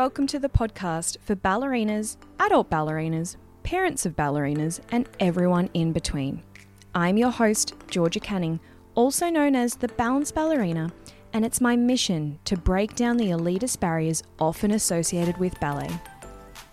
welcome 0.00 0.26
to 0.26 0.38
the 0.38 0.48
podcast 0.48 1.18
for 1.20 1.36
ballerinas, 1.36 2.16
adult 2.38 2.70
ballerinas, 2.70 3.36
parents 3.62 4.06
of 4.06 4.16
ballerinas, 4.16 4.80
and 4.92 5.06
everyone 5.20 5.68
in 5.74 5.92
between. 5.92 6.42
I'm 6.94 7.18
your 7.18 7.28
host, 7.28 7.74
Georgia 7.86 8.18
Canning, 8.18 8.60
also 8.94 9.28
known 9.28 9.54
as 9.54 9.74
the 9.74 9.88
Balanced 9.88 10.34
Ballerina, 10.34 10.90
and 11.34 11.44
it's 11.44 11.60
my 11.60 11.76
mission 11.76 12.38
to 12.46 12.56
break 12.56 12.94
down 12.94 13.18
the 13.18 13.28
elitist 13.28 13.78
barriers 13.78 14.22
often 14.38 14.70
associated 14.70 15.36
with 15.36 15.60
ballet. 15.60 15.90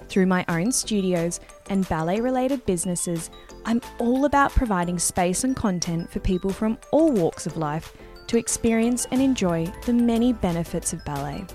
Through 0.07 0.27
my 0.27 0.45
own 0.47 0.71
studios 0.71 1.41
and 1.69 1.85
ballet 1.89 2.21
related 2.21 2.65
businesses, 2.65 3.29
I'm 3.65 3.81
all 3.99 4.23
about 4.23 4.51
providing 4.51 4.99
space 4.99 5.43
and 5.43 5.53
content 5.53 6.09
for 6.09 6.21
people 6.21 6.51
from 6.51 6.77
all 6.91 7.11
walks 7.11 7.45
of 7.45 7.57
life 7.57 7.93
to 8.27 8.37
experience 8.37 9.05
and 9.11 9.21
enjoy 9.21 9.69
the 9.85 9.91
many 9.91 10.31
benefits 10.31 10.93
of 10.93 11.03
ballet. 11.03 11.45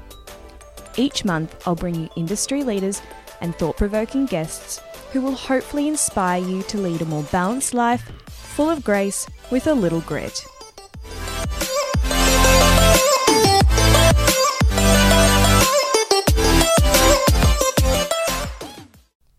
Each 0.96 1.24
month, 1.24 1.66
I'll 1.66 1.74
bring 1.74 1.94
you 1.94 2.08
industry 2.16 2.64
leaders 2.64 3.00
and 3.40 3.54
thought 3.54 3.78
provoking 3.78 4.26
guests 4.26 4.80
who 5.12 5.22
will 5.22 5.34
hopefully 5.34 5.88
inspire 5.88 6.42
you 6.42 6.62
to 6.64 6.78
lead 6.78 7.00
a 7.00 7.06
more 7.06 7.22
balanced 7.24 7.72
life, 7.72 8.02
full 8.28 8.68
of 8.68 8.84
grace, 8.84 9.26
with 9.50 9.66
a 9.66 9.72
little 9.72 10.02
grit. 10.02 10.44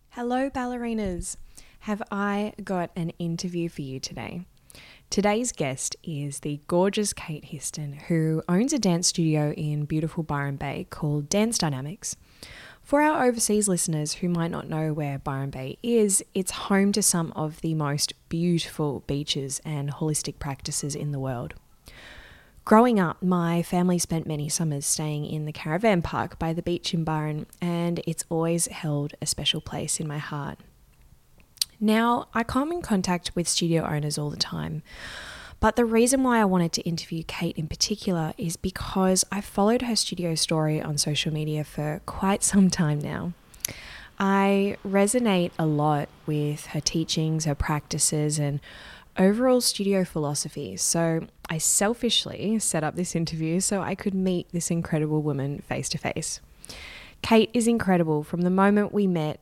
Hello, 0.09 0.49
ballerinas. 0.49 1.37
Have 1.81 2.01
I 2.11 2.53
got 2.63 2.91
an 2.95 3.09
interview 3.19 3.69
for 3.69 3.81
you 3.81 3.99
today? 3.99 4.45
Today's 5.13 5.51
guest 5.51 5.95
is 6.03 6.39
the 6.39 6.59
gorgeous 6.65 7.13
Kate 7.13 7.45
Histon, 7.45 8.01
who 8.07 8.41
owns 8.49 8.73
a 8.73 8.79
dance 8.79 9.09
studio 9.09 9.51
in 9.51 9.85
beautiful 9.85 10.23
Byron 10.23 10.55
Bay 10.55 10.87
called 10.89 11.29
Dance 11.29 11.59
Dynamics. 11.59 12.15
For 12.81 12.99
our 12.99 13.23
overseas 13.23 13.67
listeners 13.67 14.13
who 14.13 14.27
might 14.27 14.49
not 14.49 14.67
know 14.67 14.91
where 14.91 15.19
Byron 15.19 15.51
Bay 15.51 15.77
is, 15.83 16.23
it's 16.33 16.49
home 16.49 16.91
to 16.93 17.03
some 17.03 17.31
of 17.35 17.61
the 17.61 17.75
most 17.75 18.13
beautiful 18.27 19.01
beaches 19.05 19.61
and 19.63 19.91
holistic 19.91 20.39
practices 20.39 20.95
in 20.95 21.11
the 21.11 21.19
world. 21.19 21.53
Growing 22.65 22.99
up, 22.99 23.21
my 23.21 23.61
family 23.61 23.99
spent 23.99 24.25
many 24.25 24.49
summers 24.49 24.87
staying 24.87 25.27
in 25.27 25.45
the 25.45 25.53
caravan 25.53 26.01
park 26.01 26.39
by 26.39 26.53
the 26.53 26.63
beach 26.63 26.91
in 26.91 27.03
Byron, 27.03 27.45
and 27.61 28.01
it's 28.07 28.25
always 28.29 28.65
held 28.65 29.13
a 29.21 29.27
special 29.27 29.61
place 29.61 29.99
in 29.99 30.07
my 30.07 30.17
heart. 30.17 30.57
Now, 31.79 32.27
I 32.33 32.43
come 32.43 32.71
in 32.71 32.81
contact 32.81 33.31
with 33.35 33.47
studio 33.47 33.83
owners 33.83 34.17
all 34.17 34.29
the 34.29 34.37
time, 34.37 34.83
but 35.59 35.75
the 35.75 35.85
reason 35.85 36.23
why 36.23 36.39
I 36.39 36.45
wanted 36.45 36.71
to 36.73 36.81
interview 36.81 37.23
Kate 37.25 37.57
in 37.57 37.67
particular 37.67 38.33
is 38.37 38.57
because 38.57 39.23
I've 39.31 39.45
followed 39.45 39.83
her 39.83 39.95
studio 39.95 40.35
story 40.35 40.81
on 40.81 40.97
social 40.97 41.33
media 41.33 41.63
for 41.63 42.01
quite 42.05 42.43
some 42.43 42.69
time 42.69 42.99
now. 42.99 43.33
I 44.19 44.77
resonate 44.85 45.51
a 45.57 45.65
lot 45.65 46.09
with 46.25 46.67
her 46.67 46.81
teachings, 46.81 47.45
her 47.45 47.55
practices, 47.55 48.39
and 48.39 48.59
overall 49.17 49.61
studio 49.61 50.03
philosophy. 50.03 50.77
So 50.77 51.27
I 51.49 51.57
selfishly 51.57 52.59
set 52.59 52.83
up 52.83 52.95
this 52.95 53.15
interview 53.15 53.59
so 53.59 53.81
I 53.81 53.95
could 53.95 54.13
meet 54.13 54.47
this 54.51 54.71
incredible 54.71 55.21
woman 55.21 55.59
face 55.59 55.89
to 55.89 55.97
face. 55.97 56.41
Kate 57.21 57.49
is 57.53 57.67
incredible. 57.67 58.23
From 58.23 58.41
the 58.41 58.49
moment 58.49 58.91
we 58.93 59.07
met, 59.07 59.39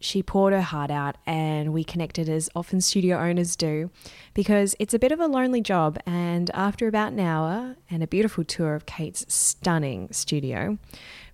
she 0.00 0.22
poured 0.22 0.54
her 0.54 0.62
heart 0.62 0.90
out 0.90 1.16
and 1.26 1.72
we 1.72 1.84
connected 1.84 2.28
as 2.28 2.48
often 2.56 2.80
studio 2.80 3.18
owners 3.18 3.54
do 3.54 3.90
because 4.32 4.74
it's 4.78 4.94
a 4.94 4.98
bit 4.98 5.12
of 5.12 5.20
a 5.20 5.26
lonely 5.26 5.60
job. 5.60 5.98
And 6.06 6.50
after 6.54 6.88
about 6.88 7.12
an 7.12 7.20
hour 7.20 7.76
and 7.90 8.02
a 8.02 8.06
beautiful 8.06 8.42
tour 8.42 8.74
of 8.74 8.86
Kate's 8.86 9.32
stunning 9.32 10.08
studio, 10.10 10.78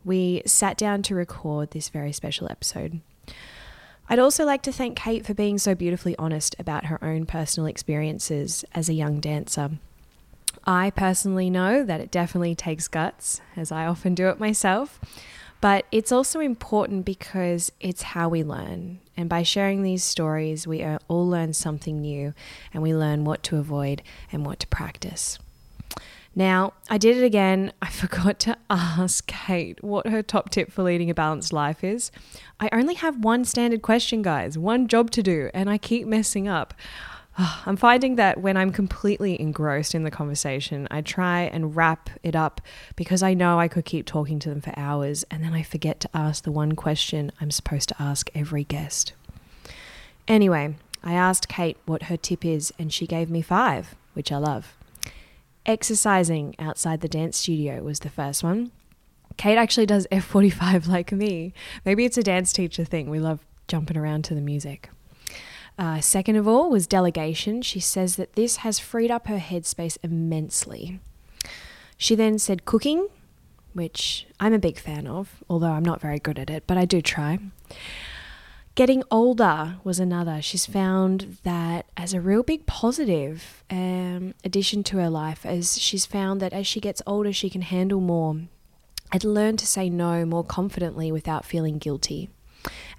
we 0.05 0.43
sat 0.45 0.77
down 0.77 1.03
to 1.03 1.15
record 1.15 1.71
this 1.71 1.89
very 1.89 2.13
special 2.13 2.51
episode. 2.51 3.01
I'd 4.09 4.19
also 4.19 4.45
like 4.45 4.63
to 4.63 4.73
thank 4.73 4.97
Kate 4.97 5.27
for 5.27 5.35
being 5.35 5.59
so 5.59 5.75
beautifully 5.75 6.17
honest 6.17 6.55
about 6.59 6.87
her 6.87 7.03
own 7.03 7.27
personal 7.27 7.67
experiences 7.67 8.65
as 8.73 8.89
a 8.89 8.95
young 8.95 9.21
dancer. 9.21 9.71
I 10.65 10.91
personally 10.91 11.51
know 11.51 11.85
that 11.85 12.01
it 12.01 12.11
definitely 12.11 12.55
takes 12.55 12.89
guts, 12.89 13.41
as 13.57 13.71
I 13.71 13.87
often 13.87 14.15
do 14.15 14.29
it 14.29 14.41
myself. 14.41 15.01
But 15.61 15.87
it's 15.91 16.13
also 16.13 16.41
important 16.41 17.05
because 17.05 17.73
it's 17.81 18.03
how 18.03 18.29
we 18.29 18.43
learn. 18.43 19.01
And 19.17 19.29
by 19.29 19.43
sharing 19.43 19.83
these 19.83 20.05
stories, 20.05 20.67
we 20.67 20.85
all 21.09 21.29
learn 21.29 21.55
something 21.55 22.01
new 22.01 22.35
and 22.73 22.83
we 22.83 22.95
learn 22.95 23.25
what 23.25 23.43
to 23.45 23.57
avoid 23.57 24.03
and 24.31 24.45
what 24.45 24.61
to 24.61 24.67
practice. 24.67 25.39
Now, 26.39 26.75
I 26.91 26.99
did 26.99 27.17
it 27.17 27.25
again. 27.25 27.73
I 27.83 27.89
forgot 27.89 28.39
to 28.41 28.59
ask 28.69 29.27
Kate 29.27 29.83
what 29.83 30.07
her 30.09 30.23
top 30.23 30.51
tip 30.51 30.71
for 30.71 30.83
leading 30.83 31.09
a 31.09 31.15
balanced 31.15 31.53
life 31.53 31.83
is. 31.83 32.13
I 32.61 32.69
only 32.73 32.95
have 32.95 33.25
one 33.25 33.45
standard 33.47 33.81
question, 33.81 34.21
guys, 34.21 34.59
one 34.59 34.87
job 34.87 35.11
to 35.13 35.23
do, 35.23 35.51
and 35.55 35.71
I 35.71 35.79
keep 35.79 36.07
messing 36.07 36.47
up. 36.47 36.75
I'm 37.67 37.77
finding 37.77 38.17
that 38.17 38.41
when 38.41 38.57
I'm 38.57 38.73
completely 38.73 39.41
engrossed 39.41 39.95
in 39.95 40.05
the 40.05 40.11
conversation, 40.11 40.89
I 40.91 41.03
try 41.03 41.43
and 41.43 41.77
wrap 41.77 42.11
it 42.23 42.35
up 42.35 42.61
because 42.95 43.23
I 43.23 43.35
know 43.35 43.61
I 43.61 43.69
could 43.69 43.85
keep 43.85 44.07
talking 44.07 44.39
to 44.41 44.49
them 44.49 44.61
for 44.61 44.73
hours 44.77 45.25
and 45.31 45.45
then 45.45 45.53
I 45.53 45.63
forget 45.63 46.01
to 46.01 46.11
ask 46.15 46.45
the 46.45 46.53
one 46.53 46.73
question 46.73 47.33
I'm 47.41 47.51
supposed 47.51 47.89
to 47.91 48.03
ask 48.03 48.31
every 48.35 48.65
guest. 48.65 49.13
Anyway, 50.27 50.77
I 51.05 51.13
asked 51.13 51.49
Kate 51.49 51.77
what 51.87 52.05
her 52.05 52.17
tip 52.17 52.45
is 52.45 52.73
and 52.79 52.93
she 52.93 53.07
gave 53.07 53.31
me 53.31 53.43
five, 53.43 53.95
which 54.15 54.33
I 54.33 54.39
love. 54.39 54.75
Exercising 55.65 56.55
outside 56.59 57.01
the 57.01 57.09
dance 57.09 57.37
studio 57.37 57.83
was 57.83 58.01
the 58.01 58.11
first 58.11 58.43
one. 58.43 58.71
Kate 59.37 59.59
actually 59.59 59.87
does 59.87 60.07
F45 60.11 60.89
like 60.89 61.13
me. 61.13 61.53
Maybe 61.85 62.05
it's 62.05 62.17
a 62.17 62.23
dance 62.23 62.53
teacher 62.53 62.85
thing. 62.85 63.11
We 63.11 63.19
love 63.19 63.41
jumping 63.69 63.97
around 63.97 64.25
to 64.27 64.35
the 64.35 64.41
music. 64.41 64.89
Uh, 65.79 66.01
second 66.01 66.37
of 66.37 66.49
all 66.49 66.71
was 66.71 66.87
delegation. 66.87 67.61
She 67.63 67.81
says 67.81 68.17
that 68.17 68.35
this 68.35 68.57
has 68.59 68.79
freed 68.79 69.11
up 69.11 69.27
her 69.27 69.39
headspace 69.39 69.99
immensely. 70.03 71.01
She 71.99 72.15
then 72.15 72.39
said 72.39 72.65
cooking, 72.65 73.09
which 73.73 74.27
I'm 74.41 74.55
a 74.55 74.59
big 74.59 74.79
fan 74.79 75.07
of, 75.07 75.43
although 75.51 75.73
I'm 75.73 75.85
not 75.85 76.01
very 76.01 76.19
good 76.19 76.39
at 76.39 76.51
it, 76.51 76.65
but 76.67 76.79
I 76.79 76.85
do 76.87 77.03
try. 77.03 77.39
Getting 78.75 79.03
older 79.11 79.77
was 79.85 79.99
another. 79.99 80.43
She's 80.43 80.67
found 80.67 81.39
that 81.45 81.87
as 81.97 82.13
a 82.13 82.21
real 82.21 82.43
big 82.43 82.67
positive 82.67 83.65
um, 83.71 84.35
addition 84.45 84.83
to 84.85 84.99
her 84.99 85.09
life, 85.09 85.47
as 85.47 85.79
she's 85.79 86.05
found 86.05 86.43
that 86.43 86.53
as 86.53 86.67
she 86.67 86.81
gets 86.81 87.01
older, 87.07 87.33
she 87.33 87.49
can 87.49 87.63
handle 87.63 88.01
more 88.01 88.37
and 89.13 89.25
learn 89.25 89.57
to 89.57 89.67
say 89.67 89.89
no 89.89 90.27
more 90.27 90.45
confidently 90.45 91.11
without 91.11 91.47
feeling 91.47 91.79
guilty. 91.79 92.29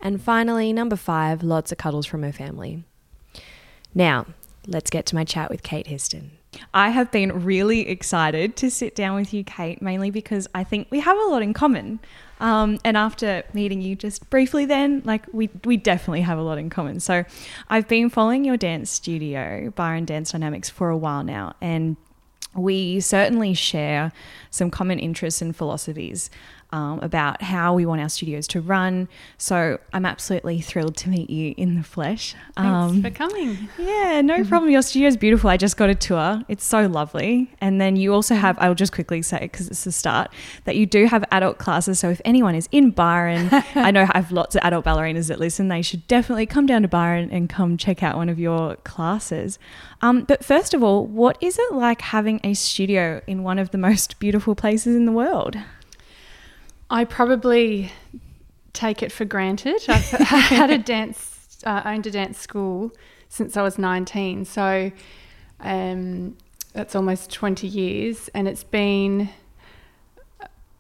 And 0.02 0.22
finally, 0.22 0.72
number 0.74 0.96
five, 0.96 1.44
lots 1.44 1.72
of 1.72 1.78
cuddles 1.78 2.06
from 2.06 2.24
her 2.24 2.32
family. 2.32 2.84
Now, 3.94 4.28
let's 4.68 4.90
get 4.90 5.06
to 5.08 5.16
my 5.16 5.24
chat 5.24 5.50
with 5.50 5.64
Kate 5.64 5.88
Histon. 5.88 6.32
I 6.74 6.90
have 6.90 7.12
been 7.12 7.44
really 7.44 7.88
excited 7.88 8.56
to 8.58 8.72
sit 8.72 8.96
down 8.96 9.16
with 9.16 9.34
you, 9.34 9.44
Kate, 9.44 9.82
mainly 9.82 10.12
because 10.12 10.48
I 10.56 10.64
think 10.64 10.88
we 10.90 11.00
have 11.00 11.18
a 11.18 11.30
lot 11.30 11.42
in 11.42 11.54
common. 11.54 12.00
Um, 12.40 12.80
and 12.84 12.96
after 12.96 13.44
meeting 13.54 13.82
you 13.82 13.96
just 13.96 14.30
briefly, 14.30 14.66
then, 14.66 15.02
like, 15.06 15.26
we, 15.34 15.50
we 15.66 15.78
definitely 15.78 16.22
have 16.22 16.38
a 16.38 16.44
lot 16.44 16.58
in 16.58 16.70
common. 16.70 17.00
So, 17.00 17.26
I've 17.70 17.88
been 17.88 18.10
following 18.10 18.46
your 18.46 18.58
dance 18.58 18.90
studio, 18.92 19.72
Byron 19.76 20.06
Dance 20.06 20.32
Dynamics, 20.32 20.70
for 20.70 20.90
a 20.90 20.98
while 20.98 21.24
now. 21.24 21.56
And 21.62 21.98
we 22.56 23.00
certainly 23.00 23.54
share 23.54 24.12
some 24.50 24.72
common 24.72 25.00
interests 25.00 25.42
and 25.42 25.56
philosophies 25.56 26.30
um, 26.72 27.00
about 27.00 27.42
how 27.42 27.74
we 27.74 27.86
want 27.86 28.02
our 28.02 28.10
studios 28.10 28.48
to 28.50 28.62
run. 28.62 29.08
So 29.38 29.80
I'm 29.94 30.06
absolutely 30.06 30.60
thrilled 30.62 30.98
to 30.98 31.10
meet 31.10 31.30
you 31.30 31.54
in 31.58 31.76
the 31.76 31.84
flesh. 31.84 32.36
Thanks 32.56 32.94
um, 32.94 33.02
for 33.02 33.10
coming. 33.10 33.70
Yeah, 33.78 34.22
no 34.22 34.44
problem. 34.44 34.72
Your 34.72 34.82
studio 34.82 35.08
is 35.08 35.16
beautiful. 35.16 35.50
I 35.50 35.58
just 35.58 35.78
got 35.78 35.90
a 35.90 35.96
tour. 35.96 36.44
It's 36.48 36.66
so 36.66 36.88
lovely. 36.88 37.52
And 37.62 37.80
then 37.80 37.96
you 37.96 38.14
also 38.14 38.36
have, 38.36 38.58
I'll 38.60 38.76
just 38.76 38.92
quickly 38.92 39.22
say, 39.22 39.40
because 39.40 39.70
it's 39.70 39.86
the 39.86 39.92
start, 39.92 40.32
that 40.66 40.76
you 40.76 40.86
do 40.86 41.06
have 41.06 41.24
adult 41.32 41.58
classes. 41.58 42.00
So 42.00 42.10
if 42.10 42.22
anyone 42.26 42.56
is 42.56 42.68
in 42.72 42.92
Byron, 42.92 43.50
I 43.76 43.92
know 43.92 44.02
I 44.14 44.18
have 44.18 44.32
lots 44.32 44.56
of 44.56 44.62
adult 44.64 44.86
ballerinas 44.86 45.30
that 45.30 45.40
listen, 45.40 45.70
they 45.70 45.82
should 45.82 46.06
definitely 46.08 46.46
come 46.46 46.66
down 46.66 46.82
to 46.82 46.88
Byron 46.88 47.30
and 47.32 47.50
come 47.50 47.78
check 47.78 48.04
out 48.04 48.18
one 48.18 48.30
of 48.30 48.40
your 48.40 48.76
classes. 48.78 49.58
Um, 50.02 50.24
but 50.24 50.44
first 50.44 50.74
of 50.74 50.84
all, 50.84 51.06
what 51.06 51.38
is 51.42 51.58
it 51.58 51.74
like 51.74 52.02
having 52.02 52.40
a 52.44 52.54
studio 52.54 53.22
in 53.26 53.44
one 53.44 53.58
of 53.58 53.72
the 53.72 53.78
most 53.78 54.20
beautiful 54.20 54.54
places 54.54 54.96
in 54.96 55.06
the 55.06 55.12
world? 55.12 55.58
I 56.90 57.04
probably 57.04 57.92
take 58.74 59.04
it 59.04 59.12
for 59.12 59.26
granted. 59.26 59.84
I've 59.88 60.06
had 60.10 60.70
a 60.70 60.78
dance, 60.78 61.58
uh, 61.66 61.82
owned 61.86 62.08
a 62.08 62.12
dance 62.12 62.38
school 62.38 62.92
since 63.30 63.58
I 63.58 63.62
was 63.62 63.78
19. 63.78 64.46
So 64.46 64.92
um, 65.60 66.38
that's 66.74 66.96
almost 66.96 67.32
20 67.32 67.68
years. 67.68 68.30
And 68.34 68.48
it's 68.48 68.64
been, 68.64 69.30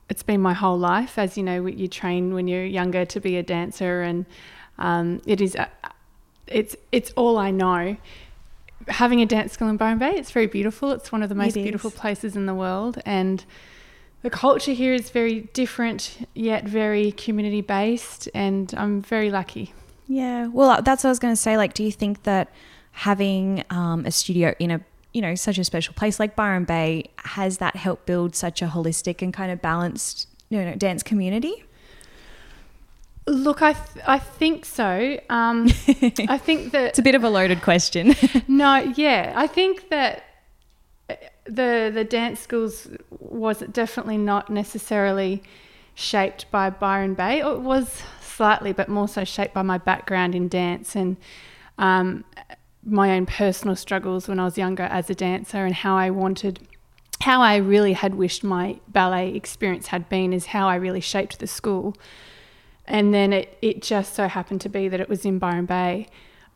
it's 0.09 0.24
been 0.24 0.42
my 0.42 0.54
whole 0.54 0.77
life. 0.77 1.18
As 1.18 1.38
you 1.38 1.44
know, 1.44 1.65
you 1.65 1.88
train 1.88 2.33
when 2.33 2.48
you're 2.48 2.65
younger 2.65 3.03
to 3.06 3.19
be 3.19 3.38
a 3.38 3.44
dancer 3.44 4.01
and 4.01 4.25
um, 4.77 5.21
it 5.25 5.42
is, 5.42 5.56
uh, 5.56 5.68
it's, 6.48 6.75
it's 6.92 7.12
all 7.12 7.38
I 7.38 7.51
know. 7.51 7.98
Having 8.88 9.21
a 9.21 9.25
dance 9.25 9.51
school 9.53 9.68
in 9.68 9.75
Byron 9.75 9.98
Bay, 9.98 10.12
it's 10.12 10.31
very 10.31 10.48
beautiful. 10.48 10.92
It's 10.92 11.12
one 11.12 11.21
of 11.21 11.27
the 11.27 11.36
most 11.36 11.56
beautiful 11.56 11.92
places 11.92 12.38
in 12.38 12.45
the 12.45 12.53
world. 12.53 13.01
And 13.06 13.44
the 14.22 14.30
culture 14.30 14.72
here 14.72 14.94
is 14.94 15.10
very 15.10 15.42
different 15.54 16.28
yet 16.34 16.66
very 16.66 17.12
community 17.12 17.62
based 17.62 18.28
and 18.34 18.74
I'm 18.78 19.02
very 19.02 19.31
lucky. 19.31 19.74
Yeah. 20.08 20.48
Well, 20.48 20.81
that's 20.81 21.04
what 21.04 21.10
I 21.10 21.12
was 21.12 21.19
going 21.19 21.34
to 21.34 21.42
say. 21.42 21.58
Like, 21.58 21.74
do 21.74 21.84
you 21.84 21.92
think 21.92 22.24
that 22.24 22.50
having 22.92 23.64
um, 23.69 24.06
a 24.06 24.12
studio 24.12 24.56
in 24.58 24.72
a 24.72 24.81
you 25.14 25.22
know 25.22 25.36
such 25.36 25.58
a 25.58 25.64
special 25.64 25.94
place 25.94 26.19
like 26.19 26.36
Byron 26.36 26.64
Bay 26.64 27.10
has 27.18 27.58
that 27.58 27.75
helped 27.75 28.06
build 28.06 28.36
such 28.36 28.62
a 28.62 28.68
holistic 28.68 29.22
and 29.22 29.34
kind 29.34 29.52
of 29.52 29.62
balanced 29.62 30.28
you 30.50 30.63
know 30.63 30.75
dance 30.75 31.04
community? 31.04 31.63
Look, 33.25 33.62
I 33.62 33.74
th- 33.74 34.06
I 34.08 34.20
think 34.20 34.63
so. 34.66 35.20
Um, 35.30 35.66
I 36.30 36.38
think 36.38 36.72
that 36.72 36.90
it's 36.90 37.00
a 37.00 37.04
bit 37.04 37.16
of 37.16 37.24
a 37.24 37.30
loaded 37.30 37.62
question. 37.62 38.16
no, 38.48 38.78
yeah, 38.96 39.34
I 39.36 39.48
think 39.48 39.90
that 39.90 40.18
uh, 40.18 40.22
the 41.48 41.92
the 41.94 42.04
dance 42.04 42.40
schools 42.40 42.88
was 43.20 43.60
definitely 43.72 44.18
not 44.18 44.50
necessarily 44.50 45.44
shaped 45.96 46.50
by 46.52 46.70
Byron 46.70 47.14
Bay. 47.14 47.40
It 47.40 47.62
was 47.62 48.04
slightly, 48.22 48.72
but 48.72 48.88
more 48.88 49.08
so 49.08 49.24
shaped 49.24 49.54
by 49.54 49.64
my 49.64 49.80
background 49.80 50.36
in 50.36 50.48
dance 50.48 50.96
and 50.96 51.18
um, 51.80 52.24
my 52.84 53.12
own 53.16 53.26
personal 53.26 53.76
struggles 53.76 54.28
when 54.28 54.40
I 54.40 54.46
was 54.46 54.58
younger 54.58 54.84
as 54.84 55.10
a 55.10 55.16
dancer 55.16 55.66
and 55.66 55.74
how 55.74 55.98
I 55.98 56.12
wanted, 56.12 56.60
how 57.22 57.42
I 57.42 57.58
really 57.58 57.94
had 57.94 58.16
wished 58.16 58.44
my 58.44 58.80
ballet 58.88 59.34
experience 59.34 59.88
had 59.88 60.08
been, 60.08 60.34
is 60.34 60.48
how 60.48 60.68
I 60.68 60.76
really 60.76 61.02
shaped 61.02 61.40
the 61.40 61.48
school. 61.48 61.96
And 62.86 63.14
then 63.14 63.34
it, 63.34 63.58
it 63.62 63.82
just 63.82 64.14
so 64.14 64.28
happened 64.28 64.62
to 64.62 64.70
be 64.70 64.88
that 64.88 65.00
it 65.00 65.10
was 65.10 65.26
in 65.26 65.40
Byron 65.40 65.66
Bay. 65.66 66.08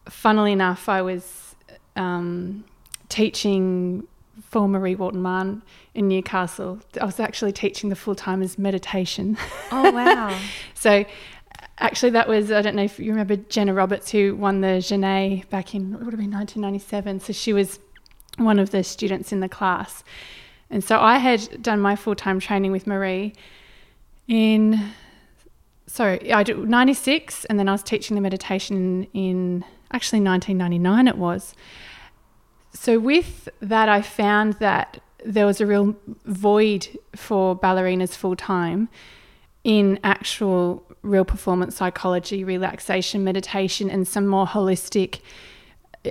Funnily 0.08 0.54
enough, 0.54 0.88
I 0.88 1.02
was 1.02 1.56
um, 1.96 2.64
teaching 3.10 4.08
for 4.52 4.68
Marie 4.68 4.96
Walton 4.96 5.22
Mahon 5.22 5.64
in 5.96 6.10
Newcastle. 6.10 6.82
I 7.00 7.06
was 7.06 7.22
actually 7.22 7.54
teaching 7.54 7.90
the 7.90 7.96
full 7.96 8.16
timers 8.16 8.60
meditation. 8.60 9.38
Oh, 9.72 9.92
wow. 9.92 10.38
so 10.74 11.06
actually, 11.78 12.10
that 12.12 12.28
was, 12.28 12.52
I 12.52 12.62
don't 12.62 12.76
know 12.76 12.84
if 12.84 13.00
you 13.00 13.12
remember 13.12 13.38
Jenna 13.38 13.74
Roberts, 13.74 14.12
who 14.12 14.36
won 14.36 14.60
the 14.60 14.80
Genée 14.80 15.50
back 15.50 15.74
in, 15.74 15.94
it 15.94 16.04
would 16.04 16.12
have 16.12 16.20
been 16.20 16.32
1997. 16.32 17.22
So 17.22 17.32
she 17.32 17.54
was 17.54 17.80
one 18.38 18.60
of 18.60 18.72
the 18.72 18.84
students 18.84 19.32
in 19.32 19.40
the 19.40 19.48
class. 19.48 20.04
And 20.70 20.84
so 20.84 21.00
I 21.00 21.18
had 21.18 21.64
done 21.64 21.80
my 21.80 21.96
full 21.96 22.16
time 22.16 22.42
training 22.42 22.74
with 22.74 22.86
Marie 22.86 23.34
in, 24.28 24.92
sorry, 25.88 26.34
I 26.34 26.44
did 26.44 26.58
96, 26.58 27.46
and 27.46 27.58
then 27.58 27.70
I 27.70 27.72
was 27.72 27.84
teaching 27.84 28.16
the 28.16 28.22
meditation 28.22 29.08
in 29.14 29.64
actually 29.94 30.20
1999 30.22 31.08
it 31.08 31.18
was. 31.18 31.56
So 32.74 33.00
with 33.00 33.50
that, 33.60 33.90
I 33.90 34.02
found 34.02 34.54
that 34.54 35.02
there 35.24 35.46
was 35.46 35.62
a 35.62 35.66
real 35.66 35.96
void 36.26 36.88
for 37.16 37.58
ballerinas 37.58 38.16
full 38.16 38.36
time 38.36 38.90
in 39.64 40.00
actual 40.04 40.84
real 41.04 41.26
performance 41.26 41.76
psychology, 41.76 42.44
relaxation, 42.44 43.24
meditation, 43.24 43.90
and 43.90 44.08
some 44.08 44.28
more 44.28 44.46
holistic 44.46 45.22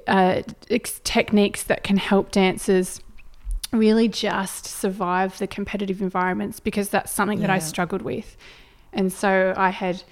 uh, 0.06 0.42
techniques 1.04 1.64
that 1.64 1.82
can 1.82 1.96
help 1.96 2.30
dancers 2.30 3.00
really 3.72 4.08
just 4.08 4.66
survive 4.66 5.38
the 5.38 5.46
competitive 5.46 6.02
environments 6.02 6.60
because 6.60 6.88
that's 6.90 7.12
something 7.12 7.40
yeah. 7.40 7.46
that 7.46 7.52
I 7.52 7.58
struggled 7.58 8.02
with. 8.02 8.36
And 8.92 9.12
so 9.12 9.54
I 9.56 9.70
had 9.70 10.02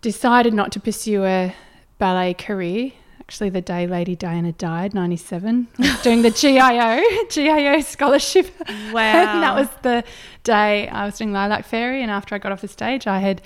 decided 0.00 0.52
not 0.52 0.72
to 0.72 0.80
pursue 0.80 1.24
a 1.24 1.54
ballet 1.98 2.34
career. 2.34 2.92
Actually, 3.26 3.48
the 3.48 3.62
day 3.62 3.86
Lady 3.86 4.14
Diana 4.14 4.52
died, 4.52 4.92
97, 4.92 5.68
doing 6.02 6.20
the 6.20 6.30
GIO, 6.30 7.02
GIO 7.30 7.80
scholarship. 7.92 8.50
Wow. 8.92 9.40
that 9.40 9.56
was 9.56 9.68
the 9.82 10.04
day 10.44 10.86
I 10.88 11.06
was 11.06 11.18
doing 11.18 11.32
Lilac 11.32 11.64
Fairy. 11.64 12.02
And 12.02 12.10
after 12.10 12.34
I 12.34 12.38
got 12.38 12.52
off 12.52 12.60
the 12.60 12.68
stage, 12.68 13.06
I 13.06 13.18
had 13.18 13.42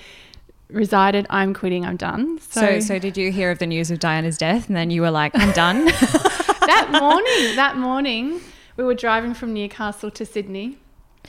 resided, 0.68 1.26
I'm 1.30 1.54
quitting, 1.54 1.86
I'm 1.86 1.96
done. 1.96 2.38
So, 2.40 2.60
so, 2.60 2.80
so 2.80 2.98
did 2.98 3.16
you 3.16 3.32
hear 3.32 3.50
of 3.50 3.60
the 3.60 3.66
news 3.66 3.90
of 3.90 3.98
Diana's 3.98 4.36
death 4.36 4.66
and 4.66 4.76
then 4.76 4.90
you 4.90 5.00
were 5.00 5.10
like, 5.10 5.32
I'm 5.34 5.52
done? 5.52 5.86
that 5.86 6.88
morning, 6.92 7.56
that 7.56 7.78
morning, 7.78 8.40
we 8.76 8.84
were 8.84 8.94
driving 8.94 9.32
from 9.32 9.54
Newcastle 9.54 10.10
to 10.10 10.26
Sydney 10.26 10.76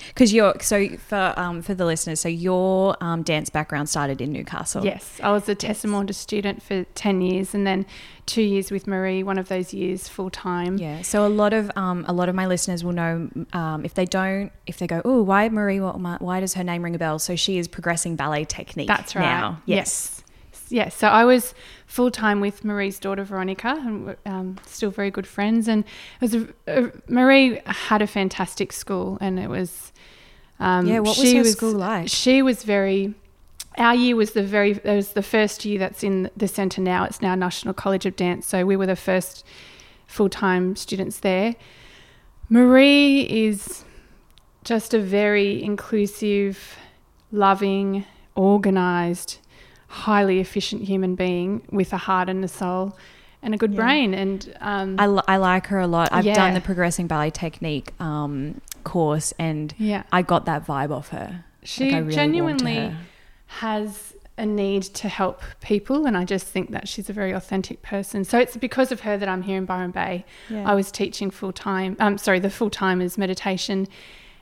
because 0.07 0.33
you're 0.33 0.55
so 0.61 0.89
for 0.97 1.33
um, 1.37 1.61
for 1.61 1.73
the 1.73 1.85
listeners, 1.85 2.19
so 2.19 2.29
your 2.29 2.95
um, 3.01 3.23
dance 3.23 3.49
background 3.49 3.89
started 3.89 4.21
in 4.21 4.31
Newcastle. 4.31 4.83
Yes, 4.83 5.19
I 5.21 5.31
was 5.31 5.47
a 5.49 5.87
Maunder 5.87 6.13
student 6.13 6.61
for 6.61 6.83
ten 6.95 7.21
years, 7.21 7.53
and 7.53 7.65
then 7.65 7.85
two 8.25 8.41
years 8.41 8.71
with 8.71 8.87
Marie. 8.87 9.23
One 9.23 9.37
of 9.37 9.49
those 9.49 9.73
years 9.73 10.07
full 10.07 10.29
time. 10.29 10.77
Yeah. 10.77 11.01
So 11.01 11.25
a 11.25 11.29
lot 11.29 11.53
of 11.53 11.71
um, 11.75 12.05
a 12.07 12.13
lot 12.13 12.29
of 12.29 12.35
my 12.35 12.45
listeners 12.45 12.83
will 12.83 12.93
know 12.93 13.29
um, 13.53 13.85
if 13.85 13.93
they 13.93 14.05
don't 14.05 14.51
if 14.67 14.77
they 14.77 14.87
go, 14.87 15.01
oh, 15.03 15.21
why 15.23 15.49
Marie? 15.49 15.79
What, 15.79 15.99
Why 16.21 16.39
does 16.39 16.53
her 16.53 16.63
name 16.63 16.83
ring 16.83 16.95
a 16.95 16.99
bell? 16.99 17.19
So 17.19 17.35
she 17.35 17.57
is 17.57 17.67
progressing 17.67 18.15
ballet 18.15 18.45
technique. 18.45 18.87
That's 18.87 19.15
right. 19.15 19.23
Now. 19.23 19.61
Yes. 19.65 19.77
yes. 19.77 20.23
Yes. 20.69 20.95
So 20.95 21.07
I 21.07 21.25
was 21.25 21.54
full 21.86 22.12
time 22.12 22.39
with 22.39 22.63
Marie's 22.63 23.00
daughter 23.00 23.24
Veronica, 23.24 23.69
and 23.69 24.16
um, 24.25 24.57
still 24.66 24.92
very 24.92 25.12
good 25.12 25.27
friends. 25.27 25.68
And 25.68 25.83
it 25.83 26.21
was 26.21 26.36
a, 26.36 26.48
a, 26.68 26.92
Marie 27.07 27.60
had 27.66 28.01
a 28.01 28.07
fantastic 28.07 28.71
school, 28.71 29.18
and 29.19 29.39
it 29.39 29.50
was 29.50 29.92
um, 30.60 30.88
yeah. 30.88 31.00
What 31.00 31.18
was 31.18 31.31
her 31.31 31.39
was, 31.39 31.51
school 31.54 31.74
like? 31.74 32.10
She 32.10 32.42
was 32.42 32.63
very. 32.63 33.13
Our 33.77 33.95
year 33.95 34.16
was 34.16 34.31
the 34.31 34.44
very. 34.44 34.71
It 34.71 34.83
was 34.83 35.13
the 35.13 35.24
first 35.24 35.66
year 35.66 35.80
that's 35.80 36.04
in 36.04 36.30
the 36.36 36.48
centre 36.48 36.81
now. 36.81 37.06
It's 37.06 37.21
now 37.21 37.36
National 37.36 37.74
College 37.74 38.06
of 38.06 38.16
Dance. 38.16 38.45
So 38.45 38.66
we 38.66 38.75
were 38.75 38.88
the 38.88 38.95
first 38.95 39.45
full 40.06 40.30
time 40.30 40.75
students 40.75 41.19
there. 41.19 41.56
Marie 42.50 43.21
is 43.21 43.86
just 44.63 44.94
a 44.94 45.00
very 45.00 45.63
inclusive, 45.63 46.77
loving, 47.31 48.06
organised, 48.36 49.39
highly 49.89 50.39
efficient 50.39 50.83
human 50.83 51.15
being 51.15 51.62
with 51.71 51.91
a 51.91 51.97
heart 51.97 52.30
and 52.30 52.45
a 52.45 52.47
soul 52.47 52.95
and 53.41 53.53
a 53.53 53.57
good 53.57 53.74
yeah. 53.74 53.81
brain. 53.81 54.13
And 54.13 54.56
um, 54.62 54.95
I, 55.00 55.06
I 55.27 55.38
like 55.38 55.68
her 55.68 55.80
a 55.80 55.88
lot. 55.88 56.09
I've 56.12 56.25
yeah. 56.25 56.36
done 56.36 56.53
the 56.53 56.62
progressing 56.62 57.07
ballet 57.07 57.31
technique 57.31 57.91
um, 58.00 58.62
course, 58.83 59.33
and 59.39 59.74
yeah. 59.77 60.03
I 60.12 60.21
got 60.21 60.45
that 60.45 60.65
vibe 60.65 60.91
off 60.91 61.09
her. 61.09 61.44
She 61.63 61.91
like 61.91 62.03
really 62.03 62.15
genuinely 62.15 62.95
has 63.47 64.13
a 64.38 64.45
need 64.45 64.83
to 64.83 65.09
help 65.09 65.41
people, 65.59 66.06
and 66.06 66.15
I 66.15 66.24
just 66.24 66.47
think 66.47 66.71
that 66.71 66.88
she's 66.88 67.09
a 67.09 67.13
very 67.13 67.31
authentic 67.31 67.81
person. 67.81 68.24
So 68.24 68.38
it's 68.38 68.56
because 68.56 68.92
of 68.92 69.01
her 69.01 69.18
that 69.18 69.27
I'm 69.27 69.42
here 69.42 69.57
in 69.57 69.65
Byron 69.65 69.92
Bay. 69.92 70.24
Yeah. 70.50 70.69
I 70.69 70.75
was 70.75 70.92
teaching 70.92 71.31
full 71.31 71.51
time. 71.51 71.97
Um, 72.00 72.18
sorry, 72.18 72.39
the 72.39 72.50
full 72.50 72.69
time 72.69 73.02
is 73.02 73.18
meditation, 73.18 73.87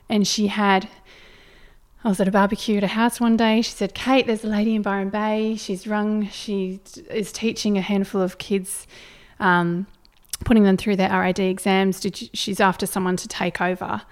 and 0.08 0.26
she 0.26 0.48
had. 0.48 0.88
I 2.04 2.08
was 2.08 2.20
at 2.20 2.28
a 2.28 2.30
barbecue 2.30 2.76
at 2.76 2.84
a 2.84 2.88
house 2.88 3.20
one 3.20 3.36
day. 3.36 3.60
She 3.62 3.72
said, 3.72 3.94
"Kate, 3.94 4.26
there's 4.26 4.44
a 4.44 4.48
lady 4.48 4.74
in 4.74 4.82
Byron 4.82 5.10
Bay. 5.10 5.56
She's 5.56 5.86
rung. 5.86 6.28
She 6.28 6.80
is 7.10 7.32
teaching 7.32 7.76
a 7.76 7.82
handful 7.82 8.20
of 8.20 8.38
kids." 8.38 8.86
Um, 9.40 9.86
putting 10.44 10.64
them 10.64 10.76
through 10.76 10.96
their 10.96 11.10
RAD 11.10 11.38
exams. 11.38 12.04
she's 12.32 12.60
after 12.60 12.86
someone 12.86 13.16
to 13.16 13.28
take 13.28 13.60
over. 13.60 14.02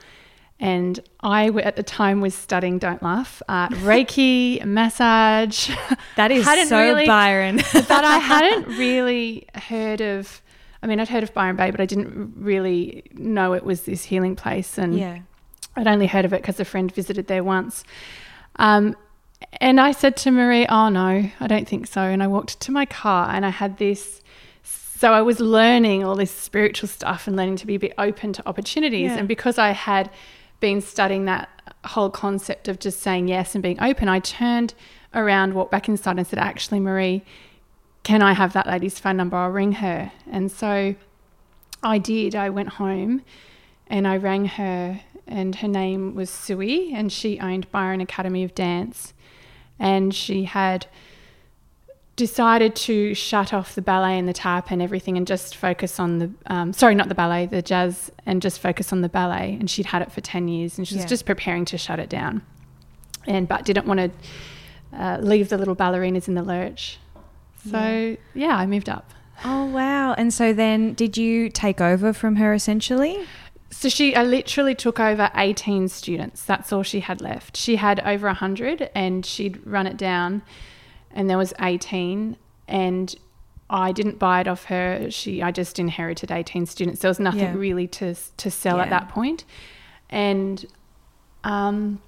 And 0.59 1.01
I, 1.21 1.49
at 1.49 1.77
the 1.77 1.83
time, 1.83 2.23
was 2.23 2.35
studying, 2.35 2.79
don't 2.79 3.03
laugh, 3.03 3.43
uh, 3.47 3.69
Reiki, 3.85 4.65
massage. 4.65 5.71
That 6.17 6.31
is 6.31 6.47
so 6.69 6.79
really, 6.79 7.07
Byron. 7.07 7.57
that 7.73 8.05
I 8.05 8.19
hadn't 8.33 8.67
really 8.79 9.47
heard 9.55 10.01
of. 10.01 10.41
I 10.83 10.87
mean, 10.87 10.99
I'd 10.99 11.09
heard 11.09 11.23
of 11.23 11.35
Byron 11.35 11.57
Bay, 11.57 11.71
but 11.71 11.81
I 11.81 11.87
didn't 11.87 12.35
really 12.37 13.05
know 13.13 13.53
it 13.53 13.65
was 13.65 13.83
this 13.83 14.05
healing 14.05 14.35
place. 14.35 14.79
And 14.79 14.99
yeah. 14.99 15.19
I'd 15.77 15.87
only 15.87 16.07
heard 16.07 16.25
of 16.25 16.33
it 16.33 16.43
because 16.43 16.59
a 16.59 16.65
friend 16.65 16.91
visited 16.91 17.27
there 17.27 17.45
once. 17.45 17.85
Um, 18.57 18.97
and 19.61 19.81
I 19.81 19.93
said 19.93 20.17
to 20.19 20.31
Marie, 20.31 20.67
Oh, 20.67 20.89
no, 20.89 21.31
I 21.39 21.47
don't 21.47 21.69
think 21.69 21.87
so. 21.87 22.01
And 22.01 22.23
I 22.23 22.27
walked 22.27 22.59
to 22.61 22.73
my 22.73 22.87
car 22.87 23.29
and 23.31 23.45
I 23.45 23.51
had 23.51 23.79
this 23.79 24.23
so 24.97 25.13
I 25.13 25.21
was 25.21 25.41
learning 25.41 26.05
all 26.05 26.17
this 26.17 26.31
spiritual 26.31 26.89
stuff 26.89 27.27
and 27.27 27.37
learning 27.37 27.57
to 27.57 27.67
be 27.67 27.75
a 27.75 27.79
bit 27.79 27.93
open 27.99 28.33
to 28.33 28.49
opportunities. 28.49 29.11
Yeah. 29.11 29.19
And 29.19 29.29
because 29.29 29.59
I 29.59 29.73
had 29.73 30.09
been 30.61 30.81
studying 30.81 31.27
that 31.27 31.51
whole 31.85 32.09
concept 32.09 32.67
of 32.67 32.79
just 32.79 33.01
saying 33.01 33.29
yes 33.29 33.55
and 33.55 33.63
being 33.63 33.79
open, 33.79 34.09
I 34.09 34.21
turned 34.21 34.73
around, 35.13 35.53
walked 35.53 35.71
back 35.71 35.87
inside, 35.87 36.17
and 36.17 36.27
said, 36.27 36.39
Actually, 36.39 36.81
Marie, 36.81 37.23
can 38.05 38.23
I 38.23 38.33
have 38.33 38.55
that 38.55 38.67
lady's 38.67 38.99
phone 38.99 39.19
number? 39.19 39.37
I'll 39.37 39.51
ring 39.51 39.73
her. 39.73 40.13
And 40.31 40.51
so 40.51 40.95
I 41.83 41.99
did. 41.99 42.35
I 42.35 42.49
went 42.49 42.71
home 42.71 43.23
and 43.89 44.09
I 44.09 44.17
rang 44.17 44.47
her, 44.47 45.03
and 45.27 45.57
her 45.57 45.69
name 45.69 46.15
was 46.15 46.31
Sui, 46.31 46.93
and 46.93 47.13
she 47.13 47.39
owned 47.41 47.71
Byron 47.71 48.01
Academy 48.01 48.45
of 48.45 48.55
Dance. 48.55 49.13
And 49.79 50.15
she 50.15 50.45
had 50.45 50.87
decided 52.17 52.75
to 52.75 53.15
shut 53.15 53.53
off 53.53 53.75
the 53.75 53.83
ballet 53.83 54.19
and 54.19 54.27
the 54.27 54.33
tap 54.33 54.71
and 54.71 54.81
everything 54.81 55.19
and 55.19 55.27
just 55.27 55.55
focus 55.55 56.01
on 56.01 56.19
the 56.19 56.31
um, 56.47 56.73
sorry 56.73 56.95
not 56.95 57.09
the 57.09 57.15
ballet 57.15 57.45
the 57.45 57.61
jazz 57.61 58.11
and 58.25 58.41
just 58.41 58.59
focus 58.59 58.91
on 58.91 59.03
the 59.03 59.09
ballet 59.09 59.55
and 59.61 59.71
she'd 59.71 59.85
had 59.85 60.01
it 60.01 60.11
for 60.11 60.23
10 60.23 60.49
years 60.49 60.79
and 60.79 60.89
she 60.89 60.95
was 60.95 61.05
yeah. 61.05 61.09
just 61.09 61.27
preparing 61.27 61.67
to 61.67 61.77
shut 61.77 61.99
it 61.99 62.09
down 62.09 62.41
and 63.27 63.47
but 63.47 63.67
didn't 63.67 63.87
want 63.87 64.01
to 64.01 64.11
uh, 64.99 65.19
leave 65.21 65.51
the 65.51 65.59
little 65.59 65.77
ballerinas 65.77 66.27
in 66.27 66.35
the 66.35 66.43
lurch 66.43 66.99
so 67.71 67.79
yeah. 67.79 68.17
yeah 68.35 68.57
i 68.57 68.65
moved 68.65 68.89
up 68.89 69.13
oh 69.45 69.67
wow 69.67 70.15
and 70.15 70.33
so 70.33 70.55
then 70.55 70.95
did 70.95 71.19
you 71.19 71.51
take 71.51 71.83
over 71.83 72.15
from 72.15 72.37
her 72.37 72.55
essentially 72.55 73.27
so 73.71 73.89
she 73.89 74.15
I 74.15 74.23
literally 74.23 74.75
took 74.75 74.99
over 75.01 75.31
18 75.35 75.89
students. 75.89 76.43
That's 76.45 76.73
all 76.73 76.83
she 76.83 77.01
had 77.01 77.21
left. 77.21 77.57
She 77.57 77.77
had 77.77 78.01
over 78.01 78.27
100 78.29 78.91
and 78.95 79.25
she'd 79.27 79.65
run 79.67 79.87
it 79.87 79.97
down 79.97 80.43
and 81.11 81.29
there 81.29 81.39
was 81.39 81.53
18 81.61 82.37
and 82.69 83.15
I 83.69 83.91
didn't 83.93 84.19
buy 84.19 84.41
it 84.41 84.49
off 84.49 84.65
her. 84.67 85.11
She 85.11 85.43
I 85.43 85.51
just 85.51 85.79
inherited 85.79 86.31
18 86.31 86.67
students. 86.67 87.01
There 87.01 87.09
was 87.11 87.19
nothing 87.21 87.41
Yeah. 87.41 87.55
really 87.55 87.87
to 87.89 88.15
to 88.37 88.51
sell 88.51 88.77
Yeah. 88.77 88.85
at 88.85 88.91
that 88.91 89.09
point. 89.09 89.45
And 90.11 90.65
um 91.45 92.01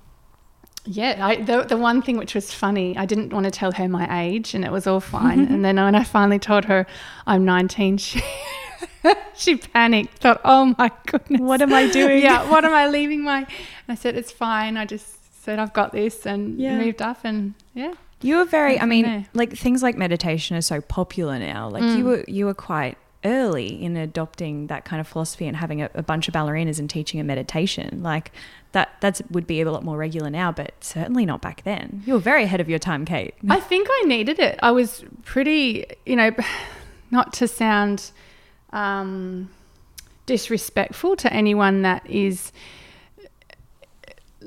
yeah, 0.91 1.19
I, 1.27 1.37
the 1.43 1.65
the 1.65 1.77
one 1.77 2.01
thing 2.01 2.17
which 2.17 2.35
was 2.35 2.55
funny, 2.55 2.97
I 2.97 3.05
didn't 3.05 3.31
want 3.33 3.45
to 3.45 3.51
tell 3.51 3.73
her 3.73 3.89
my 3.91 4.23
age, 4.25 4.55
and 4.55 4.65
it 4.65 4.73
was 4.73 4.87
all 4.87 5.01
fine. 5.01 5.41
and 5.53 5.63
then 5.63 5.77
when 5.77 5.95
I 5.95 6.03
finally 6.05 6.39
told 6.39 6.65
her 6.65 6.87
I'm 7.27 7.45
19, 7.45 7.99
she 7.99 8.23
she 9.35 9.57
panicked, 9.57 10.19
thought, 10.19 10.41
"Oh 10.45 10.75
my 10.79 10.91
goodness, 11.07 11.41
What 11.41 11.63
am 11.63 11.73
I 11.73 11.89
doing? 11.91 12.23
yeah, 12.23 12.49
what 12.51 12.65
am 12.65 12.73
I 12.73 12.89
leaving 12.89 13.23
my?" 13.23 13.39
And 13.39 13.47
I 13.89 13.95
said, 13.95 14.17
"It's 14.17 14.31
fine." 14.33 14.77
I 14.77 14.85
just 14.85 15.43
said, 15.45 15.59
"I've 15.59 15.73
got 15.73 15.93
this," 15.93 16.27
and 16.27 16.59
Yeah. 16.59 16.77
moved 16.79 17.03
up, 17.03 17.19
and 17.25 17.55
yeah, 17.75 17.95
You 18.23 18.37
were 18.39 18.45
very. 18.45 18.81
I 18.81 18.85
mean, 18.87 19.05
there. 19.05 19.27
like 19.35 19.53
things 19.57 19.83
like 19.83 19.97
meditation 19.97 20.57
are 20.57 20.61
so 20.63 20.81
popular 20.81 21.39
now. 21.39 21.69
Like 21.69 21.83
you 21.83 22.03
Mm. 22.03 22.05
were, 22.05 22.25
you 22.29 22.47
were 22.47 22.55
quite 22.55 22.97
early 23.25 23.83
in 23.83 23.97
adopting 23.97 24.69
that 24.69 24.85
kind 24.85 25.01
of 25.01 25.09
philosophy 25.09 25.47
and 25.47 25.57
having 25.57 25.83
a, 25.83 25.91
a 25.95 26.03
bunch 26.05 26.29
of 26.29 26.35
ballerinas 26.35 26.79
and 26.79 26.89
teaching 26.89 27.19
a 27.19 27.25
meditation. 27.25 28.01
Like 28.03 28.31
that, 28.73 28.91
that's 29.01 29.21
would 29.31 29.47
be 29.47 29.61
a 29.61 29.71
lot 29.71 29.83
more 29.85 29.97
regular 29.97 30.31
now, 30.31 30.53
but 30.53 30.73
certainly 30.81 31.27
not 31.27 31.41
back 31.43 31.63
then. 31.65 32.03
You 32.07 32.13
were 32.15 32.19
very 32.21 32.45
ahead 32.45 32.61
of 32.61 32.69
your 32.69 32.79
time, 32.79 33.05
Kate. 33.05 33.35
I 33.49 33.59
think 33.61 33.89
I 33.91 34.03
needed 34.07 34.39
it. 34.39 34.59
I 34.63 34.71
was 34.71 35.05
pretty, 35.25 35.85
you 36.07 36.15
know, 36.17 36.31
not 37.11 37.33
to 37.35 37.49
sound 37.49 38.11
um, 38.73 39.51
disrespectful 40.27 41.17
to 41.17 41.33
anyone 41.33 41.83
that 41.83 42.09
is 42.09 42.53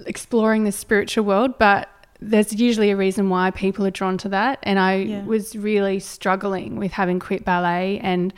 exploring 0.05 0.63
the 0.63 0.71
spiritual 0.71 1.25
world, 1.25 1.57
but 1.57 1.89
there's 2.19 2.53
usually 2.53 2.91
a 2.91 2.95
reason 2.95 3.29
why 3.29 3.51
people 3.51 3.85
are 3.85 3.91
drawn 3.91 4.17
to 4.19 4.29
that. 4.29 4.59
And 4.63 4.79
I 4.79 4.93
Yeah. 4.95 5.23
was 5.25 5.55
really 5.55 5.99
struggling 5.99 6.75
with 6.77 6.93
having 6.93 7.19
quit 7.19 7.43
ballet, 7.43 7.99
and 7.99 8.33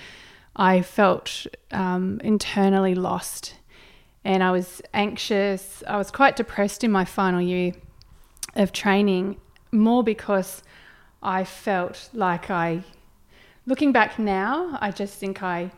I 0.56 0.82
felt 0.82 1.46
um, 1.72 2.22
internally 2.24 2.96
lost. 2.96 3.56
And 4.26 4.42
I 4.42 4.52
was 4.52 4.82
anxious. 4.94 5.84
I 5.88 5.98
was 5.98 6.10
quite 6.12 6.38
depressed 6.38 6.84
in 6.84 6.92
my 6.92 7.04
final 7.04 7.42
year 7.42 7.74
of 8.56 8.72
training, 8.72 9.36
more 9.72 10.04
because 10.04 10.64
I 11.22 11.44
felt 11.44 12.10
like 12.14 12.50
I, 12.50 12.84
looking 13.66 13.92
back 13.92 14.20
now, 14.20 14.78
I 14.82 14.92
just 14.92 15.18
think 15.18 15.42
I 15.44 15.72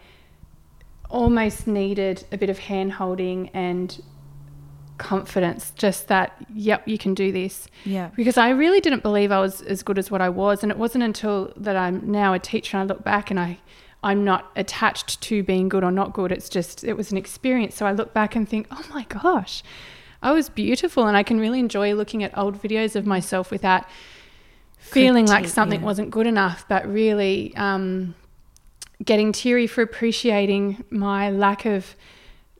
almost 1.09 1.67
needed 1.67 2.25
a 2.31 2.37
bit 2.37 2.49
of 2.49 2.59
hand 2.59 2.93
holding 2.93 3.49
and 3.49 4.01
confidence. 4.97 5.71
Just 5.75 6.07
that, 6.07 6.35
yep, 6.53 6.87
you 6.87 6.97
can 6.97 7.13
do 7.13 7.31
this. 7.31 7.67
Yeah. 7.83 8.09
Because 8.15 8.37
I 8.37 8.49
really 8.49 8.79
didn't 8.79 9.03
believe 9.03 9.31
I 9.31 9.39
was 9.39 9.61
as 9.61 9.83
good 9.83 9.99
as 9.99 10.09
what 10.09 10.21
I 10.21 10.29
was. 10.29 10.63
And 10.63 10.71
it 10.71 10.77
wasn't 10.77 11.03
until 11.03 11.53
that 11.57 11.75
I'm 11.75 12.11
now 12.11 12.33
a 12.33 12.39
teacher 12.39 12.77
and 12.77 12.89
I 12.89 12.93
look 12.93 13.03
back 13.03 13.29
and 13.29 13.39
I, 13.39 13.59
I'm 14.03 14.23
not 14.23 14.51
attached 14.55 15.21
to 15.21 15.43
being 15.43 15.69
good 15.69 15.83
or 15.83 15.91
not 15.91 16.13
good. 16.13 16.31
It's 16.31 16.49
just, 16.49 16.83
it 16.83 16.93
was 16.93 17.11
an 17.11 17.17
experience. 17.17 17.75
So 17.75 17.85
I 17.85 17.91
look 17.91 18.13
back 18.13 18.35
and 18.35 18.47
think, 18.47 18.67
oh 18.71 18.83
my 18.89 19.03
gosh, 19.03 19.63
I 20.21 20.31
was 20.31 20.49
beautiful. 20.49 21.05
And 21.07 21.17
I 21.17 21.23
can 21.23 21.39
really 21.39 21.59
enjoy 21.59 21.93
looking 21.93 22.23
at 22.23 22.35
old 22.37 22.61
videos 22.61 22.95
of 22.95 23.05
myself 23.05 23.51
without 23.51 23.85
feeling 24.85 25.25
like 25.25 25.47
something 25.47 25.79
yeah. 25.81 25.85
wasn't 25.85 26.11
good 26.11 26.27
enough, 26.27 26.65
but 26.67 26.87
really 26.87 27.53
um, 27.55 28.15
getting 29.03 29.31
teary 29.31 29.67
for 29.67 29.81
appreciating 29.81 30.83
my 30.89 31.29
lack 31.31 31.65
of 31.65 31.95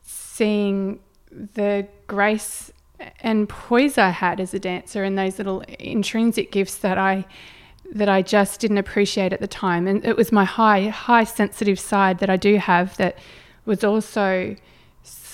seeing 0.01 0.99
the 1.31 1.87
grace 2.07 2.71
and 3.19 3.47
poise 3.47 3.97
I 3.97 4.09
had 4.09 4.39
as 4.39 4.53
a 4.53 4.59
dancer 4.59 5.03
and 5.03 5.17
those 5.17 5.37
little 5.37 5.61
intrinsic 5.79 6.51
gifts 6.51 6.77
that 6.77 6.97
I 6.97 7.25
that 7.93 8.09
I 8.09 8.23
just 8.23 8.59
didn't 8.59 8.79
appreciate 8.79 9.31
at 9.31 9.41
the 9.41 9.47
time. 9.47 9.85
And 9.87 10.03
it 10.03 10.17
was 10.17 10.31
my 10.31 10.43
high 10.43 10.87
high 10.87 11.23
sensitive 11.23 11.79
side 11.79 12.19
that 12.19 12.29
I 12.29 12.37
do 12.37 12.57
have 12.57 12.97
that 12.97 13.17
was 13.65 13.83
also 13.83 14.55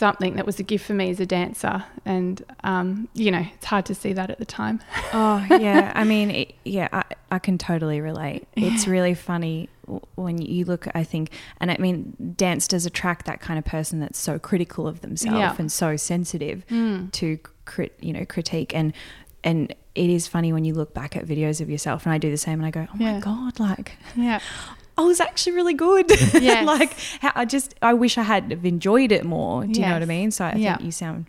something 0.02 0.36
that 0.38 0.46
was 0.48 0.60
a 0.60 0.64
gift 0.64 0.86
for 0.86 0.94
me 0.94 1.12
as 1.12 1.20
a 1.20 1.26
dancer. 1.26 1.84
And 2.06 2.44
um, 2.64 3.08
you 3.14 3.30
know, 3.32 3.46
it's 3.56 3.66
hard 3.66 3.86
to 3.86 3.96
see 3.96 4.14
that 4.14 4.30
at 4.30 4.40
the 4.40 4.46
time. 4.62 4.80
Oh 5.14 5.46
yeah, 5.50 5.92
I 5.94 6.04
mean, 6.06 6.32
it, 6.32 6.56
yeah, 6.64 6.88
I, 6.92 7.04
I 7.32 7.40
can 7.40 7.58
totally 7.58 8.00
relate. 8.02 8.48
It's 8.56 8.88
really 8.88 9.14
funny 9.14 9.68
when 10.16 10.42
you 10.42 10.64
look. 10.66 10.88
I 10.96 11.04
think, 11.04 11.32
and 11.60 11.70
I 11.70 11.78
mean, 11.78 12.34
dance 12.38 12.66
does 12.68 12.86
attract 12.86 13.26
that 13.26 13.42
kind 13.42 13.60
of 13.60 13.66
person 13.66 14.00
that's 14.00 14.18
so 14.20 14.40
critical 14.40 14.88
of 14.88 15.02
themselves 15.02 15.38
Yeah. 15.38 15.56
and 15.60 15.70
so 15.72 15.98
sensitive 15.98 16.66
Mm. 16.70 17.12
to 17.14 17.38
crit, 17.66 17.94
you 18.02 18.14
know, 18.14 18.26
critique 18.26 18.74
and 18.76 18.94
and 19.44 19.76
it 19.96 20.10
is 20.10 20.28
funny 20.28 20.54
when 20.54 20.64
you 20.64 20.74
look 20.74 20.94
back 20.94 21.18
at 21.18 21.26
videos 21.26 21.60
of 21.60 21.70
yourself, 21.70 22.06
and 22.06 22.14
I 22.14 22.18
do 22.18 22.30
the 22.32 22.38
same, 22.38 22.60
and 22.60 22.66
I 22.66 22.72
go, 22.72 22.88
oh 22.94 22.98
my 22.98 23.12
Yeah. 23.14 23.20
god, 23.20 23.60
like 23.60 23.98
Yeah. 24.16 24.40
Oh, 24.98 25.04
I 25.06 25.08
was 25.08 25.20
actually 25.20 25.54
really 25.54 25.74
good. 25.74 26.10
Yes. 26.42 26.66
like 26.66 26.94
how, 27.22 27.32
I 27.36 27.46
just 27.46 27.76
I 27.82 27.94
wish 27.94 28.18
I 28.18 28.24
had 28.24 28.52
have 28.52 28.66
enjoyed 28.66 29.12
it 29.12 29.24
more. 29.26 29.66
Do 29.66 29.80
you 29.80 29.86
know 29.88 29.94
what 29.94 30.02
I 30.02 30.06
mean? 30.06 30.32
So 30.32 30.46
I 30.46 30.54
Yeah. 30.56 30.76
think 30.76 30.86
you 30.86 30.92
sound 30.92 31.26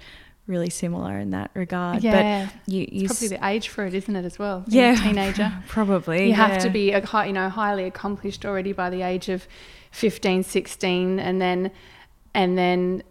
really 0.49 0.71
similar 0.71 1.19
in 1.19 1.31
that 1.31 1.51
regard. 1.55 2.03
Yeah. 2.03 2.47
But 2.51 2.55
you 2.73 2.81
you 2.91 3.05
It's 3.05 3.21
probably 3.21 3.37
s- 3.37 3.41
the 3.41 3.47
age 3.49 3.69
for 3.69 3.87
it, 3.87 3.95
isn't 3.95 4.15
it, 4.17 4.25
as 4.25 4.39
well? 4.39 4.65
Yeah 4.67 4.93
a 4.93 4.97
teenager. 5.03 5.53
probably 5.69 6.29
You 6.29 6.35
have 6.35 6.61
to 6.63 6.71
be 6.71 6.91
a 6.93 7.05
high, 7.07 7.27
you 7.27 7.33
know, 7.33 7.49
highly 7.49 7.85
accomplished 7.85 8.45
already 8.45 8.73
by 8.73 8.91
the 8.91 9.03
age 9.03 9.29
of 9.29 9.47
15, 9.93 10.43
16 10.43 11.19
and 11.21 11.41
then 11.41 11.71
and 12.35 12.57
then 12.59 13.03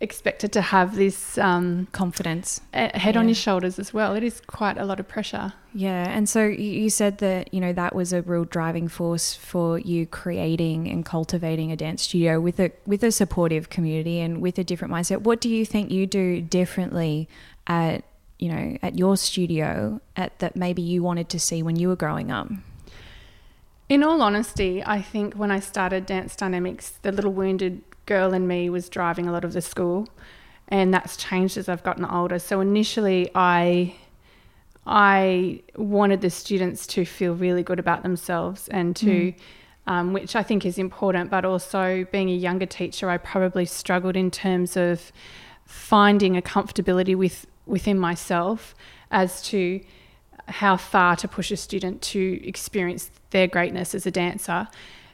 expected 0.00 0.50
to 0.52 0.60
have 0.62 0.96
this 0.96 1.36
um, 1.36 1.86
confidence. 1.92 2.60
a- 2.72 2.96
head 2.98 3.16
on 3.16 3.24
Yeah. 3.24 3.28
your 3.30 3.34
shoulders 3.34 3.78
as 3.78 3.92
well. 3.92 4.14
It 4.14 4.22
is 4.24 4.40
quite 4.46 4.78
a 4.78 4.84
lot 4.84 4.98
of 4.98 5.06
pressure. 5.08 5.52
Yeah, 5.74 6.08
and 6.08 6.28
so 6.28 6.44
you 6.46 6.70
you 6.82 6.90
said 6.90 7.18
that 7.18 7.52
you 7.54 7.60
know 7.60 7.72
that 7.74 7.94
was 7.94 8.12
a 8.12 8.22
real 8.22 8.44
driving 8.44 8.88
force 8.88 9.34
for 9.34 9.78
you 9.78 10.06
creating 10.06 10.88
and 10.88 11.04
cultivating 11.04 11.70
a 11.70 11.76
dance 11.76 12.02
studio 12.02 12.40
with 12.40 12.58
a 12.58 12.72
with 12.86 13.04
a 13.04 13.12
supportive 13.12 13.68
community 13.68 14.20
and 14.20 14.40
with 14.40 14.58
a 14.58 14.64
different 14.64 14.92
mindset. 14.94 15.20
What 15.22 15.40
do 15.40 15.48
you 15.48 15.64
think 15.66 15.90
you 15.90 16.06
do 16.06 16.40
differently 16.40 17.28
at 17.66 18.02
you 18.38 18.48
know 18.48 18.78
at 18.82 18.98
your 18.98 19.16
studio 19.16 20.00
at 20.16 20.38
that 20.40 20.56
maybe 20.56 20.82
you 20.82 21.02
wanted 21.02 21.28
to 21.28 21.38
see 21.38 21.62
when 21.62 21.76
you 21.76 21.88
were 21.88 21.96
growing 21.96 22.30
up? 22.32 22.48
In 23.88 24.02
all 24.04 24.22
honesty, 24.22 24.82
I 24.84 25.02
think 25.02 25.34
when 25.34 25.50
I 25.50 25.58
started 25.60 26.06
Dance 26.06 26.36
Dynamics, 26.36 26.90
the 27.02 27.10
little 27.10 27.32
wounded 27.32 27.82
girl 28.10 28.34
in 28.34 28.44
me 28.46 28.68
was 28.68 28.88
driving 28.88 29.28
a 29.28 29.32
lot 29.32 29.44
of 29.44 29.52
the 29.52 29.62
school, 29.62 30.08
and 30.66 30.92
that's 30.92 31.16
changed 31.16 31.56
as 31.56 31.68
I've 31.68 31.84
gotten 31.84 32.04
older. 32.04 32.38
So 32.40 32.60
initially, 32.60 33.30
I 33.36 33.94
I 34.84 35.62
wanted 35.76 36.20
the 36.20 36.30
students 36.30 36.86
to 36.88 37.04
feel 37.04 37.34
really 37.34 37.62
good 37.62 37.78
about 37.78 38.02
themselves 38.02 38.66
and 38.68 38.96
to, 38.96 39.32
um, 39.86 40.12
which 40.12 40.34
I 40.34 40.42
think 40.42 40.66
is 40.66 40.76
important. 40.78 41.30
But 41.30 41.44
also, 41.44 42.04
being 42.10 42.28
a 42.30 42.34
younger 42.48 42.66
teacher, 42.66 43.08
I 43.08 43.16
probably 43.18 43.66
struggled 43.66 44.16
in 44.16 44.30
terms 44.30 44.76
of 44.76 45.12
finding 45.64 46.36
a 46.36 46.42
comfortability 46.42 47.16
with 47.16 47.46
within 47.66 47.98
myself 47.98 48.74
as 49.12 49.40
to 49.50 49.80
how 50.62 50.76
far 50.76 51.14
to 51.14 51.28
push 51.28 51.52
a 51.52 51.56
student 51.56 52.02
to 52.02 52.22
experience 52.44 53.10
their 53.30 53.46
greatness 53.46 53.94
as 53.94 54.04
a 54.04 54.10
dancer. 54.10 54.66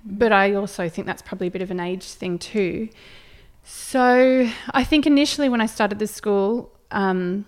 But 0.08 0.30
I 0.32 0.54
also 0.54 0.88
think 0.88 1.06
that's 1.06 1.22
probably 1.22 1.48
a 1.48 1.50
bit 1.50 1.62
of 1.62 1.70
an 1.72 1.80
age 1.80 2.04
thing 2.04 2.38
too. 2.38 2.88
So 3.64 4.48
I 4.70 4.84
think 4.84 5.06
initially 5.06 5.48
when 5.48 5.60
I 5.60 5.66
started 5.66 5.98
the 5.98 6.06
school, 6.06 6.70
um, 6.92 7.44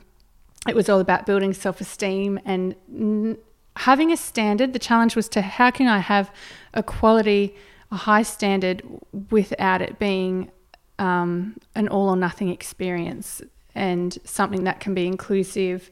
it 0.69 0.75
was 0.75 0.89
all 0.89 0.99
about 0.99 1.25
building 1.25 1.55
self 1.55 1.81
esteem 1.81 2.41
and 2.45 2.75
n- 2.93 3.39
having 3.77 4.11
a 4.11 4.17
standard. 4.17 4.73
The 4.73 4.81
challenge 4.81 5.15
was 5.15 5.29
to 5.31 5.41
how 5.41 5.71
can 5.71 5.87
I 5.87 5.99
have 5.99 6.33
a 6.75 6.83
quality, 6.83 7.55
a 7.93 7.97
high 7.97 8.23
standard 8.23 8.83
without 9.31 9.81
it 9.81 10.01
being 10.01 10.51
um, 10.99 11.57
an 11.77 11.87
all 11.87 12.09
or 12.09 12.17
nothing 12.17 12.49
experience 12.49 13.41
and 13.77 14.19
something 14.25 14.65
that 14.65 14.81
can 14.81 14.95
be 14.95 15.07
inclusive. 15.07 15.89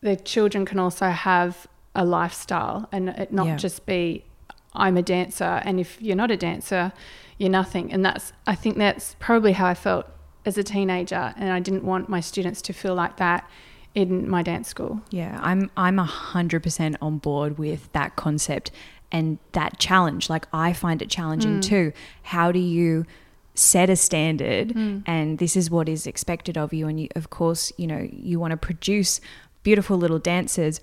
The 0.00 0.16
children 0.16 0.64
can 0.64 0.78
also 0.78 1.08
have 1.10 1.66
a 1.94 2.04
lifestyle 2.06 2.88
and 2.92 3.10
it 3.10 3.30
not 3.32 3.46
Yeah. 3.46 3.56
just 3.56 3.84
be 3.84 4.24
I'm 4.78 4.96
a 4.96 5.02
dancer 5.02 5.60
and 5.64 5.80
if 5.80 6.00
you're 6.00 6.16
not 6.16 6.30
a 6.30 6.36
dancer 6.36 6.92
you're 7.38 7.50
nothing 7.50 7.92
and 7.92 8.04
that's 8.04 8.32
I 8.46 8.54
think 8.54 8.76
that's 8.76 9.16
probably 9.18 9.52
how 9.52 9.66
I 9.66 9.74
felt 9.74 10.06
as 10.44 10.56
a 10.56 10.62
teenager 10.62 11.34
and 11.36 11.50
I 11.50 11.60
didn't 11.60 11.84
want 11.84 12.08
my 12.08 12.20
students 12.20 12.62
to 12.62 12.72
feel 12.72 12.94
like 12.94 13.16
that 13.16 13.48
in 13.96 14.28
my 14.28 14.42
dance 14.42 14.68
school. 14.68 15.00
Yeah, 15.10 15.38
I'm 15.42 15.70
I'm 15.76 15.98
a 15.98 16.04
hundred 16.04 16.62
percent 16.62 16.96
on 17.00 17.18
board 17.18 17.58
with 17.58 17.92
that 17.92 18.14
concept 18.14 18.70
and 19.10 19.38
that 19.52 19.78
challenge. 19.78 20.30
Like 20.30 20.46
I 20.52 20.72
find 20.72 21.02
it 21.02 21.10
challenging 21.10 21.58
mm. 21.58 21.62
too. 21.62 21.92
How 22.22 22.52
do 22.52 22.58
you 22.58 23.06
set 23.54 23.88
a 23.88 23.96
standard 23.96 24.68
mm. 24.68 25.02
and 25.06 25.38
this 25.38 25.56
is 25.56 25.70
what 25.70 25.88
is 25.88 26.06
expected 26.06 26.58
of 26.58 26.74
you 26.74 26.86
and 26.86 27.00
you 27.00 27.08
of 27.16 27.30
course, 27.30 27.72
you 27.78 27.86
know, 27.86 28.06
you 28.12 28.38
want 28.38 28.50
to 28.50 28.56
produce 28.56 29.20
beautiful 29.62 29.96
little 29.96 30.18
dancers 30.18 30.80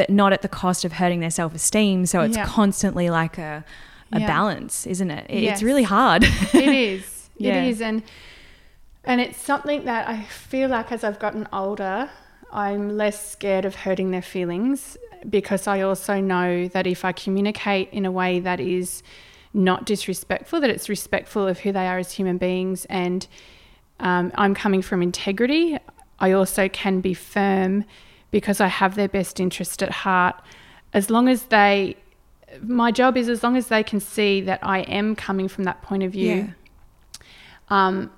but 0.00 0.08
not 0.08 0.32
at 0.32 0.40
the 0.40 0.48
cost 0.48 0.86
of 0.86 0.92
hurting 0.92 1.20
their 1.20 1.30
self-esteem. 1.30 2.06
So 2.06 2.22
it's 2.22 2.34
Yeah. 2.38 2.46
constantly 2.46 3.10
like 3.10 3.36
a 3.36 3.62
a 4.12 4.20
Yeah. 4.20 4.26
balance, 4.26 4.86
isn't 4.86 5.10
it? 5.10 5.24
It- 5.28 5.42
Yes. 5.42 5.52
It's 5.52 5.62
really 5.62 5.82
hard. 5.84 6.24
it 6.24 6.54
is. 6.90 7.28
Yeah. 7.36 7.62
It 7.62 7.68
is 7.68 7.80
and 7.82 8.02
And 9.04 9.20
it's 9.20 9.38
something 9.38 9.84
that 9.84 10.08
I 10.08 10.22
feel 10.22 10.68
like 10.70 10.90
as 10.90 11.04
I've 11.04 11.18
gotten 11.18 11.46
older, 11.52 12.08
I'm 12.52 12.96
less 13.02 13.18
scared 13.34 13.64
of 13.66 13.74
hurting 13.84 14.10
their 14.10 14.22
feelings 14.36 14.96
because 15.28 15.66
I 15.66 15.82
also 15.82 16.14
know 16.32 16.66
that 16.68 16.86
if 16.86 17.04
I 17.04 17.12
communicate 17.12 17.88
in 17.92 18.04
a 18.06 18.10
way 18.20 18.40
that 18.40 18.58
is 18.58 19.02
not 19.52 19.84
disrespectful, 19.84 20.60
that 20.62 20.70
it's 20.70 20.88
respectful 20.88 21.46
of 21.46 21.58
who 21.60 21.70
they 21.72 21.86
are 21.86 21.98
as 21.98 22.12
human 22.12 22.38
beings, 22.38 22.86
and 22.86 23.26
um, 24.00 24.32
I'm 24.42 24.54
coming 24.54 24.80
from 24.82 25.02
integrity, 25.02 25.76
I 26.18 26.32
also 26.32 26.68
can 26.68 27.00
be 27.00 27.12
firm 27.14 27.84
because 28.30 28.60
I 28.60 28.68
have 28.68 28.94
their 28.94 29.08
best 29.08 29.40
interest 29.40 29.82
at 29.82 29.90
heart. 29.90 30.36
As 30.92 31.10
long 31.10 31.28
as 31.28 31.44
they, 31.44 31.96
my 32.62 32.90
job 32.90 33.16
is 33.16 33.28
as 33.28 33.42
long 33.42 33.56
as 33.56 33.68
they 33.68 33.82
can 33.82 34.00
see 34.00 34.40
that 34.42 34.60
I 34.62 34.80
am 34.80 35.14
coming 35.16 35.48
from 35.48 35.64
that 35.64 35.82
point 35.82 36.02
of 36.02 36.12
view. 36.12 36.34
Yeah. 36.34 36.50
Um, 37.68 38.10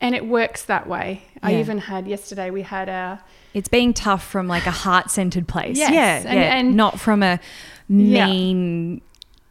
and 0.00 0.14
it 0.16 0.26
works 0.26 0.64
that 0.64 0.88
way. 0.88 1.22
I 1.44 1.56
even 1.60 1.78
had 1.78 2.08
yesterday, 2.08 2.50
we 2.50 2.62
had 2.62 2.88
a. 2.88 3.22
It's 3.54 3.68
being 3.68 3.94
tough 3.94 4.24
from 4.26 4.48
like 4.48 4.66
a 4.66 4.70
heart 4.72 5.10
centered 5.10 5.46
place. 5.46 5.76
Yes, 5.78 5.92
Yeah. 5.92 6.16
and- 6.30 6.38
yeah. 6.40 6.54
and- 6.56 6.76
not 6.76 6.98
from 6.98 7.22
a 7.22 7.38
Yeah. 7.88 8.26
mean. 8.26 9.00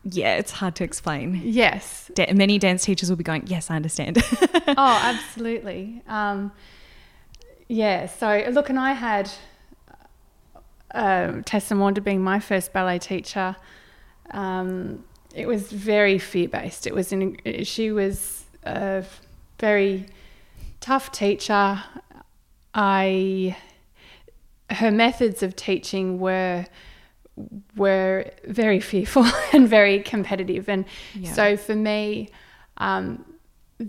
Yeah. 0.03 0.35
it's 0.37 0.51
hard 0.51 0.75
to 0.77 0.83
explain. 0.83 1.39
yes, 1.45 2.09
Da- 2.15 2.33
many 2.33 2.57
dance 2.57 2.83
teachers 2.83 3.09
will 3.09 3.17
be 3.17 3.23
going, 3.23 3.43
Yes, 3.45 3.69
I 3.69 3.75
understand. 3.75 4.17
oh, 4.67 4.73
absolutely. 4.77 6.01
Um, 6.07 6.51
yeah. 7.67 8.07
So 8.07 8.45
look, 8.51 8.69
and 8.69 8.79
I 8.79 8.91
had 8.93 9.29
uh, 10.93 11.41
Tessa 11.45 11.73
Maunder 11.75 12.01
being 12.01 12.23
my 12.23 12.39
first 12.39 12.73
ballet 12.73 12.99
teacher. 12.99 13.55
Um, 14.31 15.03
it 15.35 15.47
was 15.47 15.71
very 15.71 16.17
fear 16.17 16.47
based. 16.47 16.85
It 16.87 16.93
was 16.93 17.11
in, 17.11 17.37
she 17.63 17.91
was 17.91 18.43
a 18.63 19.03
very 19.59 20.07
tough 20.79 21.11
teacher. 21.11 21.81
I 22.73 23.55
her 24.69 24.91
methods 24.91 25.43
of 25.43 25.55
teaching 25.55 26.19
were 26.19 26.65
were 27.75 28.29
very 28.47 28.79
fearful 28.79 29.25
and 29.53 29.67
very 29.67 29.99
competitive 30.01 30.69
and 30.69 30.85
Yeah. 31.15 31.33
so 31.33 31.57
for 31.57 31.75
me 31.75 32.29
um, 32.77 33.25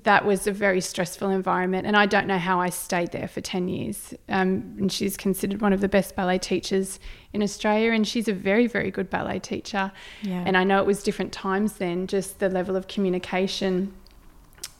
that 0.04 0.24
was 0.24 0.46
a 0.46 0.52
very 0.52 0.80
stressful 0.80 1.30
environment 1.30 1.86
and 1.86 1.96
i 1.96 2.06
don't 2.06 2.26
know 2.26 2.38
how 2.38 2.60
i 2.60 2.68
stayed 2.68 3.12
there 3.12 3.28
for 3.28 3.40
10 3.40 3.68
years. 3.68 4.14
Um, 4.28 4.76
and 4.78 4.90
she's 4.90 5.16
considered 5.16 5.60
one 5.60 5.72
of 5.72 5.80
the 5.80 5.88
best 5.88 6.16
ballet 6.16 6.38
teachers 6.38 6.98
in 7.32 7.42
australia 7.42 7.92
and 7.92 8.06
she's 8.06 8.28
a 8.28 8.32
very 8.32 8.66
very 8.66 8.90
good 8.90 9.10
ballet 9.10 9.38
teacher. 9.38 9.92
Yeah. 10.22 10.44
and 10.46 10.56
i 10.56 10.64
know 10.64 10.80
it 10.80 10.86
was 10.86 11.02
different 11.02 11.32
times 11.32 11.74
then 11.74 12.06
just 12.06 12.38
the 12.38 12.48
level 12.48 12.76
of 12.76 12.88
communication 12.88 13.92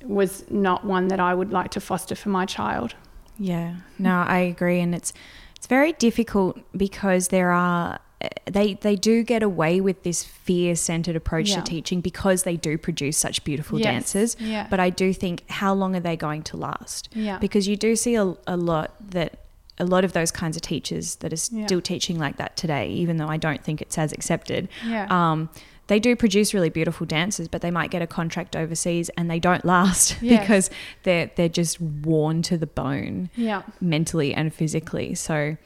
was 0.05 0.45
not 0.51 0.85
one 0.85 1.09
that 1.09 1.21
i 1.21 1.33
would 1.35 1.53
like 1.53 1.71
to 1.73 1.81
foster 1.81 2.15
for 2.15 2.29
my 2.29 2.47
child. 2.47 2.95
Yeah, 3.39 3.77
no, 3.99 4.21
I 4.21 4.39
agree, 4.39 4.81
and 4.81 4.95
it's 4.95 5.13
it's 5.57 5.67
very 5.67 5.93
difficult 5.93 6.59
because 6.77 7.29
there 7.29 7.51
are 7.51 7.99
they 8.45 8.75
they 8.75 8.97
do 8.97 9.23
get 9.23 9.43
away 9.43 9.81
with 9.81 10.03
this 10.03 10.23
fear 10.25 10.75
centered 10.77 11.17
approach 11.17 11.51
Yeah. 11.51 11.57
to 11.57 11.63
teaching 11.63 12.01
because 12.01 12.43
they 12.43 12.57
do 12.57 12.77
produce 12.79 13.17
such 13.17 13.45
beautiful 13.45 13.79
Yes, 13.79 13.87
dancers. 13.87 14.37
yeah. 14.41 14.67
But 14.71 14.81
I 14.81 14.91
do 14.91 15.13
think 15.13 15.43
how 15.51 15.75
long 15.75 15.95
are 15.97 16.01
they 16.01 16.17
going 16.17 16.43
to 16.45 16.57
last? 16.57 17.09
Yeah. 17.15 17.39
Because 17.39 17.67
you 17.69 17.77
do 17.77 17.97
see 17.97 18.15
a, 18.17 18.35
a 18.47 18.57
lot 18.57 18.95
that 19.11 19.39
a 19.79 19.85
lot 19.85 20.05
of 20.05 20.13
those 20.13 20.31
kinds 20.31 20.55
of 20.57 20.63
teachers 20.63 21.17
that 21.17 21.33
are 21.33 21.37
Yeah. 21.57 21.67
still 21.67 21.81
teaching 21.81 22.19
like 22.19 22.37
that 22.37 22.57
today, 22.57 22.89
even 22.91 23.17
though 23.17 23.29
I 23.29 23.37
don't 23.39 23.65
think 23.65 23.81
it's 23.81 23.97
as 23.99 24.13
accepted. 24.13 24.69
Yeah. 24.87 25.07
Um, 25.11 25.49
they 25.89 25.99
do 25.99 26.15
produce 26.15 26.55
really 26.55 26.71
beautiful 26.71 27.07
dancers, 27.07 27.49
but 27.49 27.61
they 27.61 27.71
might 27.71 27.91
get 27.91 28.03
a 28.03 28.07
contract 28.07 28.55
overseas 28.55 29.09
and 29.17 29.29
they 29.31 29.41
don't 29.41 29.65
last 29.65 30.17
Yes. 30.23 30.41
because 30.41 30.71
they're 31.03 31.31
they're 31.37 31.49
just 31.49 31.81
worn 31.81 32.43
to 32.43 32.57
the 32.57 32.67
bone 32.69 33.31
yeah 33.35 33.63
mentally 33.81 34.33
and 34.35 34.55
physically. 34.55 35.15
So, 35.15 35.57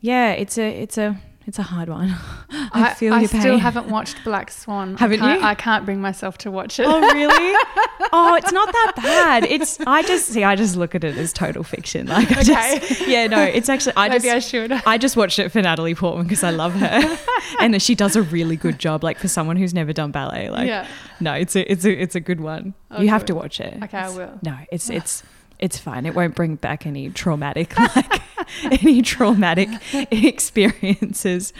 yeah, 0.00 0.32
it's 0.32 0.58
a 0.58 0.68
it's 0.82 0.98
a 0.98 1.18
it's 1.46 1.58
a 1.58 1.62
hard 1.62 1.88
one. 1.88 2.14
I, 2.50 2.90
I, 2.90 2.94
feel 2.94 3.12
I 3.14 3.20
your 3.20 3.28
still 3.28 3.42
pain. 3.42 3.58
haven't 3.58 3.88
watched 3.88 4.22
Black 4.24 4.50
Swan. 4.50 4.96
Haven't 4.96 5.20
I 5.22 5.36
you? 5.36 5.42
I 5.42 5.54
can't 5.54 5.84
bring 5.84 6.00
myself 6.00 6.38
to 6.38 6.50
watch 6.50 6.78
it. 6.80 6.86
Oh 6.86 7.00
really? 7.00 7.54
oh, 8.12 8.34
it's 8.34 8.52
not 8.52 8.72
that 8.72 8.92
bad. 8.96 9.44
It's 9.44 9.78
I 9.80 10.02
just 10.02 10.26
see. 10.26 10.44
I 10.44 10.56
just 10.56 10.76
look 10.76 10.94
at 10.94 11.04
it 11.04 11.16
as 11.16 11.32
total 11.32 11.64
fiction. 11.64 12.06
Like 12.06 12.30
I 12.30 12.40
Okay. 12.40 12.78
just 12.78 13.00
yeah. 13.08 13.26
No, 13.26 13.42
it's 13.42 13.68
actually 13.68 13.94
I 13.96 14.08
Maybe 14.08 14.24
just 14.24 14.34
I 14.34 14.38
should. 14.38 14.72
I 14.72 14.98
just 14.98 15.16
watched 15.16 15.38
it 15.38 15.50
for 15.50 15.60
Natalie 15.60 15.94
Portman 15.94 16.26
because 16.26 16.44
I 16.44 16.50
love 16.50 16.72
her, 16.74 17.18
and 17.60 17.80
she 17.82 17.94
does 17.94 18.16
a 18.16 18.22
really 18.22 18.56
good 18.56 18.78
job. 18.78 19.02
Like 19.04 19.18
for 19.18 19.28
someone 19.28 19.56
who's 19.56 19.74
never 19.74 19.92
done 19.92 20.12
ballet, 20.12 20.48
like 20.50 20.66
Yeah. 20.68 20.86
no, 21.20 21.32
it's 21.34 21.56
a 21.56 21.70
it's 21.70 21.84
a 21.84 21.90
it's 22.02 22.14
a 22.14 22.20
good 22.20 22.40
one. 22.40 22.74
Oh, 22.90 23.00
you 23.02 23.08
have 23.08 23.24
to 23.26 23.34
watch 23.34 23.60
it. 23.60 23.82
Okay, 23.82 23.98
I 23.98 24.10
will. 24.10 24.38
No, 24.42 24.56
it's 24.70 24.88
it's 24.98 25.22
it's 25.58 25.78
fine. 25.78 26.06
It 26.06 26.14
won't 26.14 26.34
bring 26.34 26.56
back 26.56 26.86
any 26.86 27.10
traumatic 27.10 27.78
like 27.78 28.22
any 28.70 29.02
traumatic 29.02 29.68
experiences. 30.10 31.52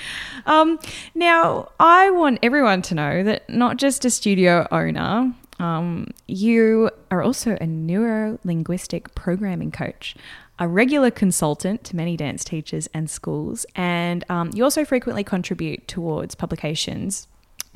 Um, 0.46 0.78
now, 1.14 1.70
I 1.78 2.11
want 2.11 2.38
everyone 2.42 2.83
to 2.83 2.94
know 2.94 3.22
that 3.22 3.48
not 3.48 3.76
just 3.76 4.05
a 4.05 4.11
studio 4.11 4.66
owner. 4.70 5.35
Um, 5.59 6.09
you 6.26 6.90
are 7.11 7.22
also 7.22 7.57
a 7.61 7.66
neuro 7.66 8.38
linguistic 8.42 9.14
programming 9.14 9.70
coach, 9.70 10.16
a 10.59 10.66
regular 10.66 11.11
consultant 11.11 11.85
to 11.85 11.96
many 11.96 12.16
dance 12.16 12.42
teachers 12.42 12.88
and 12.92 13.09
schools, 13.09 13.64
and 13.76 14.24
um, 14.28 14.50
you 14.55 14.64
also 14.64 14.85
frequently 14.85 15.22
contribute 15.22 15.87
towards 15.87 16.35
publications, 16.35 17.28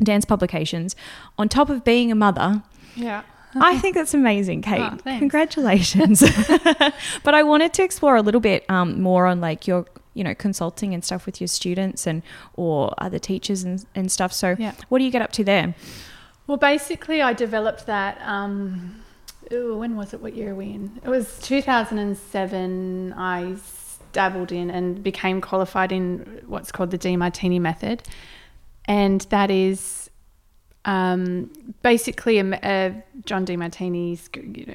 dance 0.02 0.24
publications, 0.24 0.96
on 1.38 1.48
top 1.48 1.70
of 1.70 1.85
being 1.85 2.11
a 2.11 2.16
mother. 2.16 2.62
Yeah. 2.96 3.22
I 3.60 3.78
think 3.78 3.94
that's 3.94 4.14
amazing, 4.14 4.62
Kate. 4.62 4.80
Oh. 4.80 4.98
Congratulations. 5.18 6.20
but 7.22 7.34
I 7.34 7.42
wanted 7.42 7.72
to 7.74 7.82
explore 7.82 8.16
a 8.16 8.22
little 8.22 8.40
bit 8.40 8.68
um, 8.70 9.00
more 9.00 9.26
on 9.26 9.40
like 9.40 9.66
your, 9.66 9.86
you 10.14 10.24
know, 10.24 10.34
consulting 10.34 10.94
and 10.94 11.04
stuff 11.04 11.26
with 11.26 11.40
your 11.40 11.48
students 11.48 12.06
and 12.06 12.22
or 12.54 12.94
other 12.98 13.18
teachers 13.18 13.62
and, 13.64 13.84
and 13.94 14.10
stuff. 14.10 14.32
So, 14.32 14.56
Yeah. 14.58 14.72
what 14.88 14.98
do 14.98 15.04
you 15.04 15.10
get 15.10 15.22
up 15.22 15.32
to 15.32 15.44
there? 15.44 15.74
Well, 16.46 16.58
basically, 16.58 17.20
I 17.22 17.32
developed 17.32 17.86
that. 17.86 18.20
Um, 18.22 19.02
ooh, 19.52 19.76
when 19.78 19.96
was 19.96 20.14
it? 20.14 20.20
What 20.20 20.34
year 20.34 20.52
are 20.52 20.54
we 20.54 20.66
in? 20.66 21.00
It 21.04 21.08
was 21.08 21.38
2007. 21.40 23.14
i 23.16 23.56
dabbled 24.12 24.50
in 24.50 24.70
and 24.70 25.02
became 25.02 25.42
qualified 25.42 25.92
in 25.92 26.40
what's 26.46 26.72
called 26.72 26.90
the 26.90 26.98
Demartini 26.98 27.60
method, 27.60 28.02
and 28.86 29.20
that 29.28 29.50
is 29.50 30.05
um, 30.87 31.51
basically 31.83 32.38
a, 32.38 32.44
a 32.62 33.03
John 33.27 33.44
Demartini's 33.44 34.31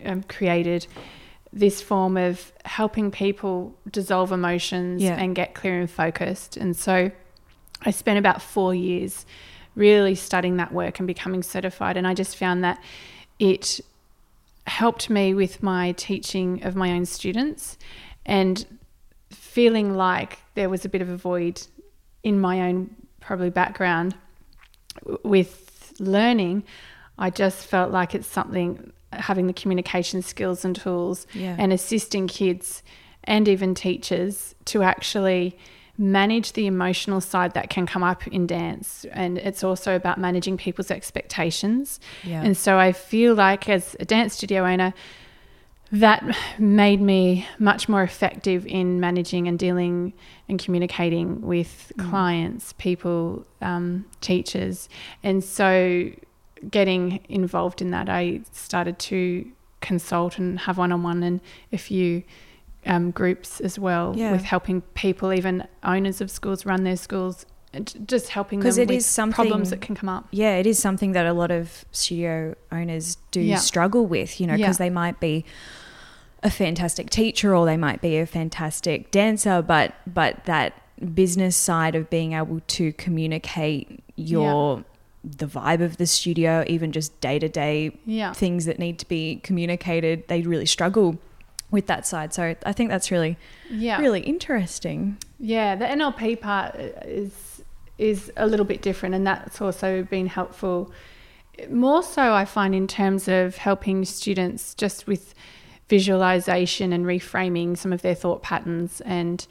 um, 0.06 0.24
created 0.24 0.86
this 1.54 1.82
form 1.82 2.16
of 2.18 2.52
helping 2.66 3.12
people 3.12 3.76
dissolve 3.90 4.32
emotions 4.32 5.02
Yeah. 5.02 5.16
and 5.18 5.36
get 5.36 5.54
clear 5.56 5.80
and 5.80 5.90
focused. 5.90 6.56
And 6.58 6.76
so 6.78 7.12
I 7.82 7.92
spent 7.92 8.20
about 8.20 8.42
four 8.42 8.74
years 8.76 9.26
really 9.76 10.16
studying 10.16 10.58
that 10.58 10.72
work 10.72 11.00
and 11.00 11.08
becoming 11.08 11.44
certified. 11.44 11.98
And 11.98 12.06
I 12.08 12.14
just 12.14 12.36
found 12.38 12.64
that 12.64 12.82
it 13.40 13.80
helped 14.68 15.10
me 15.10 15.34
with 15.34 15.64
my 15.64 15.94
teaching 15.94 16.64
of 16.64 16.76
my 16.76 16.92
own 16.92 17.06
students 17.06 17.78
and 18.26 18.66
feeling 19.32 19.96
like 19.96 20.40
there 20.56 20.70
was 20.70 20.86
a 20.86 20.90
bit 20.90 21.02
of 21.02 21.10
a 21.10 21.18
void 21.18 21.62
in 22.24 22.40
my 22.40 22.62
own 22.62 22.96
probably 23.20 23.50
background 23.50 24.16
w- 25.04 25.20
with 26.00 26.08
learning. 26.08 26.64
I 27.18 27.30
just 27.30 27.66
felt 27.66 27.92
like 27.92 28.16
it's 28.16 28.28
something 28.28 28.92
having 29.14 29.48
the 29.48 29.54
communication 29.54 30.22
skills 30.22 30.64
and 30.64 30.76
tools 30.76 31.28
Yeah. 31.34 31.56
and 31.60 31.74
assisting 31.74 32.28
kids 32.28 32.82
and 33.26 33.48
even 33.48 33.76
teachers 33.76 34.56
to 34.66 34.84
actually 34.84 35.58
manage 35.98 36.54
the 36.54 36.66
emotional 36.66 37.20
side 37.22 37.54
that 37.54 37.70
can 37.70 37.86
come 37.86 38.02
up 38.04 38.26
in 38.28 38.48
dance 38.48 39.06
and 39.12 39.38
it's 39.38 39.64
also 39.64 39.96
about 39.96 40.18
managing 40.18 40.58
people's 40.58 40.90
expectations 40.90 42.00
Yeah. 42.24 42.42
and 42.42 42.56
so 42.58 42.80
i 42.80 42.92
feel 42.94 43.36
like 43.36 43.70
as 43.70 43.96
a 44.00 44.06
dance 44.06 44.34
studio 44.34 44.66
owner 44.66 44.94
that 45.92 46.24
made 46.58 47.02
me 47.02 47.46
much 47.60 47.90
more 47.90 48.02
effective 48.04 48.66
in 48.66 49.00
managing 49.00 49.48
and 49.48 49.60
dealing 49.60 50.14
and 50.48 50.58
communicating 50.58 51.42
with 51.42 51.92
clients 51.98 52.74
people 52.74 53.46
um, 53.62 54.06
teachers 54.22 54.88
and 55.24 55.44
so 55.44 56.10
getting 56.70 57.20
involved 57.28 57.82
in 57.82 57.92
that 57.92 58.08
i 58.08 58.40
started 58.52 58.98
to 59.00 59.46
consult 59.82 60.38
and 60.38 60.60
have 60.60 60.78
one-on-one 60.78 61.24
and 61.24 61.42
a 61.74 61.78
few 61.78 62.24
um, 62.86 63.12
groups 63.12 63.60
as 63.60 63.78
well 63.78 64.14
Yeah. 64.16 64.32
with 64.32 64.44
helping 64.44 64.82
people 64.94 65.34
even 65.34 65.68
owners 65.84 66.22
of 66.22 66.32
schools 66.32 66.66
run 66.66 66.84
their 66.84 66.98
schools 66.98 67.46
just 68.06 68.30
helping 68.30 68.60
them 68.60 68.68
'Cause 68.68 68.78
it 68.78 68.90
with 68.90 68.98
is 68.98 69.06
something- 69.06 69.34
problems 69.36 69.70
that 69.70 69.80
can 69.82 69.96
come 69.96 70.10
up 70.10 70.28
yeah, 70.32 70.56
it 70.58 70.68
is 70.68 70.78
something 70.78 71.14
that 71.14 71.26
a 71.26 71.34
lot 71.34 71.52
of 71.52 71.86
studio 71.92 72.54
owners 72.72 73.18
do 73.32 73.40
Yeah. 73.42 73.56
struggle 73.58 74.06
with, 74.06 74.42
you 74.42 74.48
know, 74.48 74.58
because 74.58 74.78
Yeah. 74.80 74.86
they 74.86 74.90
might 74.90 75.20
be 75.20 75.46
a 76.44 76.50
fantastic 76.50 77.10
teacher 77.10 77.56
or 77.56 77.66
they 77.66 77.78
might 77.78 78.02
be 78.02 78.18
a 78.18 78.26
fantastic 78.26 79.10
dancer, 79.12 79.62
but 79.62 79.94
but 80.12 80.44
that 80.46 80.74
business 81.16 81.56
side 81.56 81.96
of 81.96 82.10
being 82.10 82.34
able 82.34 82.60
to 82.68 82.92
communicate 82.94 84.04
your 84.16 84.84
the 85.24 85.46
vibe 85.46 85.82
of 85.82 85.98
the 85.98 86.08
studio, 86.08 86.64
even 86.68 86.92
just 86.92 87.20
day 87.22 87.38
to 87.40 87.48
day 87.48 87.92
things 88.34 88.66
that 88.66 88.80
need 88.80 88.98
to 89.00 89.08
be 89.08 89.40
communicated, 89.44 90.28
they 90.28 90.42
really 90.42 90.66
struggle 90.66 91.18
with 91.70 91.86
that 91.88 92.06
side. 92.08 92.34
So 92.34 92.56
I 92.66 92.74
think 92.74 92.90
that's 92.90 93.12
really 93.12 93.38
Yeah. 93.70 94.00
really 94.02 94.22
interesting. 94.22 95.18
Yeah, 95.40 95.76
the 95.76 95.86
NLP 95.86 96.36
part 96.36 96.76
uh, 96.76 97.06
is 97.06 97.51
is 98.02 98.32
a 98.36 98.48
little 98.48 98.66
bit 98.66 98.82
different, 98.82 99.14
and 99.14 99.26
that's 99.26 99.62
also 99.62 100.04
been 100.04 100.26
helpful. 100.26 100.92
More 101.70 102.02
so, 102.02 102.34
I 102.34 102.46
find 102.46 102.74
in 102.74 102.88
terms 102.88 103.28
of 103.28 103.58
helping 103.58 104.04
students 104.06 104.74
just 104.74 105.06
with 105.06 105.36
visualization 105.88 106.94
and 106.94 107.06
reframing 107.06 107.78
some 107.78 107.94
of 107.94 108.02
their 108.02 108.16
thought 108.16 108.42
patterns, 108.42 109.02
and 109.02 109.46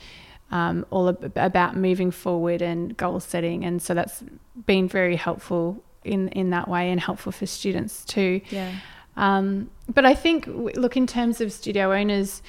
um, 0.50 0.84
all 0.90 1.08
ab- 1.08 1.32
about 1.36 1.76
moving 1.76 2.10
forward 2.10 2.60
and 2.60 2.96
goal 2.96 3.20
setting. 3.20 3.64
And 3.64 3.80
so 3.80 3.94
that's 3.94 4.24
been 4.66 4.88
very 4.88 5.16
helpful 5.16 5.82
in 6.02 6.28
in 6.30 6.50
that 6.50 6.66
way, 6.66 6.90
and 6.90 7.00
helpful 7.00 7.30
for 7.32 7.46
students 7.46 8.04
too. 8.04 8.40
Yeah. 8.50 8.72
Um, 9.16 9.70
but 9.94 10.04
I 10.04 10.14
think, 10.14 10.46
look, 10.48 10.96
in 10.96 11.06
terms 11.06 11.40
of 11.40 11.52
studio 11.52 11.92
owners, 11.92 12.42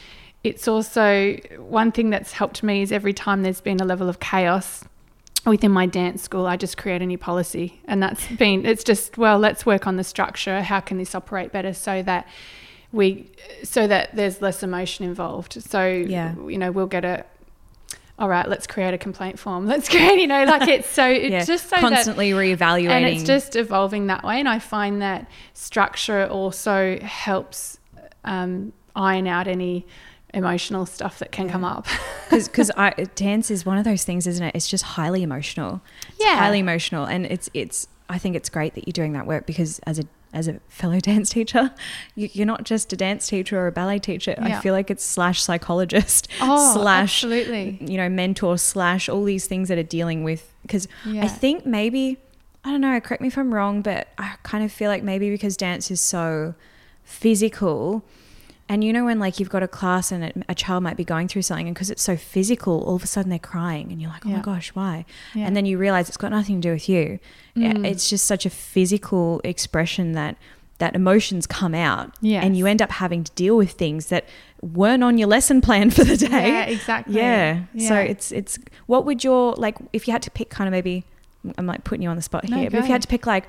it's 0.43 0.67
also 0.67 1.35
one 1.59 1.91
thing 1.91 2.09
that's 2.09 2.31
helped 2.31 2.63
me 2.63 2.81
is 2.81 2.91
every 2.91 3.13
time 3.13 3.43
there's 3.43 3.61
been 3.61 3.79
a 3.81 3.85
level 3.85 4.09
of 4.09 4.19
chaos 4.19 4.83
within 5.45 5.71
my 5.71 5.86
dance 5.86 6.21
school, 6.21 6.45
I 6.45 6.56
just 6.58 6.77
create 6.77 7.01
a 7.01 7.06
new 7.06 7.17
policy. 7.17 7.82
And 7.86 8.01
that's 8.01 8.27
been, 8.27 8.65
it's 8.65 8.84
just, 8.84 9.17
well, 9.17 9.39
let's 9.39 9.65
work 9.65 9.88
on 9.88 9.95
the 9.97 10.04
structure. 10.04 10.62
How 10.62 10.80
can 10.80 10.97
this 10.97 11.15
operate 11.15 11.51
better 11.51 11.73
so 11.73 12.04
that 12.04 12.27
we, 12.91 13.32
so 13.63 13.88
that 13.88 14.15
there's 14.15 14.41
less 14.41 14.62
emotion 14.63 15.06
involved? 15.06 15.54
So, 15.63 15.86
Yeah. 15.88 16.36
you 16.47 16.58
know, 16.58 16.71
we'll 16.71 16.88
get 16.88 17.06
a, 17.06 17.25
all 18.19 18.30
right, 18.30 18.47
let's 18.47 18.67
create 18.67 18.93
a 18.93 18.99
complaint 18.99 19.39
form. 19.39 19.65
Let's 19.73 19.89
create, 19.89 20.19
you 20.19 20.27
know, 20.27 20.43
like 20.43 20.67
it's 20.67 20.88
so, 20.88 21.08
it's 21.10 21.32
yeah. 21.32 21.43
just 21.43 21.69
so 21.69 21.77
that 21.77 21.80
constantly 21.82 22.32
reevaluating. 22.32 22.89
and 22.89 23.06
it's 23.06 23.23
just 23.23 23.56
evolving 23.56 24.08
that 24.08 24.23
way 24.23 24.39
and 24.39 24.47
i 24.47 24.60
find 24.60 25.01
that 25.01 25.27
structure 25.56 26.27
also 26.27 26.99
helps 26.99 27.80
um, 28.23 28.73
iron 28.95 29.25
out 29.25 29.47
any 29.47 29.88
emotional 30.33 30.85
stuff 30.85 31.19
that 31.19 31.31
can 31.31 31.45
Yeah. 31.47 31.51
come 31.51 31.63
up 31.63 31.85
because 32.29 32.71
I 32.77 32.91
dance 33.15 33.51
is 33.51 33.65
one 33.65 33.77
of 33.77 33.83
those 33.83 34.03
things, 34.03 34.27
isn't 34.27 34.43
it? 34.43 34.55
It's 34.55 34.67
just 34.67 34.83
highly 34.83 35.23
emotional. 35.23 35.81
It's 36.09 36.23
Yeah. 36.25 36.37
highly 36.37 36.59
emotional, 36.59 37.05
and 37.05 37.25
it's 37.25 37.49
it's. 37.53 37.87
I 38.09 38.17
think 38.17 38.35
it's 38.35 38.49
great 38.49 38.75
that 38.75 38.85
you're 38.87 38.91
doing 38.93 39.13
that 39.13 39.25
work 39.25 39.45
because 39.45 39.79
as 39.79 39.97
a 39.99 40.03
as 40.33 40.47
a 40.47 40.59
fellow 40.69 40.99
dance 41.09 41.29
teacher, 41.29 41.71
you, 42.15 42.29
you're 42.33 42.45
not 42.45 42.63
just 42.63 42.91
a 42.93 42.95
dance 42.95 43.27
teacher 43.27 43.59
or 43.59 43.67
a 43.67 43.71
ballet 43.71 43.99
teacher. 43.99 44.35
I 44.39 44.59
feel 44.61 44.73
like 44.73 44.89
it's 44.91 45.03
slash 45.03 45.41
psychologist, 45.41 46.27
oh 46.41 46.73
slash 46.73 47.23
absolutely 47.23 47.77
you 47.81 47.97
know 47.97 48.09
mentor 48.09 48.57
slash 48.57 49.07
all 49.09 49.23
these 49.23 49.47
things 49.47 49.67
that 49.69 49.77
are 49.77 49.83
dealing 49.83 50.23
with 50.23 50.53
because 50.61 50.87
yeah 51.05 51.23
I 51.23 51.27
think 51.27 51.65
maybe 51.65 52.17
I 52.63 52.71
don't 52.71 52.81
know. 52.81 52.99
Correct 53.01 53.21
me 53.21 53.27
if 53.29 53.37
I'm 53.37 53.53
wrong, 53.53 53.81
but 53.81 54.09
I 54.17 54.35
kind 54.43 54.63
of 54.63 54.71
feel 54.71 54.89
like 54.89 55.03
maybe 55.03 55.29
because 55.31 55.57
dance 55.57 55.89
is 55.89 55.99
so 56.01 56.53
physical, 57.03 58.03
and 58.71 58.84
you 58.84 58.91
know 58.93 59.05
when 59.05 59.19
like 59.19 59.39
you've 59.39 59.49
got 59.49 59.63
a 59.63 59.67
class 59.67 60.12
and 60.12 60.23
a, 60.23 60.31
a 60.49 60.55
child 60.55 60.81
might 60.84 60.97
be 60.97 61.03
going 61.03 61.27
through 61.27 61.43
something, 61.43 61.67
and 61.67 61.75
because 61.75 61.89
it's 61.91 62.01
so 62.01 62.15
physical, 62.17 62.81
all 62.84 62.95
of 62.95 63.03
a 63.03 63.07
sudden 63.07 63.29
they're 63.29 63.39
crying, 63.39 63.91
and 63.91 64.01
you're 64.01 64.12
like, 64.12 64.25
oh 64.25 64.29
Yeah. 64.29 64.38
my 64.38 64.41
gosh, 64.41 64.69
why? 64.73 65.05
yeah. 65.36 65.45
And 65.45 65.55
then 65.55 65.65
you 65.65 65.77
realize 65.77 66.07
it's 66.07 66.17
got 66.17 66.31
nothing 66.31 66.62
to 66.62 66.67
do 66.69 66.73
with 66.73 66.88
you. 66.89 67.19
Mm. 67.55 67.86
It's 67.86 68.10
just 68.10 68.25
such 68.25 68.45
a 68.45 68.49
physical 68.49 69.41
expression 69.43 70.13
that 70.13 70.38
that 70.79 70.95
emotions 70.95 71.45
come 71.45 71.75
out, 71.75 72.12
Yes. 72.21 72.43
and 72.43 72.57
you 72.57 72.65
end 72.65 72.81
up 72.81 72.89
having 72.91 73.23
to 73.23 73.31
deal 73.34 73.55
with 73.55 73.71
things 73.73 74.07
that 74.07 74.25
weren't 74.62 75.03
on 75.03 75.17
your 75.19 75.27
lesson 75.27 75.62
plan 75.62 75.91
for 75.91 76.03
the 76.03 76.17
day. 76.17 76.47
yeah 76.47 76.63
exactly 76.65 77.15
Yeah. 77.17 77.63
So 77.77 77.95
it's 77.95 78.31
it's 78.31 78.57
what 78.88 79.05
would 79.05 79.23
your 79.23 79.53
like 79.65 79.75
if 79.93 80.07
you 80.07 80.12
had 80.12 80.23
to 80.23 80.31
pick 80.31 80.49
kind 80.49 80.67
of 80.67 80.71
maybe 80.71 81.03
I'm 81.57 81.65
like 81.67 81.84
putting 81.84 82.01
you 82.03 82.10
on 82.10 82.15
the 82.15 82.21
spot 82.21 82.47
No, 82.49 82.57
here, 82.57 82.69
but 82.71 82.79
if 82.79 82.86
you 82.86 82.91
had 82.91 83.01
to 83.03 83.07
pick 83.07 83.25
like 83.27 83.45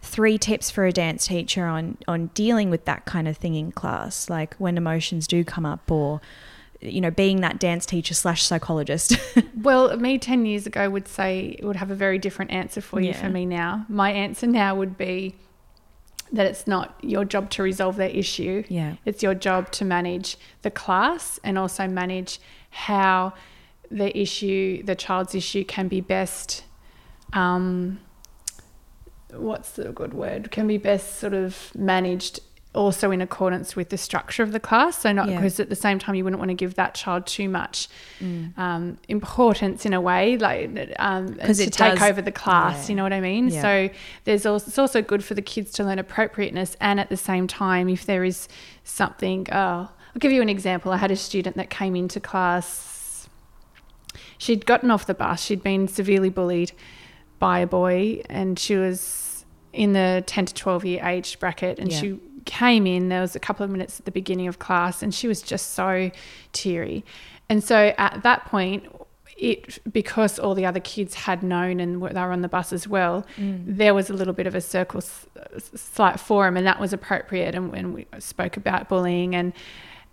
three 0.00 0.38
tips 0.38 0.70
for 0.70 0.84
a 0.86 0.92
dance 0.92 1.26
teacher 1.26 1.66
on 1.66 1.98
on 2.06 2.26
dealing 2.34 2.70
with 2.70 2.84
that 2.84 3.04
kind 3.04 3.26
of 3.28 3.36
thing 3.36 3.54
in 3.54 3.72
class, 3.72 4.30
like 4.30 4.54
when 4.56 4.76
emotions 4.76 5.26
do 5.26 5.44
come 5.44 5.66
up 5.66 5.90
or 5.90 6.20
you 6.80 7.00
know, 7.00 7.10
being 7.10 7.40
that 7.40 7.58
dance 7.58 7.84
teacher 7.84 8.14
slash 8.14 8.44
psychologist. 8.44 9.18
well 9.62 9.96
me 9.96 10.16
10 10.16 10.46
years 10.46 10.64
ago 10.64 10.88
would 10.88 11.08
say 11.08 11.58
would 11.62 11.74
have 11.76 11.90
a 11.90 11.94
very 11.96 12.18
different 12.18 12.52
answer 12.52 12.80
for 12.80 13.00
you 13.00 13.08
Yeah. 13.08 13.20
for 13.20 13.28
me 13.28 13.44
now 13.46 13.84
my 13.88 14.12
answer 14.12 14.46
now 14.46 14.76
would 14.76 14.96
be 14.96 15.34
that 16.30 16.46
it's 16.46 16.68
not 16.68 16.96
your 17.02 17.24
job 17.24 17.50
to 17.50 17.62
resolve 17.64 17.96
their 17.96 18.10
issue 18.10 18.62
yeah. 18.68 18.94
It's 19.04 19.22
your 19.24 19.34
job 19.34 19.72
to 19.72 19.84
manage 19.84 20.36
the 20.62 20.70
class 20.70 21.40
and 21.42 21.58
also 21.58 21.88
manage 21.88 22.38
how 22.70 23.32
the 23.90 24.16
issue, 24.16 24.82
the 24.84 24.94
child's 24.94 25.34
issue, 25.34 25.64
can 25.64 25.88
be 25.88 26.00
best. 26.02 26.62
Um, 27.32 28.00
what's 29.38 29.72
the 29.72 29.90
good 29.92 30.14
word? 30.14 30.50
Can 30.50 30.66
be 30.66 30.78
best 30.78 31.18
sort 31.18 31.34
of 31.34 31.72
managed 31.74 32.40
also 32.74 33.10
in 33.10 33.20
accordance 33.22 33.74
with 33.74 33.88
the 33.88 33.96
structure 33.96 34.42
of 34.42 34.52
the 34.52 34.60
class. 34.60 34.98
So, 34.98 35.10
not 35.10 35.28
Yeah. 35.28 35.36
because 35.36 35.58
at 35.58 35.68
the 35.70 35.74
same 35.74 35.98
time 35.98 36.14
you 36.14 36.22
wouldn't 36.22 36.38
want 36.38 36.50
to 36.50 36.54
give 36.54 36.74
that 36.74 36.94
child 36.94 37.26
too 37.26 37.48
much 37.48 37.88
Mm. 38.20 38.56
um, 38.58 38.98
importance 39.08 39.86
in 39.86 39.94
a 39.94 40.00
way, 40.00 40.36
like 40.36 40.70
um, 40.98 41.34
to 41.36 41.50
it 41.50 41.56
take 41.72 41.94
does- 41.98 42.02
over 42.02 42.20
the 42.20 42.30
class. 42.30 42.84
yeah. 42.84 42.90
You 42.92 42.96
know 42.96 43.02
what 43.04 43.12
I 43.14 43.20
mean? 43.20 43.48
Yeah. 43.48 43.62
So 43.62 43.90
there's 44.24 44.44
also 44.46 44.66
it's 44.68 44.78
also 44.78 45.00
good 45.02 45.24
for 45.24 45.34
the 45.34 45.42
kids 45.42 45.72
to 45.72 45.84
learn 45.84 45.98
appropriateness, 45.98 46.76
and 46.80 47.00
at 47.00 47.08
the 47.08 47.16
same 47.16 47.46
time, 47.46 47.88
if 47.88 48.04
there 48.04 48.22
is 48.22 48.48
something, 48.84 49.46
oh, 49.50 49.56
I'll 50.14 50.20
give 50.20 50.30
you 50.32 50.42
an 50.42 50.50
example. 50.50 50.92
I 50.92 50.98
had 50.98 51.10
a 51.10 51.16
student 51.16 51.56
that 51.56 51.70
came 51.70 51.96
into 51.96 52.20
class. 52.20 53.28
She'd 54.36 54.66
gotten 54.66 54.90
off 54.90 55.06
the 55.06 55.14
bus. 55.14 55.42
She'd 55.42 55.62
been 55.62 55.88
severely 55.88 56.30
bullied 56.30 56.72
by 57.38 57.60
a 57.60 57.66
boy, 57.66 58.22
and 58.28 58.58
she 58.58 58.76
was 58.76 59.00
in 59.78 59.92
the 59.92 60.22
10 60.26 60.46
to 60.46 60.54
12 60.54 60.84
year 60.84 61.04
age 61.04 61.38
bracket, 61.38 61.78
and 61.78 61.90
Yeah. 61.92 62.00
she 62.00 62.20
came 62.44 62.86
in. 62.86 63.08
There 63.08 63.20
was 63.20 63.36
a 63.36 63.40
couple 63.40 63.64
of 63.64 63.70
minutes 63.70 63.98
at 64.00 64.04
the 64.04 64.10
beginning 64.10 64.48
of 64.48 64.58
class, 64.58 65.02
and 65.02 65.14
she 65.14 65.28
was 65.28 65.40
just 65.42 65.72
so 65.74 66.10
teary. 66.52 67.04
And 67.48 67.62
so 67.62 67.94
at 67.96 68.22
that 68.22 68.44
point, 68.46 68.84
it 69.36 69.78
because 69.92 70.38
all 70.40 70.54
the 70.56 70.66
other 70.66 70.80
kids 70.80 71.14
had 71.14 71.44
known 71.44 71.78
and 71.78 72.00
were- 72.00 72.08
they 72.12 72.20
were 72.20 72.32
on 72.32 72.42
the 72.42 72.48
bus 72.48 72.72
as 72.72 72.88
well, 72.88 73.24
Mm. 73.36 73.62
there 73.66 73.94
was 73.94 74.10
a 74.10 74.12
little 74.12 74.32
bit 74.34 74.46
of 74.48 74.54
a 74.56 74.60
circle 74.60 75.00
slight 75.74 76.18
forum, 76.18 76.56
and 76.56 76.66
that 76.66 76.80
was 76.80 76.92
appropriate. 76.92 77.54
And 77.54 77.70
when 77.70 77.92
we 77.92 78.06
spoke 78.18 78.56
about 78.56 78.88
bullying 78.88 79.34
and 79.36 79.52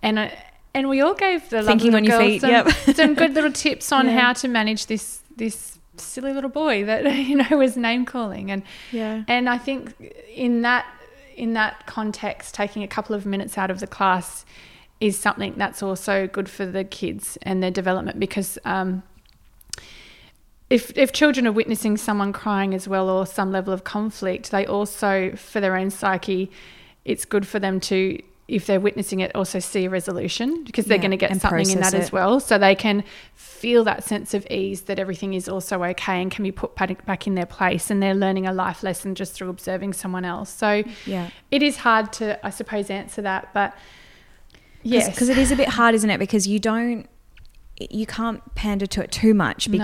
and 0.04 0.19
uh, 0.19 0.30
and 0.75 0.89
we 0.89 1.01
all 1.01 1.13
gave 1.15 1.49
the 1.49 1.63
Thinking 1.63 1.95
on 1.95 2.04
your 2.04 2.19
feet, 2.19 2.41
some, 2.41 2.49
yep. 2.51 2.69
some 2.93 3.13
good 3.15 3.34
little 3.34 3.51
tips 3.51 3.91
on 3.91 4.06
Yeah. 4.10 4.19
how 4.19 4.34
to 4.34 4.47
manage 4.47 4.86
this 4.86 5.23
this 5.36 5.75
silly 5.98 6.34
little 6.34 6.50
boy 6.50 6.84
that 6.86 7.04
you 7.16 7.36
know 7.36 7.58
was 7.58 7.76
name 7.78 8.06
calling 8.06 8.52
and 8.52 8.64
Yeah. 8.92 9.24
and 9.28 9.50
I 9.50 9.58
think 9.58 9.94
in 10.34 10.62
that 10.62 10.86
in 11.36 11.54
that 11.54 11.86
context, 11.86 12.56
taking 12.56 12.82
a 12.84 12.88
couple 12.88 13.14
of 13.16 13.26
minutes 13.26 13.58
out 13.58 13.70
of 13.70 13.80
the 13.82 13.88
class 13.88 14.46
is 15.02 15.20
something 15.20 15.54
that's 15.58 15.84
also 15.84 16.28
good 16.28 16.48
for 16.48 16.66
the 16.66 16.86
kids 16.86 17.38
and 17.42 17.62
their 17.62 17.72
development 17.72 18.18
because 18.20 18.58
um, 18.64 19.04
if 20.70 20.98
if 20.98 21.12
children 21.12 21.46
are 21.48 21.52
witnessing 21.52 21.98
someone 21.98 22.32
crying 22.34 22.74
as 22.74 22.88
well 22.88 23.10
or 23.10 23.26
some 23.26 23.52
level 23.52 23.74
of 23.74 23.84
conflict, 23.84 24.52
they 24.52 24.66
also 24.66 25.32
for 25.36 25.60
their 25.60 25.76
own 25.76 25.90
psyche, 25.90 26.50
it's 27.04 27.26
good 27.26 27.46
for 27.48 27.60
them 27.60 27.80
to 27.82 28.20
if 28.48 28.68
they're 28.68 28.80
witnessing 28.80 29.22
it 29.22 29.36
also 29.36 29.58
see 29.58 29.86
a 29.86 29.90
resolution 29.90 30.64
because 30.66 30.86
they're 30.86 30.98
Yeah, 30.98 31.02
going 31.02 31.12
to 31.12 31.18
get 31.18 31.42
something 31.42 31.70
in 31.70 31.80
that 31.80 31.96
as 31.96 32.12
well 32.12 32.40
so 32.40 32.58
they 32.60 32.76
can 32.76 33.04
feel 33.34 33.84
that 33.86 34.04
sense 34.04 34.34
of 34.36 34.46
ease 34.52 34.82
that 34.84 35.00
everything 35.00 35.34
is 35.34 35.50
also 35.50 35.84
okay 35.84 36.22
and 36.22 36.30
can 36.30 36.44
be 36.44 36.52
put 36.52 36.76
back 36.76 37.26
in 37.26 37.34
their 37.34 37.48
place 37.48 37.90
and 37.90 38.04
they're 38.04 38.14
learning 38.14 38.46
a 38.46 38.54
life 38.54 38.84
lesson 38.84 39.16
just 39.16 39.34
through 39.34 39.50
observing 39.50 39.94
someone 39.94 40.24
else 40.26 40.52
so 40.52 40.84
Yeah. 41.08 41.32
it 41.50 41.64
is 41.64 41.78
hard 41.78 42.14
to 42.14 42.46
i 42.46 42.52
suppose 42.52 42.90
answer 42.92 43.24
that 43.24 43.50
but 43.54 43.74
yes 44.84 45.10
Because 45.10 45.30
it 45.30 45.38
is 45.40 45.52
a 45.52 45.56
bit 45.56 45.70
hard, 45.70 45.96
isn't 45.96 46.10
it? 46.12 46.20
Because 46.20 46.48
you 46.48 46.60
don't, 46.60 47.08
you 47.80 48.06
can't 48.06 48.42
pander 48.54 48.86
to 48.86 49.04
it 49.04 49.12
too 49.12 49.34
much 49.34 49.68
No. 49.68 49.78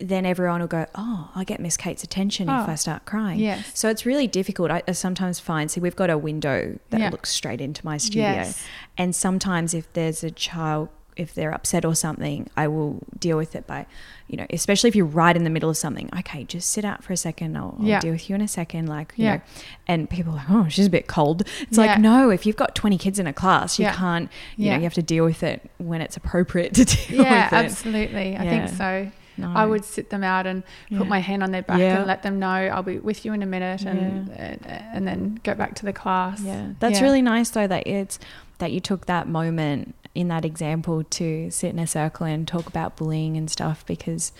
Then 0.00 0.24
everyone 0.26 0.60
will 0.60 0.66
go, 0.68 0.86
oh, 0.94 1.30
I 1.34 1.44
get 1.44 1.60
Miss 1.60 1.76
Kate's 1.76 2.02
attention 2.02 2.48
if 2.48 2.68
Oh, 2.68 2.72
I 2.72 2.74
start 2.74 3.04
crying. 3.04 3.38
yes. 3.38 3.70
So 3.74 3.88
it's 3.88 4.04
really 4.06 4.26
difficult. 4.26 4.70
I, 4.70 4.82
I 4.88 4.92
sometimes 4.92 5.38
find, 5.40 5.70
see, 5.70 5.80
we've 5.80 5.96
got 5.96 6.10
a 6.10 6.18
window 6.18 6.78
that 6.90 7.00
Yeah. 7.00 7.10
looks 7.10 7.30
straight 7.30 7.60
into 7.60 7.84
my 7.84 7.96
studio. 7.98 8.22
Yes. 8.30 8.64
And 8.98 9.14
sometimes 9.14 9.74
if 9.74 9.92
there's 9.92 10.24
a 10.24 10.30
child, 10.30 10.88
if 11.16 11.34
they're 11.34 11.52
upset 11.52 11.84
or 11.84 11.94
something, 11.94 12.48
I 12.56 12.66
will 12.68 13.00
deal 13.18 13.36
with 13.36 13.54
it 13.54 13.66
by, 13.66 13.84
you 14.26 14.38
know, 14.38 14.46
especially 14.48 14.88
if 14.88 14.96
you're 14.96 15.04
right 15.04 15.36
in 15.36 15.44
the 15.44 15.50
middle 15.50 15.68
of 15.68 15.76
something. 15.76 16.08
Okay, 16.20 16.44
just 16.44 16.70
sit 16.70 16.82
out 16.84 17.04
for 17.04 17.12
a 17.12 17.16
second. 17.16 17.56
I'll, 17.58 17.76
I'll 17.78 18.00
deal 18.00 18.12
with 18.12 18.30
you 18.30 18.36
in 18.36 18.40
a 18.40 18.48
second. 18.48 18.86
Like, 18.86 19.12
you 19.16 19.24
Yeah. 19.24 19.34
know, 19.36 19.40
and 19.86 20.08
people 20.08 20.32
are 20.32 20.36
like, 20.36 20.48
oh, 20.50 20.66
she's 20.70 20.86
a 20.86 20.90
bit 20.90 21.08
cold. 21.08 21.42
It's 21.60 21.76
Yeah. 21.76 21.84
like, 21.86 21.98
no, 22.00 22.30
if 22.30 22.46
you've 22.46 22.56
got 22.56 22.74
20 22.74 22.96
kids 22.96 23.18
in 23.18 23.26
a 23.26 23.34
class, 23.34 23.78
you 23.78 23.84
Yeah. 23.84 23.96
can't, 23.96 24.30
you 24.56 24.66
Yeah. 24.66 24.72
know, 24.72 24.78
you 24.78 24.84
have 24.84 24.94
to 24.94 25.02
deal 25.02 25.24
with 25.26 25.42
it 25.42 25.68
when 25.76 26.00
it's 26.00 26.16
appropriate 26.16 26.72
to 26.74 26.84
deal 27.08 27.22
yeah 27.24 27.44
with 27.46 27.52
it. 27.52 27.64
absolutely 27.66 28.36
i 28.36 28.48
think 28.48 28.68
so 28.68 29.10
No. 29.40 29.52
I 29.54 29.66
would 29.66 29.84
sit 29.84 30.10
them 30.10 30.22
out 30.24 30.46
and 30.46 30.62
Yeah. 30.88 30.98
put 30.98 31.08
my 31.08 31.18
hand 31.20 31.42
on 31.42 31.50
their 31.50 31.62
back 31.62 31.78
Yeah. 31.78 31.98
and 31.98 32.06
let 32.06 32.22
them 32.22 32.38
know 32.38 32.48
I'll 32.48 32.82
be 32.82 32.98
with 32.98 33.24
you 33.24 33.32
in 33.32 33.42
a 33.42 33.46
minute 33.46 33.82
and 33.82 34.28
and, 34.36 34.66
and 34.66 35.08
then 35.08 35.40
go 35.42 35.54
back 35.54 35.74
to 35.76 35.84
the 35.84 35.92
class. 35.92 36.40
Yeah, 36.42 36.68
that's 36.78 36.98
Yeah. 36.98 37.04
really 37.06 37.22
nice 37.22 37.50
though 37.50 37.66
that 37.66 37.86
it's 37.86 38.18
that 38.58 38.72
you 38.72 38.80
took 38.80 39.06
that 39.06 39.26
moment 39.28 39.94
in 40.14 40.28
that 40.28 40.44
example 40.44 41.04
to 41.04 41.50
sit 41.50 41.70
in 41.72 41.78
a 41.78 41.86
circle 41.86 42.26
and 42.26 42.46
talk 42.46 42.66
about 42.66 42.96
bullying 42.96 43.36
and 43.36 43.50
stuff 43.50 43.84
because 43.86 44.32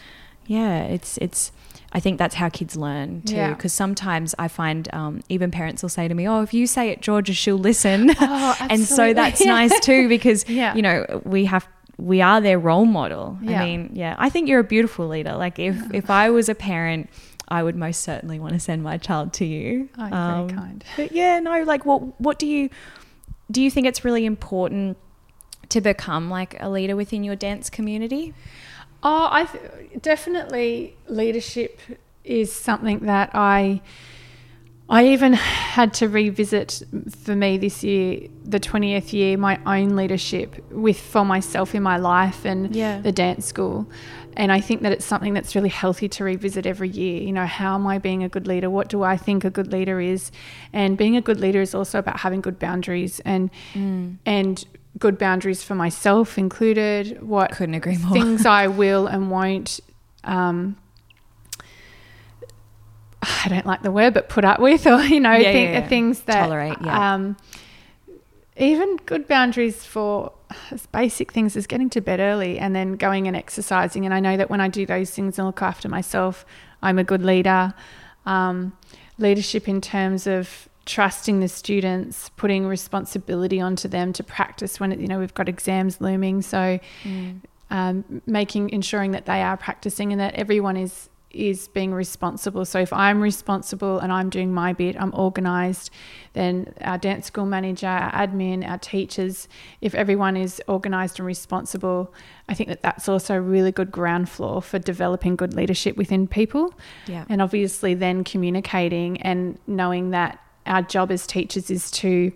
yeah, 0.46 0.82
it's 0.82 1.16
it's. 1.18 1.52
I 1.92 1.98
think 2.00 2.18
that's 2.18 2.36
how 2.36 2.48
kids 2.48 2.76
learn 2.76 3.22
too. 3.22 3.34
Yeah. 3.36 3.50
Because 3.54 3.72
sometimes 3.72 4.34
I 4.38 4.46
find 4.48 4.88
um, 4.92 5.20
even 5.28 5.50
parents 5.50 5.82
will 5.82 5.88
say 5.90 6.08
to 6.08 6.14
me, 6.14 6.26
"Oh, 6.28 6.42
if 6.42 6.52
you 6.54 6.66
say 6.66 6.88
it, 6.90 7.02
Georgia, 7.02 7.32
she'll 7.32 7.58
listen," 7.58 8.10
Oh, 8.20 8.56
and 8.70 8.80
so 8.82 9.12
that's 9.12 9.40
Yeah. 9.44 9.52
nice 9.52 9.78
too 9.80 10.08
because 10.08 10.48
Yeah. 10.48 10.74
you 10.74 10.82
know 10.82 11.22
we 11.24 11.44
have 11.46 11.68
we 12.00 12.20
are 12.22 12.40
their 12.40 12.58
role 12.58 12.84
model. 12.86 13.38
Yeah. 13.42 13.60
I 13.62 13.64
mean, 13.66 13.90
yeah, 13.94 14.16
I 14.18 14.28
think 14.30 14.48
you're 14.48 14.60
a 14.60 14.64
beautiful 14.64 15.06
leader. 15.08 15.34
Like 15.34 15.58
if 15.58 15.76
if 15.92 16.10
I 16.10 16.30
was 16.30 16.48
a 16.48 16.54
parent, 16.54 17.08
I 17.48 17.62
would 17.62 17.76
most 17.76 18.00
certainly 18.02 18.38
want 18.40 18.54
to 18.54 18.60
send 18.60 18.82
my 18.82 18.96
child 18.98 19.32
to 19.34 19.44
you. 19.44 19.88
Oh, 19.98 20.06
you're 20.06 20.14
Um, 20.14 20.48
very 20.48 20.58
kind. 20.58 20.84
But 20.96 21.12
yeah, 21.12 21.40
no, 21.40 21.62
like 21.64 21.84
what 21.84 22.20
what 22.20 22.38
do 22.38 22.46
you 22.46 22.70
do 23.50 23.60
you 23.62 23.70
think 23.70 23.86
it's 23.86 24.04
really 24.04 24.24
important 24.24 24.96
to 25.68 25.80
become 25.80 26.30
like 26.30 26.56
a 26.60 26.68
leader 26.68 26.96
within 26.96 27.22
your 27.24 27.36
dance 27.36 27.70
community? 27.70 28.34
Oh, 29.02 29.28
I 29.30 29.44
th- 29.44 30.02
definitely 30.02 30.94
leadership 31.08 31.78
is 32.24 32.52
something 32.52 33.00
that 33.06 33.30
I 33.34 33.80
I 34.92 35.06
even 35.08 35.34
had 35.34 35.94
to 35.94 36.08
revisit 36.08 36.82
for 37.24 37.36
me 37.36 37.58
this 37.58 37.84
year, 37.84 38.26
the 38.44 38.58
20th 38.58 39.12
year, 39.12 39.36
my 39.36 39.58
own 39.64 39.94
leadership 39.94 40.56
with 40.72 40.98
for 41.00 41.24
myself 41.24 41.74
in 41.76 41.82
my 41.84 41.96
life 41.96 42.44
and 42.44 42.74
Yeah. 42.74 43.00
the 43.00 43.12
dance 43.12 43.46
school. 43.46 43.88
And 44.36 44.50
I 44.50 44.60
think 44.60 44.82
that 44.82 44.90
it's 44.92 45.04
something 45.04 45.32
that's 45.32 45.54
really 45.54 45.68
healthy 45.68 46.08
to 46.08 46.24
revisit 46.24 46.66
every 46.66 46.88
year. 46.88 47.22
You 47.22 47.32
know, 47.32 47.46
how 47.46 47.74
am 47.76 47.86
I 47.86 47.98
being 47.98 48.24
a 48.24 48.28
good 48.28 48.46
leader? 48.48 48.68
What 48.68 48.88
do 48.88 49.02
I 49.04 49.16
think 49.16 49.44
a 49.44 49.50
good 49.50 49.72
leader 49.72 50.00
is? 50.00 50.32
And 50.72 50.96
being 50.98 51.16
a 51.16 51.20
good 51.20 51.38
leader 51.40 51.60
is 51.60 51.74
also 51.74 51.98
about 52.00 52.20
having 52.20 52.40
good 52.40 52.58
boundaries 52.58 53.20
and 53.20 53.50
and 54.26 54.64
good 54.98 55.18
boundaries 55.18 55.62
for 55.62 55.76
myself 55.76 56.36
included. 56.36 57.22
What 57.22 57.52
Couldn't 57.52 57.74
agree 57.76 57.96
more. 57.98 58.12
things 58.12 58.44
I 58.44 58.66
will 58.66 59.06
and 59.06 59.30
won't. 59.30 59.78
Um, 60.24 60.76
I 63.22 63.48
don't 63.48 63.66
like 63.66 63.82
the 63.82 63.90
word, 63.90 64.14
but 64.14 64.28
put 64.28 64.44
up 64.44 64.60
with, 64.60 64.86
or 64.86 65.02
you 65.02 65.20
know, 65.20 65.32
Yeah, 65.32 65.50
yeah, 65.50 65.70
yeah. 65.72 65.88
things 65.88 66.20
that 66.22 66.40
Tolerate, 66.46 66.78
yeah. 66.82 67.14
Um, 67.14 67.36
even 68.56 68.96
good 69.06 69.26
boundaries 69.26 69.84
for 69.84 70.32
as 70.70 70.86
basic 70.86 71.32
things 71.32 71.56
as 71.56 71.66
getting 71.66 71.88
to 71.90 72.00
bed 72.00 72.20
early 72.20 72.58
and 72.58 72.74
then 72.76 72.96
going 72.96 73.26
and 73.26 73.36
exercising. 73.36 74.04
And 74.04 74.12
I 74.12 74.20
know 74.20 74.36
that 74.36 74.50
when 74.50 74.60
I 74.60 74.68
do 74.68 74.84
those 74.84 75.10
things 75.10 75.38
and 75.38 75.46
look 75.46 75.62
after 75.62 75.88
myself, 75.88 76.44
I'm 76.82 76.98
a 76.98 77.04
good 77.04 77.22
leader. 77.22 77.72
Um, 78.26 78.76
leadership 79.18 79.68
in 79.68 79.80
terms 79.80 80.26
of 80.26 80.68
trusting 80.86 81.40
the 81.40 81.48
students, 81.48 82.30
putting 82.36 82.66
responsibility 82.66 83.60
onto 83.60 83.86
them 83.88 84.12
to 84.14 84.22
practice 84.24 84.80
when 84.80 84.92
it, 84.92 84.98
you 84.98 85.06
know 85.06 85.20
we've 85.20 85.34
got 85.34 85.48
exams 85.48 86.00
looming. 86.00 86.42
So 86.42 86.80
um, 87.70 88.22
making 88.26 88.70
ensuring 88.70 89.12
that 89.12 89.26
they 89.26 89.42
are 89.42 89.56
practicing 89.56 90.10
and 90.12 90.20
that 90.20 90.34
everyone 90.34 90.76
is 90.76 91.08
is 91.30 91.68
being 91.68 91.92
responsible. 91.92 92.64
So 92.64 92.80
if 92.80 92.92
I'm 92.92 93.20
responsible 93.20 93.98
and 93.98 94.12
I'm 94.12 94.30
doing 94.30 94.52
my 94.52 94.72
bit, 94.72 95.00
I'm 95.00 95.14
organised, 95.14 95.90
then 96.32 96.74
our 96.80 96.98
dance 96.98 97.26
school 97.26 97.46
manager, 97.46 97.86
our 97.86 98.10
admin, 98.12 98.68
our 98.68 98.78
teachers, 98.78 99.48
if 99.80 99.94
everyone 99.94 100.36
is 100.36 100.60
organised 100.68 101.18
and 101.18 101.26
responsible, 101.26 102.12
I 102.48 102.54
think 102.54 102.68
that 102.68 102.82
that's 102.82 103.08
also 103.08 103.36
a 103.36 103.40
really 103.40 103.72
good 103.72 103.92
ground 103.92 104.28
floor 104.28 104.60
for 104.60 104.78
developing 104.78 105.36
good 105.36 105.54
leadership 105.54 105.96
within 105.96 106.26
people. 106.26 106.74
Yeah. 107.06 107.24
And 107.28 107.40
obviously 107.40 107.94
then 107.94 108.24
communicating 108.24 109.20
and 109.22 109.58
knowing 109.66 110.10
that 110.10 110.40
our 110.66 110.82
job 110.82 111.10
as 111.10 111.26
teachers 111.26 111.70
is 111.70 111.90
to 111.92 112.32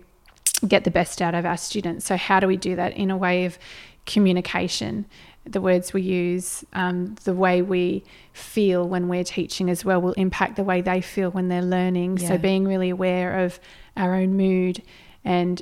get 0.67 0.83
the 0.85 0.91
best 0.91 1.21
out 1.21 1.35
of 1.35 1.45
our 1.45 1.57
students. 1.57 2.05
So 2.05 2.15
how 2.15 2.39
do 2.39 2.47
we 2.47 2.57
do 2.57 2.75
that 2.75 2.93
in 2.93 3.11
a 3.11 3.17
way 3.17 3.45
of 3.45 3.59
communication? 4.05 5.05
The 5.47 5.61
words 5.61 5.93
we 5.93 6.01
use, 6.01 6.63
um, 6.73 7.15
the 7.23 7.33
way 7.33 7.61
we 7.61 8.03
feel 8.33 8.87
when 8.87 9.07
we're 9.07 9.23
teaching 9.23 9.69
as 9.69 9.85
well 9.85 10.01
will 10.01 10.13
impact 10.13 10.55
the 10.55 10.63
way 10.63 10.81
they 10.81 11.01
feel 11.01 11.29
when 11.31 11.49
they're 11.49 11.61
learning. 11.61 12.17
Yeah. 12.17 12.29
So 12.29 12.37
being 12.37 12.65
really 12.65 12.89
aware 12.89 13.39
of 13.45 13.59
our 13.95 14.15
own 14.15 14.35
mood 14.35 14.81
and 15.23 15.61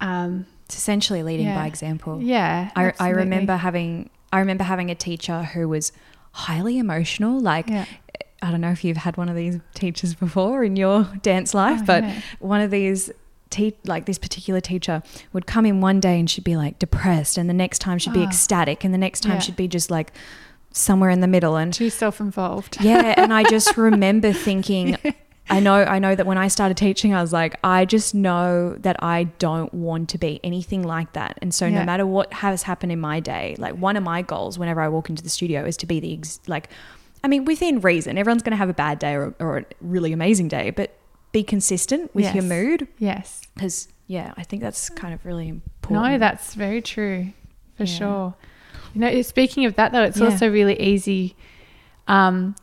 um, 0.00 0.46
It's 0.66 0.76
essentially 0.76 1.22
leading 1.22 1.46
Yeah. 1.46 1.54
by 1.56 1.66
example. 1.66 2.22
yeah, 2.22 2.70
I, 2.74 2.92
I 2.98 3.10
remember 3.10 3.56
having 3.56 4.10
I 4.32 4.40
remember 4.40 4.64
having 4.64 4.90
a 4.90 4.94
teacher 4.94 5.42
who 5.44 5.68
was 5.68 5.92
highly 6.32 6.78
emotional. 6.78 7.38
Like 7.40 7.68
Yeah. 7.68 7.84
I 8.42 8.50
don't 8.50 8.60
know 8.60 8.70
if 8.72 8.84
you've 8.84 8.96
had 8.98 9.16
one 9.16 9.28
of 9.28 9.36
these 9.36 9.58
teachers 9.74 10.14
before 10.14 10.64
in 10.64 10.76
your 10.76 11.04
dance 11.22 11.54
life, 11.54 11.80
Oh, 11.82 11.86
but 11.86 12.04
one 12.40 12.60
of 12.60 12.70
these 12.70 13.10
te- 13.54 13.76
like 13.84 14.04
this 14.06 14.18
particular 14.18 14.60
teacher 14.60 15.02
would 15.32 15.46
come 15.46 15.64
in 15.66 15.80
one 15.80 16.00
day 16.00 16.18
and 16.18 16.28
she'd 16.28 16.44
be 16.44 16.56
like 16.56 16.78
depressed, 16.78 17.38
and 17.38 17.48
the 17.48 17.54
next 17.54 17.78
time 17.78 17.98
she'd 17.98 18.12
be 18.12 18.22
Ah. 18.24 18.28
ecstatic, 18.28 18.84
and 18.84 18.92
the 18.92 18.98
next 18.98 19.20
time 19.20 19.34
Yeah. 19.34 19.38
she'd 19.40 19.56
be 19.56 19.68
just 19.68 19.90
like 19.90 20.12
somewhere 20.72 21.10
in 21.10 21.20
the 21.20 21.28
middle. 21.28 21.56
And 21.56 21.72
too 21.72 21.90
self-involved. 21.90 22.78
yeah, 22.80 23.14
and 23.16 23.32
I 23.32 23.44
just 23.44 23.76
remember 23.88 24.32
thinking, 24.32 24.96
I 25.48 25.60
know, 25.60 25.74
I 25.84 25.98
know 25.98 26.14
that 26.14 26.26
when 26.26 26.38
I 26.38 26.48
started 26.48 26.76
teaching, 26.76 27.14
I 27.14 27.20
was 27.20 27.32
like, 27.32 27.54
I 27.62 27.84
just 27.84 28.14
know 28.14 28.74
that 28.80 28.96
I 29.02 29.24
don't 29.38 29.72
want 29.72 30.08
to 30.10 30.18
be 30.18 30.40
anything 30.42 30.82
like 30.82 31.12
that. 31.12 31.38
And 31.42 31.52
so, 31.54 31.66
Yeah. 31.66 31.80
no 31.80 31.84
matter 31.84 32.06
what 32.06 32.32
has 32.32 32.62
happened 32.64 32.92
in 32.92 32.98
my 33.00 33.20
day, 33.20 33.54
like 33.58 33.74
one 33.76 33.96
of 33.96 34.02
my 34.02 34.22
goals 34.22 34.58
whenever 34.58 34.80
I 34.80 34.88
walk 34.88 35.08
into 35.10 35.22
the 35.22 35.28
studio 35.28 35.64
is 35.64 35.76
to 35.78 35.86
be 35.86 36.00
the 36.00 36.14
ex- 36.14 36.40
like, 36.48 36.68
I 37.22 37.28
mean, 37.28 37.44
within 37.44 37.80
reason. 37.80 38.18
Everyone's 38.18 38.42
going 38.42 38.50
to 38.52 38.56
have 38.56 38.68
a 38.70 38.74
bad 38.74 38.98
day 38.98 39.14
or, 39.14 39.34
or 39.38 39.58
a 39.58 39.64
really 39.80 40.12
amazing 40.12 40.48
day, 40.48 40.70
but 40.70 40.96
be 41.34 41.42
consistent 41.42 42.14
with 42.14 42.32
your 42.34 42.44
mood 42.44 42.86
Yes. 42.98 43.42
because, 43.54 43.88
yeah, 44.06 44.32
I 44.36 44.44
think 44.44 44.62
that's 44.62 44.88
kind 44.88 45.12
of 45.12 45.26
really 45.26 45.48
important. 45.48 46.12
No, 46.12 46.16
that's 46.18 46.54
very 46.54 46.80
true, 46.80 47.32
for 47.76 47.82
Yeah. 47.84 47.98
sure. 47.98 48.34
You 48.94 49.00
know, 49.00 49.22
speaking 49.22 49.64
of 49.66 49.74
that 49.74 49.90
though, 49.92 50.04
it's 50.04 50.18
Yeah. 50.20 50.26
also 50.26 50.48
really 50.48 50.80
easy 50.80 51.34
um, 52.06 52.54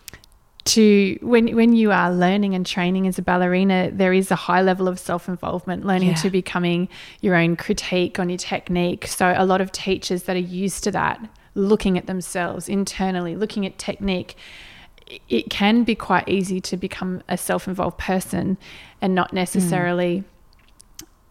to 0.63 1.17
when 1.23 1.55
when 1.55 1.73
you 1.75 1.91
are 1.91 2.11
learning 2.13 2.53
and 2.55 2.63
training 2.65 3.07
as 3.07 3.17
a 3.17 3.21
ballerina, 3.23 3.89
there 3.91 4.13
is 4.13 4.29
a 4.31 4.35
high 4.35 4.61
level 4.61 4.87
of 4.87 4.99
self 4.99 5.27
involvement, 5.27 5.83
learning 5.85 6.09
Yeah. 6.09 6.15
to 6.23 6.29
becoming 6.29 6.87
your 7.21 7.35
own 7.35 7.55
critique 7.55 8.19
on 8.19 8.29
your 8.29 8.37
technique. 8.37 9.07
So 9.07 9.33
a 9.35 9.45
lot 9.45 9.59
of 9.61 9.71
teachers 9.71 10.23
that 10.23 10.35
are 10.35 10.47
used 10.63 10.83
to 10.85 10.91
that, 10.91 11.19
looking 11.55 11.97
at 11.97 12.05
themselves 12.05 12.69
internally, 12.69 13.35
looking 13.35 13.65
at 13.65 13.77
technique. 13.79 14.35
It 15.29 15.49
can 15.49 15.83
be 15.83 15.95
quite 15.95 16.27
easy 16.29 16.59
to 16.61 16.77
become 16.77 17.21
a 17.27 17.37
self-involved 17.37 17.97
person 17.97 18.57
and 19.01 19.13
not 19.15 19.33
necessarily 19.33 20.23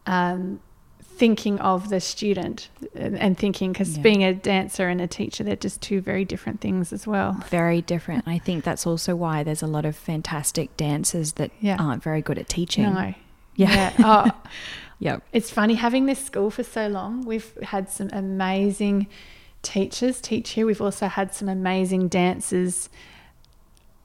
um, 0.07 0.61
thinking 1.03 1.59
of 1.61 1.89
the 1.91 2.01
student 2.01 2.69
and, 2.95 3.19
and 3.19 3.39
thinking 3.39 3.73
because 3.73 3.97
Yeah. 3.97 4.03
being 4.03 4.25
a 4.25 4.33
dancer 4.35 4.89
and 4.89 5.01
a 5.01 5.07
teacher 5.07 5.45
they're 5.45 5.57
just 5.57 5.81
two 5.83 6.01
very 6.01 6.25
different 6.25 6.61
things 6.61 6.93
as 6.93 7.07
well 7.07 7.33
very 7.49 7.83
different. 7.83 8.27
I 8.27 8.39
think 8.39 8.65
that's 8.65 8.87
also 8.87 9.15
why 9.15 9.43
there's 9.43 9.63
a 9.63 9.67
lot 9.67 9.85
of 9.85 9.95
fantastic 9.97 10.75
dancers 10.77 11.33
that 11.33 11.51
Yeah. 11.61 11.77
aren't 11.79 12.03
very 12.03 12.23
good 12.23 12.39
at 12.39 12.49
teaching. 12.49 12.85
no 12.85 13.15
Yeah. 13.55 13.93
oh, 13.99 14.31
Yep. 14.99 15.23
it's 15.33 15.51
funny 15.51 15.75
having 15.75 16.07
this 16.07 16.23
school 16.25 16.51
for 16.51 16.63
so 16.63 16.87
long 16.89 17.25
we've 17.25 17.53
had 17.63 17.91
some 17.91 18.09
amazing 18.13 19.07
teachers 19.63 20.21
teach 20.23 20.51
here 20.51 20.65
we've 20.65 20.81
also 20.81 21.07
had 21.07 21.35
some 21.35 21.49
amazing 21.49 22.09
dancers 22.09 22.89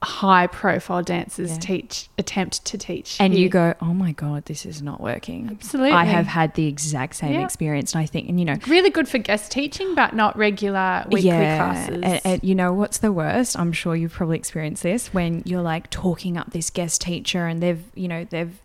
high 0.02 0.46
profile 0.46 1.02
dancers 1.02 1.52
Yeah. 1.52 1.58
teach 1.58 2.08
attempt 2.18 2.64
to 2.66 2.76
teach 2.78 3.16
and 3.18 3.32
you 3.32 3.40
here. 3.40 3.48
go, 3.48 3.74
oh 3.80 3.94
my 3.94 4.12
god, 4.12 4.44
this 4.44 4.66
is 4.66 4.82
not 4.82 5.00
working. 5.00 5.48
absolutely 5.50 5.92
I 5.92 6.04
have 6.04 6.26
had 6.26 6.54
the 6.54 6.66
exact 6.66 7.16
same 7.16 7.32
Yeah. 7.32 7.44
experience, 7.44 7.94
and 7.94 8.02
I 8.02 8.06
think, 8.06 8.28
and 8.28 8.38
you 8.38 8.44
know, 8.44 8.56
really 8.68 8.90
good 8.90 9.08
for 9.08 9.18
guest 9.18 9.50
teaching 9.50 9.94
but 9.94 10.14
not 10.14 10.36
regular 10.36 11.04
weekly 11.10 11.30
classes 11.30 12.00
And, 12.02 12.20
and 12.24 12.44
you 12.44 12.54
know 12.54 12.72
what's 12.74 12.98
the 12.98 13.10
worst? 13.10 13.58
I'm 13.58 13.72
sure 13.72 13.96
you've 13.96 14.12
probably 14.12 14.36
experienced 14.36 14.82
this 14.82 15.12
when 15.14 15.42
you're 15.46 15.62
like 15.62 15.88
talking 15.90 16.36
up 16.36 16.50
this 16.52 16.68
guest 16.70 17.00
teacher, 17.00 17.46
and 17.46 17.62
they've, 17.62 17.82
you 17.94 18.06
know, 18.08 18.24
they've 18.28 18.60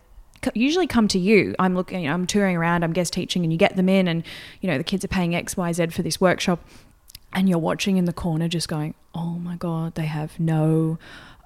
usually 0.54 0.86
come 0.88 1.06
to 1.08 1.18
you. 1.18 1.54
I'm 1.58 1.74
looking, 1.74 2.00
you 2.02 2.08
know, 2.08 2.14
I'm 2.14 2.26
touring 2.26 2.56
around, 2.56 2.82
I'm 2.84 2.92
guest 2.92 3.12
teaching, 3.14 3.42
and 3.42 3.52
you 3.52 3.58
get 3.58 3.76
them 3.76 3.88
in, 3.88 4.06
and 4.06 4.22
you 4.60 4.68
know, 4.68 4.76
the 4.76 4.84
kids 4.84 5.02
are 5.04 5.08
paying 5.08 5.34
X, 5.34 5.56
Y, 5.56 5.72
Z 5.72 5.86
for 5.88 6.02
this 6.02 6.20
workshop, 6.20 6.60
and 7.32 7.48
you're 7.48 7.58
watching 7.58 7.96
in 7.96 8.04
the 8.04 8.12
corner, 8.12 8.48
just 8.48 8.68
going, 8.68 8.94
oh 9.14 9.34
my 9.38 9.56
god, 9.56 9.94
they 9.94 10.06
have 10.06 10.38
no 10.40 10.98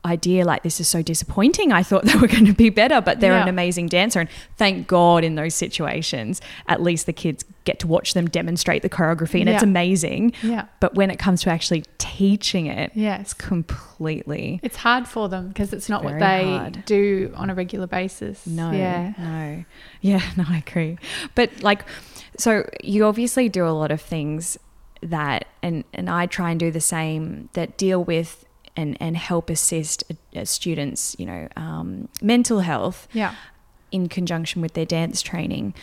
idea 0.05 0.45
like 0.45 0.63
this 0.63 0.79
is 0.79 0.87
so 0.87 1.03
disappointing 1.03 1.73
i 1.73 1.83
thought 1.83 2.05
they 2.11 2.15
were 2.15 2.29
going 2.29 2.45
to 2.45 2.53
be 2.53 2.71
better 2.71 3.01
but 3.01 3.19
they're 3.19 3.33
an 3.33 3.49
amazing 3.49 3.89
dancer 3.89 4.21
and 4.21 4.29
thank 4.57 4.87
god 4.87 5.25
in 5.25 5.35
those 5.35 5.53
situations 5.53 6.41
at 6.69 6.81
least 6.81 7.07
the 7.07 7.13
kids 7.13 7.45
get 7.65 7.81
to 7.81 7.89
watch 7.89 8.15
them 8.15 8.29
demonstrate 8.29 8.83
the 8.83 8.89
choreography 8.89 9.41
and 9.41 9.49
it's 9.49 9.65
amazing 9.65 10.33
yeah 10.45 10.67
but 10.79 10.95
when 10.95 11.11
it 11.11 11.19
comes 11.19 11.43
to 11.43 11.51
actually 11.51 11.83
teaching 11.99 12.67
it, 12.67 12.93
yeah, 12.95 13.21
it's 13.21 13.35
completely 13.35 14.61
It's 14.63 14.77
hard 14.77 15.07
for 15.07 15.29
them 15.29 15.49
because 15.49 15.73
it's 15.73 15.89
not 15.89 16.05
what 16.05 16.19
they 16.19 16.45
hard. 16.45 16.85
do 16.87 17.33
on 17.37 17.51
a 17.51 17.55
regular 17.55 17.87
basis. 17.87 18.47
no, 18.47 18.71
Yeah. 18.71 19.13
no, 19.19 19.65
yeah, 20.01 20.23
no. 20.37 20.45
I 20.49 20.59
agree. 20.67 20.99
But 21.35 21.63
like, 21.63 21.85
so 22.39 22.67
you 22.83 23.05
obviously 23.05 23.49
do 23.49 23.67
a 23.67 23.71
lot 23.71 23.91
of 23.91 24.01
things 24.01 24.57
that, 25.03 25.47
and 25.63 25.85
and 25.93 26.09
I 26.11 26.27
try 26.27 26.51
and 26.51 26.61
do 26.61 26.71
the 26.71 26.81
same 26.81 27.49
that 27.53 27.77
deal 27.77 28.03
with 28.03 28.45
and 28.77 28.97
and 29.01 29.17
help 29.17 29.51
assist 29.51 30.05
uh, 30.35 30.45
students, 30.45 31.17
you 31.19 31.27
know, 31.27 31.49
um, 31.57 32.09
mental 32.23 32.61
health 32.61 33.09
Yeah. 33.13 33.35
in 33.91 34.09
conjunction 34.09 34.61
with 34.63 34.75
their 34.75 34.85
dance 34.87 35.23
training. 35.23 35.75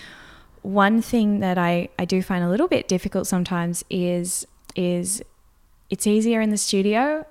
One 0.61 1.01
thing 1.01 1.39
that 1.41 1.57
I, 1.57 1.89
I 1.99 2.05
do 2.05 2.21
find 2.21 2.43
a 2.43 2.49
little 2.49 2.67
bit 2.67 2.87
difficult 2.87 3.27
sometimes 3.27 3.83
is 3.89 4.45
is 4.75 5.21
it's 5.89 6.07
easier 6.07 6.39
in 6.41 6.49
the 6.51 6.57
studio 6.57 7.25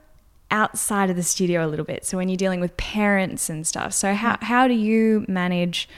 outside 0.50 1.08
of 1.10 1.16
the 1.16 1.22
studio 1.22 1.64
a 1.64 1.68
little 1.68 1.84
bit. 1.86 2.04
So 2.04 2.18
when 2.18 2.28
you're 2.28 2.36
dealing 2.36 2.60
with 2.60 2.76
parents 2.76 3.48
and 3.48 3.66
stuff. 3.66 3.92
So 3.94 4.14
how 4.14 4.36
how 4.42 4.68
do 4.68 4.74
you 4.74 5.24
manage 5.28 5.88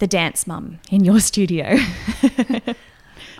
the 0.00 0.06
dance 0.06 0.46
mum 0.46 0.80
in 0.90 1.04
your 1.04 1.20
studio? 1.30 1.76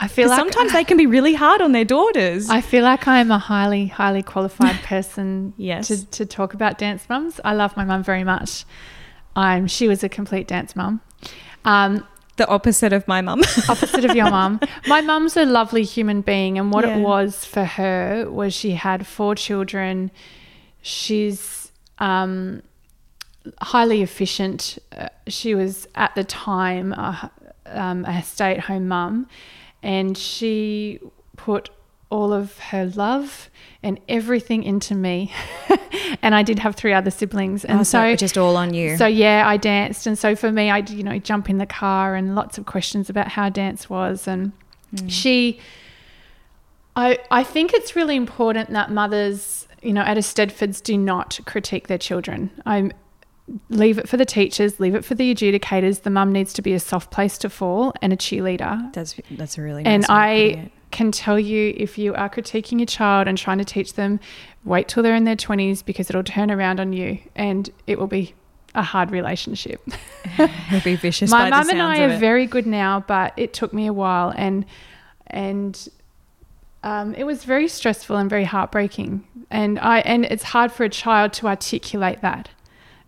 I 0.02 0.08
feel 0.08 0.28
like 0.28 0.38
sometimes 0.38 0.72
they 0.72 0.82
can 0.84 0.96
be 0.96 1.06
really 1.06 1.34
hard 1.34 1.60
on 1.60 1.72
their 1.72 1.84
daughters. 1.84 2.48
I 2.48 2.62
feel 2.62 2.82
like 2.82 3.06
I'm 3.06 3.30
a 3.30 3.38
highly, 3.38 3.86
highly 3.86 4.22
qualified 4.22 4.76
person 4.82 5.52
Yes. 5.58 5.88
to, 5.88 6.06
to 6.06 6.24
talk 6.26 6.54
about 6.54 6.78
dance 6.78 7.06
mums. 7.08 7.38
I 7.44 7.52
love 7.54 7.76
my 7.76 7.84
mum 7.84 8.02
very 8.02 8.24
much. 8.24 8.64
Um, 9.36 9.66
she 9.66 9.88
was 9.88 10.02
a 10.02 10.08
complete 10.08 10.48
dance 10.48 10.74
mum. 10.74 11.00
Um, 11.66 12.06
the 12.36 12.48
opposite 12.48 12.94
of 12.94 13.06
my 13.06 13.20
mum. 13.20 13.40
opposite 13.68 14.04
of 14.06 14.16
your 14.16 14.30
mum. 14.38 14.58
My 14.86 15.02
mum's 15.02 15.36
a 15.36 15.44
lovely 15.44 15.82
human 15.84 16.22
being, 16.22 16.58
and 16.58 16.72
what 16.72 16.86
Yeah. 16.86 16.96
it 16.96 17.02
was 17.02 17.44
for 17.44 17.64
her 17.64 18.26
was 18.30 18.54
she 18.54 18.70
had 18.72 19.06
four 19.06 19.34
children. 19.34 20.10
She's 20.82 21.70
um, 21.98 22.62
highly 23.60 24.00
efficient. 24.02 24.78
Uh, 24.96 25.08
she 25.28 25.54
was 25.54 25.86
at 25.94 26.14
the 26.14 26.24
time 26.24 26.92
a, 26.94 27.30
um, 27.66 28.04
a 28.06 28.22
stay-at-home 28.22 28.88
mum, 28.88 29.28
and 29.82 30.16
she 30.16 31.00
put 31.36 31.70
all 32.10 32.32
of 32.32 32.58
her 32.58 32.86
love 32.86 33.48
and 33.82 34.00
everything 34.08 34.64
into 34.64 34.94
me. 34.94 35.32
and 36.22 36.34
I 36.34 36.42
did 36.42 36.58
have 36.58 36.74
three 36.74 36.92
other 36.92 37.10
siblings, 37.10 37.64
and 37.64 37.80
Oh, 37.80 37.82
so 37.84 38.16
just 38.16 38.36
all 38.36 38.56
on 38.56 38.74
you. 38.74 38.96
so 38.96 39.06
yeah, 39.06 39.44
I 39.46 39.56
danced, 39.56 40.06
and 40.06 40.18
so 40.18 40.34
for 40.34 40.50
me, 40.50 40.70
I 40.70 40.78
you 40.78 41.02
know 41.02 41.18
jump 41.18 41.48
in 41.48 41.58
the 41.58 41.66
car 41.66 42.16
and 42.16 42.34
lots 42.34 42.58
of 42.58 42.66
questions 42.66 43.08
about 43.08 43.28
how 43.28 43.48
dance 43.48 43.88
was, 43.88 44.26
and 44.26 44.52
hmm. 44.98 45.08
she. 45.08 45.60
I 46.96 47.18
I 47.30 47.44
think 47.44 47.72
it's 47.72 47.94
really 47.94 48.16
important 48.16 48.70
that 48.70 48.90
mothers, 48.90 49.68
you 49.80 49.92
know, 49.92 50.02
at 50.02 50.16
Eisteddfods 50.16 50.82
do 50.82 50.98
not 50.98 51.38
critique 51.46 51.86
their 51.86 51.98
children. 51.98 52.50
I 52.66 52.90
leave 53.68 53.98
it 53.98 54.08
for 54.08 54.16
the 54.16 54.24
teachers, 54.24 54.80
leave 54.80 54.94
it 54.94 55.04
for 55.04 55.14
the 55.14 55.34
adjudicators. 55.34 56.02
The 56.02 56.10
mum 56.10 56.32
needs 56.32 56.52
to 56.54 56.62
be 56.62 56.72
a 56.72 56.80
soft 56.80 57.10
place 57.10 57.38
to 57.38 57.50
fall 57.50 57.92
and 58.02 58.12
a 58.12 58.16
cheerleader. 58.16 58.92
that's 58.92 59.16
that's 59.32 59.58
a 59.58 59.62
really 59.62 59.84
And 59.84 60.02
nice 60.02 60.08
putting 60.08 60.64
I 60.66 60.70
can 60.90 61.12
tell 61.12 61.38
you 61.38 61.72
if 61.76 61.98
you 61.98 62.14
are 62.14 62.28
critiquing 62.28 62.78
your 62.78 62.86
child 62.86 63.28
and 63.28 63.38
trying 63.38 63.58
to 63.58 63.64
teach 63.64 63.94
them, 63.94 64.20
wait 64.64 64.88
till 64.88 65.02
they're 65.02 65.14
in 65.14 65.24
their 65.24 65.36
20s 65.36 65.84
because 65.84 66.10
it'll 66.10 66.24
turn 66.24 66.50
around 66.50 66.80
on 66.80 66.92
you 66.92 67.18
and 67.36 67.70
it 67.86 67.98
will 67.98 68.06
be 68.06 68.34
a 68.74 68.82
hard 68.82 69.10
relationship. 69.10 69.80
It'll 70.38 70.80
be 70.84 70.94
vicious. 70.94 71.28
My 71.28 71.50
mum 71.50 71.68
and 71.70 71.82
I 71.82 72.02
are 72.02 72.18
very 72.18 72.46
good 72.46 72.66
now, 72.66 73.00
but 73.00 73.32
it 73.36 73.52
took 73.52 73.72
me 73.72 73.86
a 73.86 73.92
while 73.92 74.32
and 74.36 74.64
and 75.26 75.88
um, 76.82 77.14
it 77.14 77.24
was 77.24 77.44
very 77.44 77.66
stressful 77.66 78.16
and 78.16 78.30
very 78.30 78.44
heartbreaking. 78.44 79.24
And 79.50 79.78
I 79.80 80.00
and 80.00 80.24
it's 80.24 80.44
hard 80.44 80.70
for 80.70 80.84
a 80.84 80.88
child 80.88 81.32
to 81.34 81.48
articulate 81.48 82.20
that. 82.22 82.48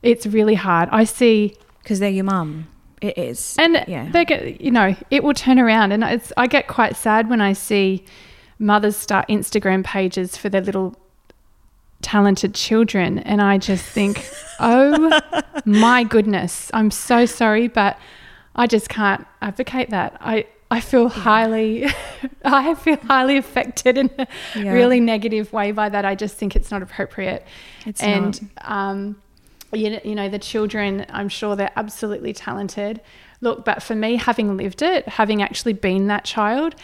It's 0.03 0.27
really 0.27 0.55
hard. 0.55 0.89
I 0.93 1.05
see 1.05 1.57
because 1.83 1.99
they're 2.01 2.11
your 2.11 2.25
mum. 2.25 2.69
It 3.01 3.19
is. 3.19 3.57
and 3.59 3.85
yeah. 3.89 4.09
they 4.13 4.25
get, 4.25 4.61
you 4.61 4.71
know, 4.71 4.95
it 5.11 5.25
will 5.25 5.35
turn 5.35 5.59
around. 5.59 5.91
And 5.91 6.05
it's, 6.05 6.33
I 6.37 6.47
get 6.47 6.69
quite 6.69 6.95
sad 6.97 7.29
when 7.29 7.41
I 7.41 7.53
see 7.53 8.05
mothers 8.61 8.97
start 8.97 9.27
Instagram 9.29 9.83
pages 9.85 10.37
for 10.37 10.49
their 10.49 10.61
little 10.61 10.95
talented 12.01 12.55
children. 12.55 13.19
And 13.19 13.43
I 13.43 13.59
just 13.59 13.85
think, 13.85 14.25
oh 14.61 15.21
my 15.65 16.05
goodness, 16.05 16.71
I'm 16.73 16.91
so 16.93 17.27
sorry, 17.27 17.67
but 17.69 17.99
I 18.55 18.67
just 18.69 18.89
can't 18.89 19.27
advocate 19.41 19.91
that. 19.91 20.17
I, 20.21 20.47
I 20.71 20.81
feel 20.81 21.09
highly, 21.09 21.87
I 22.45 22.75
feel 22.77 22.97
highly 22.99 23.37
affected 23.37 23.99
in 23.99 24.11
a 24.19 24.27
Yeah. 24.57 24.73
really 24.73 25.01
negative 25.01 25.53
way 25.53 25.73
by 25.73 25.89
that. 25.89 26.05
I 26.05 26.15
just 26.15 26.37
think 26.37 26.55
it's 26.55 26.71
not 26.71 26.83
appropriate 26.83 27.45
It's 27.85 28.01
and 28.03 28.49
um, 28.63 29.21
you, 29.73 29.91
know, 29.91 30.01
you 30.05 30.15
know 30.15 30.29
the 30.29 30.39
children 30.39 31.07
i'm 31.11 31.29
sure 31.29 31.57
they're 31.57 31.73
absolutely 31.77 32.33
talented. 32.33 33.01
Look 33.41 33.65
but 33.65 33.83
for 33.83 33.95
me 33.95 34.17
having 34.17 34.57
lived 34.57 34.83
it 34.83 35.09
having 35.09 35.43
actually 35.43 35.73
been 35.73 36.07
that 36.09 36.25
child 36.25 36.75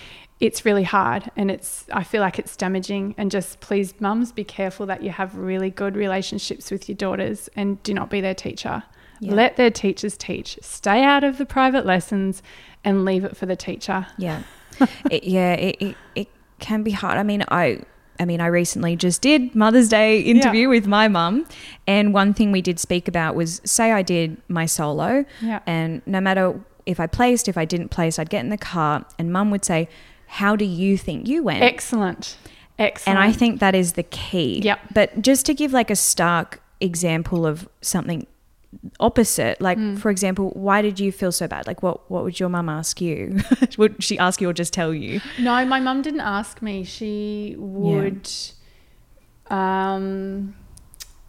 it's 0.41 0.65
really 0.65 0.85
hard 0.85 1.31
and 1.37 1.51
it's 1.51 1.85
i 1.93 2.03
feel 2.03 2.21
like 2.21 2.39
it's 2.39 2.57
damaging. 2.57 3.15
And 3.19 3.31
just 3.31 3.61
please 3.61 3.95
mums 4.01 4.33
be 4.33 4.45
careful 4.45 4.87
that 4.87 5.03
you 5.03 5.11
have 5.11 5.37
really 5.37 5.71
good 5.71 5.97
relationships 5.97 6.71
with 6.71 6.89
your 6.89 6.97
daughters 6.97 7.49
and 7.57 7.83
do 7.83 7.95
not 7.95 8.11
be 8.11 8.21
their 8.21 8.35
teacher. 8.35 8.83
Yeah. 9.21 9.35
let 9.35 9.57
their 9.57 9.71
teachers 9.71 10.17
teach. 10.17 10.59
Stay 10.63 11.03
out 11.03 11.25
of 11.25 11.39
the 11.39 11.47
private 11.47 11.85
lessons 11.85 12.41
and 12.85 13.05
leave 13.05 13.25
it 13.25 13.37
for 13.37 13.47
the 13.47 13.57
teacher. 13.57 14.07
Yeah, 14.17 14.43
it, 15.11 15.25
yeah, 15.25 15.55
it, 15.55 15.77
it 15.81 15.97
it 16.15 16.29
can 16.61 16.83
be 16.83 16.93
hard. 16.93 17.19
I 17.19 17.23
mean, 17.23 17.45
I 17.49 17.81
I 18.21 18.25
mean, 18.25 18.41
I 18.41 18.47
recently 18.47 18.97
just 18.97 19.23
did 19.23 19.55
Mother's 19.55 19.89
Day 19.89 20.21
interview 20.21 20.69
with 20.69 20.87
my 20.87 21.09
mum, 21.09 21.47
and 21.87 22.13
one 22.13 22.35
thing 22.35 22.53
we 22.53 22.63
did 22.63 22.79
speak 22.79 23.07
about 23.09 23.35
was 23.35 23.61
say 23.65 23.93
I 23.93 24.03
did 24.03 24.37
my 24.49 24.67
solo, 24.67 25.25
Yeah. 25.41 25.61
and 25.67 26.03
no 26.07 26.21
matter 26.21 26.61
if 26.87 26.99
I 27.01 27.07
placed, 27.07 27.49
if 27.49 27.57
I 27.59 27.65
didn't 27.65 27.91
place, 27.91 28.19
I'd 28.19 28.31
get 28.31 28.41
in 28.41 28.49
the 28.51 28.59
car, 28.59 29.05
and 29.19 29.33
mum 29.33 29.51
would 29.51 29.65
say, 29.65 29.89
"How 30.27 30.57
do 30.57 30.65
you 30.65 30.97
think 30.97 31.29
you 31.29 31.43
went?" 31.43 31.63
excellent 31.63 32.37
excellent 32.79 33.19
and 33.19 33.29
I 33.29 33.33
think 33.33 33.59
that 33.61 33.75
is 33.75 33.95
the 33.95 34.05
key. 34.05 34.61
Yep. 34.63 34.79
But 34.95 35.21
just 35.23 35.45
to 35.47 35.55
give 35.55 35.73
like 35.73 35.91
a 35.91 35.97
stark 35.97 36.63
example 36.81 37.45
of 37.47 37.69
something 37.81 38.27
opposite, 39.01 39.61
like 39.61 39.79
Hmm. 39.79 39.97
for 39.97 40.11
example, 40.11 40.51
why 40.55 40.83
did 40.83 41.01
you 41.01 41.11
feel 41.13 41.33
so 41.33 41.47
bad? 41.49 41.67
Like 41.67 41.83
what 41.83 42.11
what 42.11 42.23
would 42.25 42.39
your 42.39 42.49
mum 42.49 42.69
ask 42.69 43.01
you? 43.01 43.39
would 43.79 44.03
she 44.03 44.19
ask 44.19 44.41
you 44.41 44.49
or 44.49 44.53
just 44.53 44.73
tell 44.73 44.93
you? 44.95 45.21
No, 45.39 45.65
my 45.65 45.81
mum 45.81 46.03
didn't 46.03 46.21
ask 46.21 46.61
me. 46.63 46.85
She 46.85 47.55
would 47.59 48.29
um, 49.49 50.55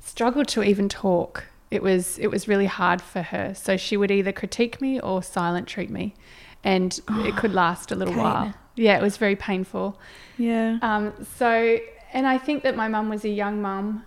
struggle 0.01 0.43
to 0.45 0.63
even 0.63 0.89
talk. 0.89 1.45
It 1.71 1.83
was 1.83 2.17
it 2.17 2.27
was 2.27 2.47
really 2.47 2.65
hard 2.65 3.01
for 3.01 3.21
her. 3.21 3.53
So 3.53 3.77
she 3.77 3.95
would 3.97 4.11
either 4.11 4.31
critique 4.31 4.81
me 4.81 4.99
or 4.99 5.21
silent 5.23 5.67
treat 5.67 5.89
me, 5.89 6.15
and 6.63 6.99
it 7.09 7.35
could 7.37 7.53
last 7.53 7.91
a 7.91 7.95
little 7.95 8.15
while. 8.15 8.53
Yeah, 8.75 8.97
it 8.97 9.01
was 9.01 9.17
very 9.17 9.35
painful. 9.35 9.99
Yeah. 10.37 10.79
Um, 10.81 11.13
so, 11.37 11.79
and 12.13 12.25
I 12.25 12.37
think 12.37 12.63
that 12.63 12.75
my 12.77 12.87
mum 12.87 13.09
was 13.09 13.25
a 13.25 13.29
young 13.29 13.61
mum. 13.61 14.05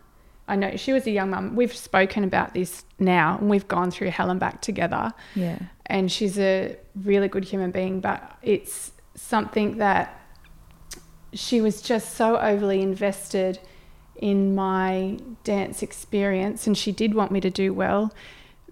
I 0.49 0.57
know 0.57 0.77
she 0.77 0.93
was 0.93 1.07
a 1.07 1.11
young 1.11 1.31
mum. 1.31 1.55
We've 1.57 1.75
spoken 1.75 2.25
about 2.25 2.53
this 2.55 2.85
now, 2.99 3.39
and 3.39 3.49
we've 3.49 3.69
gone 3.69 3.91
through 3.91 4.11
hell 4.11 4.29
and 4.31 4.41
back 4.41 4.61
together 4.61 5.13
Yeah. 5.35 5.59
and 5.87 6.11
she's 6.11 6.39
a 6.39 6.77
really 6.97 7.29
good 7.29 7.45
human 7.45 7.71
being, 7.71 8.01
but 8.01 8.37
it's 8.43 8.93
something 9.15 9.79
that 9.79 10.19
she 11.33 11.61
was 11.61 11.81
just 11.81 12.15
so 12.15 12.39
overly 12.39 12.83
invested 12.83 13.59
in 14.17 14.55
my 14.55 15.19
dance 15.45 15.83
experience, 15.83 16.67
and 16.67 16.77
she 16.77 16.93
did 16.93 17.15
want 17.15 17.31
me 17.33 17.41
to 17.41 17.51
do 17.51 17.73
well 17.73 18.13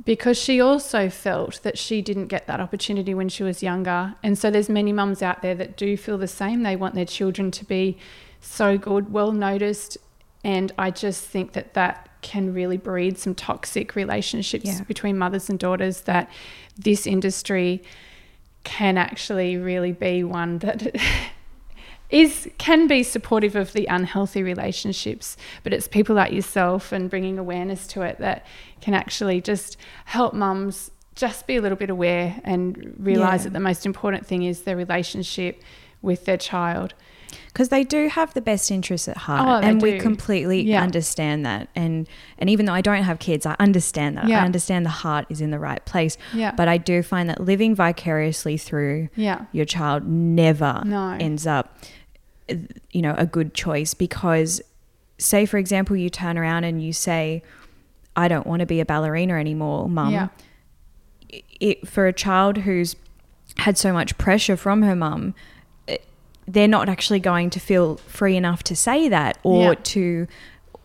because 0.05 0.39
she 0.39 0.61
also 0.61 1.09
felt 1.11 1.63
that 1.63 1.77
she 1.79 2.01
didn't 2.01 2.27
get 2.29 2.47
that 2.47 2.59
opportunity 2.61 3.13
when 3.15 3.29
she 3.29 3.43
was 3.43 3.63
younger. 3.63 4.15
And 4.23 4.39
so 4.39 4.51
there's 4.51 4.69
many 4.71 4.93
mums 4.93 5.21
out 5.23 5.43
there 5.43 5.55
that 5.57 5.77
do 5.77 5.95
feel 5.97 6.17
the 6.17 6.27
same. 6.29 6.63
They 6.63 6.75
want 6.77 6.95
their 6.95 7.05
children 7.05 7.51
to 7.51 7.65
be 7.67 7.99
so 8.41 8.79
good, 8.79 9.13
well 9.13 9.31
noticed, 9.33 9.99
and 10.45 10.73
I 10.79 10.91
just 10.91 11.25
think 11.25 11.53
that 11.53 11.75
that 11.75 12.09
can 12.23 12.53
really 12.53 12.77
breed 12.77 13.19
some 13.19 13.35
toxic 13.35 13.95
relationships 13.95 14.65
Yeah. 14.67 14.83
between 14.85 15.17
mothers 15.19 15.49
and 15.49 15.59
daughters 15.59 16.03
that 16.03 16.31
this 16.77 17.07
industry 17.07 17.83
can 18.65 18.99
actually 18.99 19.57
really 19.57 19.93
be 19.93 20.23
one 20.23 20.59
that 20.59 20.95
is 22.11 22.49
can 22.59 22.87
be 22.89 23.03
supportive 23.03 23.55
of 23.55 23.73
the 23.73 23.87
unhealthy 23.87 24.43
relationships 24.43 25.37
but 25.63 25.73
it's 25.73 25.87
people 25.87 26.15
like 26.17 26.33
yourself 26.33 26.91
and 26.93 27.09
bringing 27.09 27.39
awareness 27.39 27.87
to 27.87 28.03
it 28.03 28.19
that 28.19 28.45
can 28.81 28.95
actually 28.95 29.41
just 29.41 29.77
help 30.07 30.35
mums 30.35 30.91
just 31.15 31.47
be 31.47 31.57
a 31.57 31.61
little 31.63 31.77
bit 31.79 31.89
aware 31.91 32.41
and 32.45 32.95
realize 32.99 33.41
Yeah. 33.41 33.45
that 33.45 33.53
the 33.53 33.61
most 33.61 33.87
important 33.87 34.27
thing 34.27 34.43
is 34.43 34.63
their 34.63 34.77
relationship 34.77 35.63
with 36.03 36.25
their 36.25 36.37
child 36.39 36.95
because 37.53 37.69
they 37.69 37.85
do 37.85 38.09
have 38.09 38.33
the 38.35 38.41
best 38.41 38.71
interests 38.71 39.09
at 39.09 39.17
heart 39.17 39.65
Oh, 39.65 39.67
and 39.69 39.83
we 39.83 39.99
completely 39.99 40.63
Yeah. 40.63 40.83
understand 40.83 41.45
that. 41.47 41.69
And 41.75 42.09
and 42.39 42.49
even 42.51 42.67
though 42.67 42.73
i 42.75 42.81
don't 42.81 43.03
have 43.03 43.19
kids 43.19 43.45
i 43.47 43.55
understand 43.59 44.17
that. 44.17 44.29
Yeah. 44.29 44.41
i 44.43 44.45
understand 44.45 44.85
the 44.87 44.91
heart 44.91 45.27
is 45.29 45.41
in 45.41 45.51
the 45.51 45.59
right 45.59 45.85
place. 45.85 46.17
Yeah. 46.33 46.53
But 46.53 46.69
i 46.69 46.77
do 46.79 47.03
find 47.03 47.29
that 47.29 47.41
living 47.41 47.75
vicariously 47.75 48.57
through 48.57 49.09
yeah. 49.17 49.47
your 49.53 49.65
child 49.65 50.07
never 50.07 50.83
No. 50.85 51.17
ends 51.21 51.47
up 51.47 51.79
you 52.93 53.03
know 53.03 53.15
a 53.19 53.27
good 53.27 53.55
choice. 53.55 53.95
Because 53.95 54.61
say 55.19 55.47
for 55.47 55.59
example 55.59 55.97
you 55.97 56.09
turn 56.11 56.39
around 56.39 56.65
and 56.65 56.83
you 56.83 56.93
say 56.93 57.43
i 58.17 58.27
don't 58.29 58.47
want 58.47 58.61
to 58.61 58.67
be 58.67 58.81
a 58.81 58.85
ballerina 58.87 59.35
anymore 59.35 59.89
mum. 59.89 60.13
Yeah. 60.13 60.29
It, 61.61 61.87
for 61.87 62.07
a 62.07 62.13
child 62.13 62.59
who's 62.59 62.97
had 63.59 63.77
so 63.79 63.93
much 63.93 64.17
pressure 64.19 64.57
from 64.57 64.83
her 64.83 64.97
mum, 64.97 65.35
they're 66.53 66.69
not 66.69 66.89
actually 66.89 67.21
going 67.21 67.51
to 67.51 67.61
feel 67.61 67.97
free 67.97 68.37
enough 68.37 68.63
to 68.65 68.75
say 68.77 69.09
that 69.09 69.39
or 69.43 69.63
Yeah. 69.73 69.75
to 69.83 70.27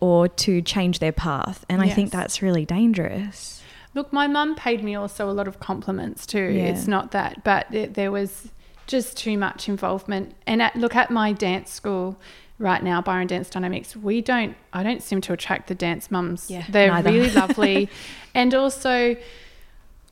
or 0.01 0.28
to 0.28 0.61
change 0.61 0.99
their 0.99 1.11
path. 1.13 1.66
And 1.70 1.82
I 1.82 1.89
think 1.89 2.11
that's 2.11 2.41
really 2.41 2.66
dangerous. 2.66 3.61
Look, 3.93 4.11
my 4.11 4.28
mum 4.28 4.55
paid 4.55 4.84
me 4.84 4.93
also 4.93 5.30
a 5.30 5.32
lot 5.32 5.47
of 5.47 5.59
compliments 5.59 6.26
too. 6.26 6.49
Yeah. 6.51 6.66
It's 6.66 6.86
not 6.86 7.11
that, 7.11 7.43
but 7.45 7.74
it, 7.74 7.93
there 7.93 8.11
was 8.11 8.49
just 8.88 9.18
too 9.18 9.38
much 9.38 9.70
involvement. 9.70 10.36
And 10.45 10.61
at, 10.61 10.76
look 10.76 10.95
at 10.95 11.09
my 11.11 11.32
dance 11.32 11.72
school, 11.72 12.18
right 12.59 12.84
now, 12.84 13.01
Byron 13.01 13.28
Dance 13.28 13.49
Dynamics, 13.49 13.95
we 13.95 14.22
don't, 14.22 14.55
I 14.74 14.84
don't 14.84 15.01
seem 15.01 15.22
to 15.22 15.34
attract 15.34 15.68
the 15.70 15.76
dance 15.76 16.11
mums. 16.11 16.51
Yeah, 16.51 16.66
They're 16.70 16.91
neither. 16.91 17.11
really 17.11 17.32
lovely. 17.43 17.89
and 18.34 18.53
also, 18.53 19.16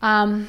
um, 0.02 0.48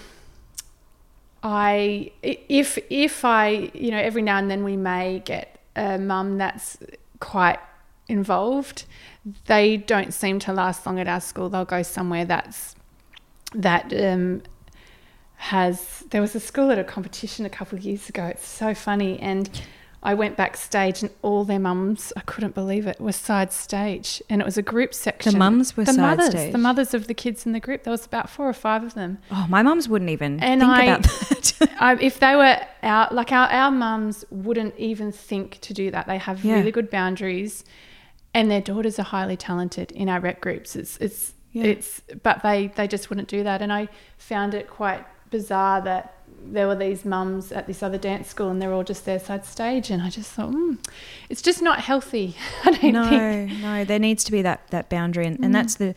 I, 1.44 2.10
if, 2.22 2.78
if 2.90 3.24
I, 3.24 3.70
you 3.74 3.92
know, 3.92 3.98
every 3.98 4.22
now 4.22 4.38
and 4.38 4.50
then 4.50 4.64
we 4.64 4.76
may 4.76 5.20
get 5.24 5.60
a 5.76 5.98
mum 5.98 6.38
that's 6.38 6.78
quite 7.20 7.60
involved. 8.08 8.86
They 9.46 9.76
don't 9.76 10.12
seem 10.12 10.40
to 10.40 10.52
last 10.52 10.84
long 10.86 10.98
at 10.98 11.06
our 11.06 11.20
school. 11.20 11.48
They'll 11.48 11.64
go 11.64 11.82
somewhere 11.82 12.24
that's, 12.24 12.74
that, 13.54 13.92
um, 13.92 14.42
has 15.36 16.04
there 16.10 16.22
was 16.22 16.34
a 16.34 16.40
school 16.40 16.70
at 16.70 16.78
a 16.78 16.84
competition 16.84 17.44
a 17.44 17.50
couple 17.50 17.76
of 17.76 17.84
years 17.84 18.08
ago. 18.08 18.24
It's 18.24 18.46
so 18.46 18.72
funny, 18.74 19.18
and 19.20 19.50
I 20.06 20.12
went 20.14 20.36
backstage, 20.36 21.02
and 21.02 21.10
all 21.22 21.44
their 21.44 21.58
mums, 21.58 22.12
I 22.14 22.20
couldn't 22.20 22.54
believe 22.54 22.86
it, 22.86 23.00
were 23.00 23.10
side 23.12 23.52
stage, 23.52 24.22
and 24.28 24.42
it 24.42 24.44
was 24.44 24.58
a 24.58 24.62
group 24.62 24.92
section. 24.92 25.32
The 25.32 25.38
mums 25.38 25.76
were 25.76 25.84
the 25.84 25.94
side 25.94 26.18
mothers, 26.18 26.30
stage? 26.30 26.52
the 26.52 26.58
mothers 26.58 26.92
of 26.92 27.06
the 27.06 27.14
kids 27.14 27.46
in 27.46 27.52
the 27.52 27.60
group. 27.60 27.84
There 27.84 27.90
was 27.90 28.04
about 28.04 28.28
four 28.28 28.46
or 28.48 28.52
five 28.52 28.84
of 28.84 28.92
them. 28.94 29.18
Oh, 29.30 29.46
my 29.48 29.62
mums 29.62 29.88
wouldn't 29.88 30.10
even 30.10 30.40
And 30.40 30.60
think 30.60 30.70
I- 30.72 30.84
about 30.84 31.02
that. 31.04 31.70
I, 31.80 31.94
if 32.00 32.20
they 32.20 32.36
were 32.36 32.58
out, 32.82 33.14
like 33.14 33.32
our, 33.32 33.48
our 33.48 33.70
mums 33.70 34.24
wouldn't 34.30 34.76
even 34.76 35.10
think 35.10 35.58
to 35.62 35.72
do 35.72 35.90
that. 35.90 36.06
They 36.06 36.18
have 36.18 36.44
Yeah. 36.44 36.56
really 36.56 36.70
good 36.70 36.90
boundaries, 36.90 37.64
and 38.34 38.50
their 38.50 38.60
daughters 38.60 38.98
are 38.98 39.04
highly 39.04 39.36
talented 39.38 39.90
in 39.92 40.08
our 40.10 40.20
rep 40.20 40.40
groups. 40.40 40.76
It's 40.76 40.98
it's 40.98 41.32
Yeah. 41.52 41.64
it's, 41.64 42.02
but 42.22 42.42
they 42.42 42.66
they 42.76 42.86
just 42.88 43.08
wouldn't 43.08 43.28
do 43.28 43.42
that. 43.44 43.62
And 43.62 43.72
I 43.72 43.88
found 44.18 44.52
it 44.54 44.68
quite 44.68 45.04
bizarre 45.30 45.80
that 45.80 46.13
there 46.46 46.66
were 46.66 46.76
these 46.76 47.04
mums 47.04 47.50
at 47.52 47.66
this 47.66 47.82
other 47.82 47.98
dance 47.98 48.28
school, 48.28 48.48
and 48.50 48.60
they're 48.60 48.72
all 48.72 48.84
just 48.84 49.04
there 49.04 49.18
side 49.18 49.44
stage. 49.46 49.90
And 49.90 50.02
I 50.02 50.10
just 50.10 50.30
thought, 50.32 50.50
mm, 50.52 50.78
it's 51.28 51.42
just 51.42 51.62
not 51.62 51.80
healthy. 51.80 52.36
I 52.64 52.70
don't 52.72 52.92
no, 52.92 53.08
think 53.08 53.50
Mm. 53.52 53.60
no, 53.62 53.84
there 53.84 53.98
needs 53.98 54.24
to 54.24 54.32
be 54.32 54.42
that 54.42 54.68
that 54.70 54.88
boundary, 54.90 55.26
and, 55.26 55.38
and 55.44 55.54
that's 55.54 55.74
the 55.76 55.94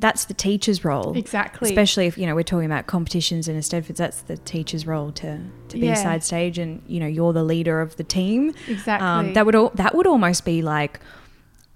that's 0.00 0.26
the 0.26 0.34
teacher's 0.34 0.84
role. 0.84 1.16
exactly. 1.16 1.68
Especially 1.68 2.06
if 2.06 2.16
you 2.16 2.24
know 2.26 2.34
we're 2.36 2.44
talking 2.44 2.66
about 2.66 2.86
competitions 2.86 3.48
and 3.48 3.58
Eisteddfods, 3.60 3.96
that's 3.96 4.20
the 4.22 4.36
teacher's 4.36 4.86
role 4.86 5.10
to 5.12 5.40
to 5.68 5.74
be 5.78 5.86
Yeah. 5.86 5.94
side 5.94 6.22
stage, 6.22 6.58
and 6.58 6.82
you 6.86 7.00
know 7.00 7.06
you're 7.06 7.32
the 7.32 7.42
leader 7.42 7.80
of 7.80 7.96
the 7.96 8.04
team. 8.04 8.54
exactly. 8.68 9.06
Um, 9.08 9.32
that 9.32 9.44
would 9.46 9.54
al- 9.56 9.72
that 9.74 9.94
would 9.94 10.06
almost 10.06 10.44
be 10.44 10.62
like 10.62 11.00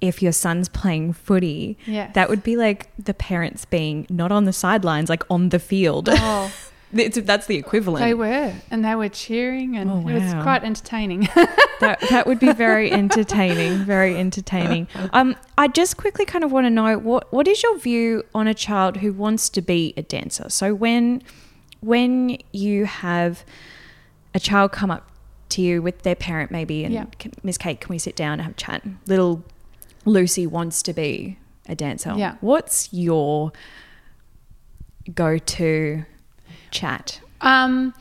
if 0.00 0.20
your 0.20 0.32
son's 0.32 0.68
playing 0.68 1.12
footy. 1.12 1.78
Yes. 1.86 2.12
That 2.14 2.28
would 2.28 2.42
be 2.42 2.56
like 2.56 2.88
the 2.98 3.14
parents 3.14 3.64
being 3.64 4.04
not 4.10 4.32
on 4.32 4.44
the 4.46 4.52
sidelines, 4.52 5.08
like 5.08 5.22
on 5.30 5.50
the 5.50 5.58
field. 5.60 6.08
Oh, 6.10 6.52
It's, 6.94 7.18
that's 7.22 7.46
the 7.46 7.56
equivalent. 7.56 8.04
they 8.04 8.14
were, 8.14 8.52
and 8.70 8.84
they 8.84 8.94
were 8.94 9.08
cheering, 9.08 9.76
and 9.76 9.90
Oh, 9.90 10.06
it 10.08 10.14
was 10.14 10.34
quite 10.42 10.62
entertaining. 10.62 11.22
that 11.80 11.98
that 12.10 12.26
would 12.26 12.38
be 12.38 12.52
very 12.52 12.92
entertaining, 12.92 13.78
very 13.84 14.16
entertaining. 14.16 14.88
Um, 15.12 15.36
I 15.56 15.68
just 15.68 15.96
quickly 15.96 16.24
kind 16.24 16.44
of 16.44 16.52
want 16.52 16.66
to 16.66 16.70
know 16.70 16.98
what 16.98 17.32
what 17.32 17.48
is 17.48 17.62
your 17.62 17.78
view 17.78 18.24
on 18.34 18.46
a 18.46 18.54
child 18.54 18.98
who 18.98 19.12
wants 19.12 19.48
to 19.50 19.62
be 19.62 19.94
a 19.96 20.02
dancer? 20.02 20.48
So 20.50 20.74
when 20.74 21.22
when 21.80 22.38
you 22.52 22.84
have 22.84 23.44
a 24.34 24.38
child 24.40 24.72
come 24.72 24.90
up 24.90 25.08
to 25.50 25.60
you 25.62 25.82
with 25.82 26.02
their 26.02 26.14
parent 26.14 26.50
maybe 26.50 26.84
and 26.84 26.94
Yeah. 26.94 27.04
Miss 27.42 27.58
Kate, 27.58 27.80
can 27.80 27.90
we 27.92 27.98
sit 27.98 28.16
down 28.16 28.34
and 28.34 28.42
have 28.42 28.52
a 28.52 28.54
chat? 28.54 28.82
Little 29.06 29.42
Lucy 30.04 30.46
wants 30.46 30.82
to 30.82 30.92
be 30.92 31.38
a 31.68 31.74
dancer. 31.74 32.14
Yeah. 32.16 32.36
What's 32.40 32.92
your 32.92 33.52
go 35.14 35.38
to 35.38 36.04
chat? 36.72 37.20
Um, 37.40 37.94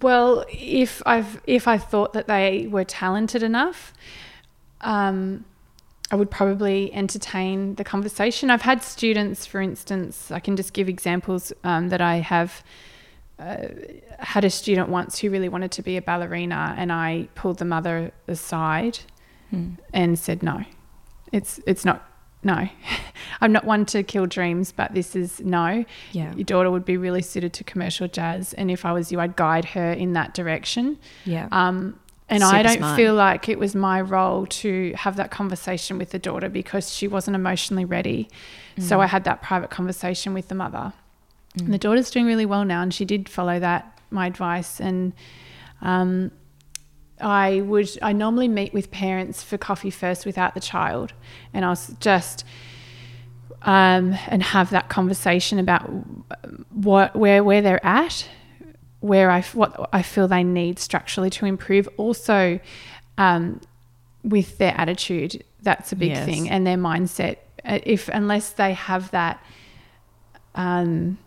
well, 0.00 0.44
if 0.50 1.02
I've 1.04 1.40
if 1.46 1.66
I 1.66 1.78
thought 1.78 2.12
that 2.12 2.26
they 2.26 2.66
were 2.70 2.84
talented 2.84 3.42
enough, 3.42 3.92
um, 4.80 5.44
I 6.10 6.16
would 6.16 6.30
probably 6.30 6.92
entertain 6.94 7.74
the 7.74 7.84
conversation. 7.84 8.50
I've 8.50 8.62
had 8.62 8.82
students, 8.82 9.46
for 9.46 9.60
instance, 9.60 10.30
I 10.30 10.40
can 10.40 10.56
just 10.56 10.72
give 10.72 10.88
examples 10.88 11.52
um, 11.64 11.88
that 11.88 12.00
I 12.00 12.16
have. 12.16 12.62
Uh, 13.38 13.66
had 14.18 14.44
a 14.44 14.50
student 14.50 14.88
once 14.88 15.18
who 15.18 15.28
really 15.28 15.48
wanted 15.48 15.72
to 15.72 15.82
be 15.82 15.96
a 15.96 16.02
ballerina, 16.02 16.76
and 16.78 16.92
I 16.92 17.28
pulled 17.34 17.58
the 17.58 17.64
mother 17.64 18.12
aside 18.28 19.00
Hmm. 19.50 19.70
and 19.92 20.16
said, 20.16 20.42
"No, 20.44 20.64
it's 21.32 21.58
it's 21.66 21.84
not. 21.84 22.08
No, 22.44 22.68
I'm 23.40 23.52
not 23.52 23.64
one 23.64 23.86
to 23.86 24.02
kill 24.02 24.26
dreams, 24.26 24.72
but 24.72 24.94
this 24.94 25.14
is 25.16 25.40
no 25.40 25.84
Yeah. 26.12 26.34
your 26.34 26.44
daughter 26.44 26.70
would 26.70 26.84
be 26.84 26.96
really 26.96 27.22
suited 27.22 27.52
to 27.54 27.64
commercial 27.64 28.08
jazz 28.08 28.52
and 28.54 28.70
if 28.70 28.84
i 28.84 28.92
was 28.92 29.12
you 29.12 29.20
i'd 29.20 29.36
guide 29.36 29.64
her 29.66 29.92
in 29.92 30.12
that 30.14 30.34
direction 30.34 30.98
Yeah. 31.24 31.48
um, 31.52 31.98
and 32.28 32.42
i 32.42 32.62
don't 32.62 32.78
smart. 32.78 32.96
feel 32.96 33.14
like 33.14 33.48
it 33.48 33.58
was 33.58 33.74
my 33.74 34.00
role 34.00 34.46
to 34.46 34.92
have 34.96 35.16
that 35.16 35.30
conversation 35.30 35.98
with 35.98 36.10
the 36.10 36.18
daughter 36.18 36.48
because 36.48 36.92
she 36.92 37.06
wasn't 37.08 37.34
emotionally 37.36 37.84
ready 37.84 38.28
so 38.78 38.98
Mm. 38.98 39.00
i 39.02 39.06
had 39.06 39.24
that 39.24 39.42
private 39.42 39.70
conversation 39.70 40.32
with 40.34 40.48
the 40.48 40.54
mother 40.54 40.92
and 41.58 41.72
the 41.74 41.78
daughter's 41.78 42.10
doing 42.10 42.26
really 42.26 42.46
well 42.46 42.64
now 42.64 42.80
and 42.82 42.92
she 42.94 43.04
did 43.04 43.28
follow 43.28 43.58
that 43.60 43.98
my 44.10 44.26
advice 44.26 44.80
and 44.80 45.12
um, 45.82 46.30
I 47.22 47.60
would 47.60 47.88
I 48.02 48.12
normally 48.12 48.48
meet 48.48 48.74
with 48.74 48.90
parents 48.90 49.42
for 49.42 49.56
coffee 49.58 49.90
first 49.90 50.26
without 50.26 50.54
the 50.54 50.60
child, 50.60 51.12
and 51.54 51.64
I'll 51.64 51.78
just 52.00 52.44
um, 53.62 54.16
and 54.26 54.42
have 54.42 54.70
that 54.70 54.88
conversation 54.88 55.58
about 55.58 55.82
what 56.70 57.14
where 57.14 57.44
where 57.44 57.62
they're 57.62 57.84
at, 57.86 58.28
where 59.00 59.30
I 59.30 59.42
what 59.52 59.88
I 59.92 60.02
feel 60.02 60.26
they 60.28 60.44
need 60.44 60.78
structurally 60.78 61.30
to 61.30 61.46
improve. 61.46 61.88
Also, 61.96 62.58
um, 63.18 63.60
with 64.24 64.58
their 64.58 64.74
attitude, 64.76 65.44
that's 65.62 65.92
a 65.92 65.96
big 65.96 66.10
Yes. 66.10 66.26
thing, 66.26 66.50
and 66.50 66.66
their 66.66 66.76
mindset. 66.76 67.36
Uh, 67.64 67.78
If 67.84 68.08
unless 68.08 68.50
they 68.50 68.74
have 68.74 69.10
that. 69.12 69.42
Um, 70.54 71.18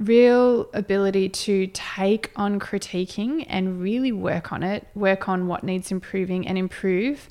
real 0.00 0.70
ability 0.72 1.28
to 1.28 1.66
take 1.68 2.32
on 2.34 2.58
critiquing 2.58 3.44
and 3.48 3.80
really 3.80 4.12
work 4.12 4.50
on 4.50 4.62
it, 4.62 4.86
work 4.94 5.28
on 5.28 5.46
what 5.46 5.62
needs 5.62 5.92
improving 5.92 6.48
and 6.48 6.56
improve, 6.56 7.28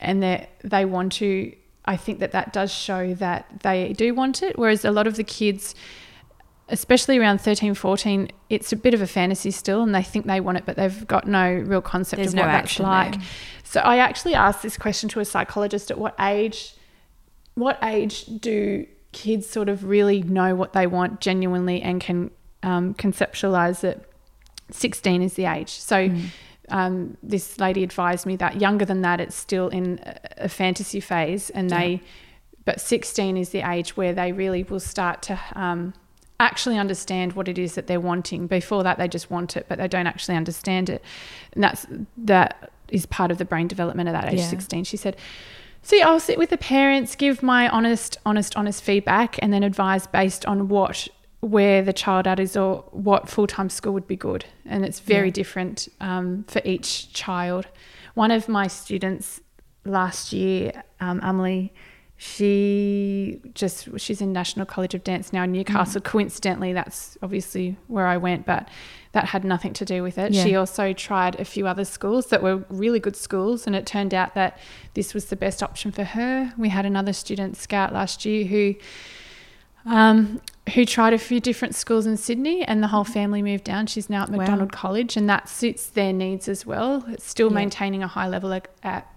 and 0.00 0.22
that 0.22 0.50
they 0.62 0.84
want 0.84 1.12
to. 1.14 1.54
I 1.84 1.96
think 1.96 2.18
that 2.18 2.32
that 2.32 2.52
does 2.52 2.72
show 2.72 3.14
that 3.14 3.62
they 3.62 3.92
do 3.94 4.14
want 4.14 4.42
it. 4.42 4.58
Whereas 4.58 4.84
a 4.84 4.90
lot 4.90 5.06
of 5.06 5.16
the 5.16 5.24
kids, 5.24 5.74
especially 6.68 7.16
around 7.18 7.40
13, 7.40 7.74
14, 7.74 8.30
it's 8.50 8.72
a 8.72 8.76
bit 8.76 8.92
of 8.92 9.00
a 9.00 9.06
fantasy 9.06 9.50
still, 9.50 9.82
and 9.82 9.94
they 9.94 10.02
think 10.02 10.26
they 10.26 10.40
want 10.40 10.58
it, 10.58 10.66
but 10.66 10.76
they've 10.76 11.06
got 11.06 11.26
no 11.26 11.50
real 11.52 11.80
concept 11.80 12.18
There's 12.18 12.34
of 12.34 12.36
no 12.36 12.42
what 12.42 12.48
that's 12.48 12.78
like. 12.78 13.12
there. 13.12 13.22
So 13.64 13.80
I 13.80 13.98
actually 13.98 14.34
asked 14.34 14.62
this 14.62 14.76
question 14.76 15.08
to 15.10 15.20
a 15.20 15.24
psychologist: 15.24 15.90
At 15.90 15.98
what 15.98 16.14
age? 16.18 16.74
What 17.54 17.78
age 17.82 18.26
do 18.40 18.86
kids 19.12 19.48
sort 19.48 19.68
of 19.68 19.84
really 19.84 20.22
know 20.22 20.54
what 20.54 20.72
they 20.72 20.86
want 20.86 21.20
genuinely 21.20 21.82
and 21.82 22.00
can 22.00 22.30
um, 22.62 22.94
conceptualize 22.94 23.82
it? 23.84 24.04
16 24.70 25.22
is 25.22 25.34
the 25.34 25.46
age. 25.46 25.70
So 25.70 26.08
Mm. 26.08 26.26
um, 26.68 27.16
this 27.22 27.58
lady 27.58 27.82
advised 27.82 28.24
me 28.26 28.36
that 28.36 28.60
younger 28.60 28.84
than 28.84 29.02
that, 29.02 29.20
it's 29.20 29.34
still 29.34 29.68
in 29.68 30.00
a, 30.36 30.48
fantasy 30.48 31.00
phase, 31.00 31.50
and 31.50 31.68
they, 31.70 32.00
but 32.64 32.80
16 32.80 33.36
is 33.36 33.48
the 33.48 33.68
age 33.68 33.96
where 33.96 34.12
they 34.12 34.30
really 34.32 34.62
will 34.62 34.78
start 34.78 35.22
to 35.22 35.38
um, 35.54 35.92
actually 36.38 36.78
understand 36.78 37.32
what 37.32 37.48
it 37.48 37.58
is 37.58 37.74
that 37.74 37.88
they're 37.88 37.98
wanting. 38.00 38.46
Before 38.46 38.84
that, 38.84 38.98
they 38.98 39.08
just 39.08 39.28
want 39.30 39.56
it, 39.56 39.66
but 39.68 39.78
they 39.78 39.88
don't 39.88 40.06
actually 40.06 40.36
understand 40.36 40.88
it, 40.88 41.02
and 41.52 41.64
that's 41.64 41.86
that 42.16 42.70
is 42.88 43.06
part 43.06 43.30
of 43.32 43.38
the 43.38 43.44
brain 43.44 43.66
development 43.66 44.08
at 44.08 44.12
that 44.12 44.32
age, 44.32 44.38
Yeah. 44.38 44.46
16. 44.48 44.84
She 44.84 44.96
said. 44.96 45.16
Yeah, 45.92 46.08
I'll 46.08 46.20
sit 46.20 46.38
with 46.38 46.50
the 46.50 46.56
parents, 46.58 47.14
give 47.16 47.42
my 47.42 47.68
honest, 47.68 48.16
honest, 48.24 48.56
honest 48.56 48.82
feedback, 48.82 49.38
and 49.42 49.52
then 49.52 49.62
advise 49.62 50.06
based 50.06 50.46
on 50.46 50.68
what 50.68 51.08
where 51.40 51.82
the 51.82 51.92
child 51.92 52.26
at 52.26 52.38
is 52.38 52.54
or 52.56 52.84
what 52.90 53.28
full 53.28 53.46
time 53.46 53.70
school 53.70 53.92
would 53.94 54.06
be 54.06 54.16
good. 54.16 54.44
And 54.66 54.84
it's 54.84 55.00
very 55.00 55.28
Yeah. 55.28 55.32
different 55.32 55.88
um, 56.00 56.44
for 56.48 56.60
each 56.64 57.12
child. 57.14 57.66
One 58.14 58.30
of 58.30 58.48
my 58.48 58.66
students 58.66 59.40
last 59.84 60.32
year, 60.32 60.82
um, 61.00 61.20
Emily, 61.24 61.72
she 62.18 63.40
just 63.54 63.88
she's 63.98 64.20
in 64.20 64.32
National 64.32 64.66
College 64.66 64.94
of 64.94 65.02
Dance 65.02 65.32
now 65.32 65.44
in 65.44 65.52
Newcastle. 65.52 66.00
Coincidentally, 66.02 66.72
that's 66.74 67.16
obviously 67.22 67.76
where 67.88 68.06
I 68.06 68.18
went, 68.18 68.44
but 68.44 68.68
that 69.12 69.26
had 69.26 69.44
nothing 69.44 69.72
to 69.74 69.84
do 69.84 70.02
with 70.02 70.18
it. 70.18 70.32
Yeah. 70.32 70.44
She 70.44 70.54
also 70.54 70.92
tried 70.92 71.38
a 71.40 71.44
few 71.44 71.66
other 71.66 71.84
schools 71.84 72.26
that 72.26 72.42
were 72.42 72.64
really 72.68 73.00
good 73.00 73.16
schools, 73.16 73.66
and 73.66 73.74
it 73.74 73.86
turned 73.86 74.14
out 74.14 74.34
that 74.34 74.58
this 74.94 75.14
was 75.14 75.26
the 75.26 75.36
best 75.36 75.62
option 75.62 75.90
for 75.90 76.04
her. 76.04 76.52
We 76.56 76.68
had 76.68 76.86
another 76.86 77.12
student 77.12 77.56
scout 77.56 77.92
last 77.92 78.24
year 78.24 78.44
who 78.44 78.74
um, 79.86 80.40
who 80.74 80.84
tried 80.84 81.12
a 81.12 81.18
few 81.18 81.40
different 81.40 81.74
schools 81.74 82.06
in 82.06 82.16
Sydney, 82.16 82.62
and 82.62 82.82
the 82.82 82.88
whole 82.88 83.02
family 83.04 83.42
moved 83.42 83.64
down. 83.64 83.86
She's 83.86 84.08
now 84.08 84.22
at 84.22 84.28
Wow. 84.30 84.36
McDonald 84.38 84.70
College, 84.72 85.16
and 85.16 85.28
that 85.28 85.48
suits 85.48 85.86
their 85.86 86.12
needs 86.12 86.48
as 86.48 86.64
well. 86.64 87.04
It's 87.08 87.26
still 87.26 87.48
Yeah. 87.48 87.54
maintaining 87.54 88.02
a 88.02 88.06
high 88.06 88.28
level 88.28 88.52
of 88.52 88.62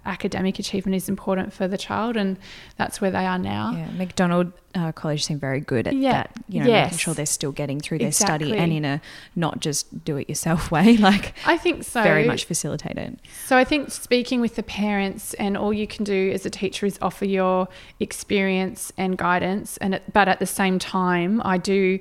academic 0.05 0.57
achievement 0.59 0.95
is 0.95 1.07
important 1.07 1.53
for 1.53 1.67
the 1.67 1.77
child, 1.77 2.17
and 2.17 2.37
that's 2.77 2.99
where 3.01 3.11
they 3.11 3.25
are 3.25 3.37
now. 3.37 3.73
Yeah, 3.77 3.87
McDonald 3.97 4.51
uh, 4.75 4.91
College 4.91 5.23
seem 5.23 5.37
very 5.39 5.59
good 5.59 5.87
at 5.87 5.93
Yeah. 5.95 6.13
that. 6.13 6.31
You 6.49 6.61
know, 6.61 6.65
making 6.71 6.97
sure 6.97 7.13
they're 7.13 7.27
still 7.27 7.51
getting 7.51 7.79
through 7.79 7.99
their 7.99 8.11
study 8.11 8.57
and 8.57 8.73
in 8.73 8.83
a 8.85 9.01
not 9.35 9.59
just 9.59 10.03
do 10.03 10.17
it 10.17 10.27
yourself 10.27 10.71
way, 10.75 10.97
like 10.97 11.33
I 11.45 11.57
think 11.57 11.83
so. 11.83 12.01
very 12.01 12.25
much 12.25 12.45
facilitated. 12.45 13.19
So 13.45 13.55
I 13.55 13.63
think 13.65 13.91
speaking 13.91 14.41
with 14.41 14.55
the 14.55 14.63
parents 14.63 15.35
and 15.35 15.55
all 15.55 15.71
you 15.71 15.85
can 15.85 16.03
do 16.03 16.31
as 16.33 16.43
a 16.47 16.49
teacher 16.49 16.87
is 16.87 16.97
offer 17.03 17.25
your 17.25 17.67
experience 17.99 18.91
and 18.97 19.17
guidance 19.17 19.77
and 19.77 19.99
but 20.11 20.27
at 20.27 20.39
the 20.39 20.45
same 20.45 20.79
time 20.79 21.32
I 21.43 21.57
do 21.57 21.99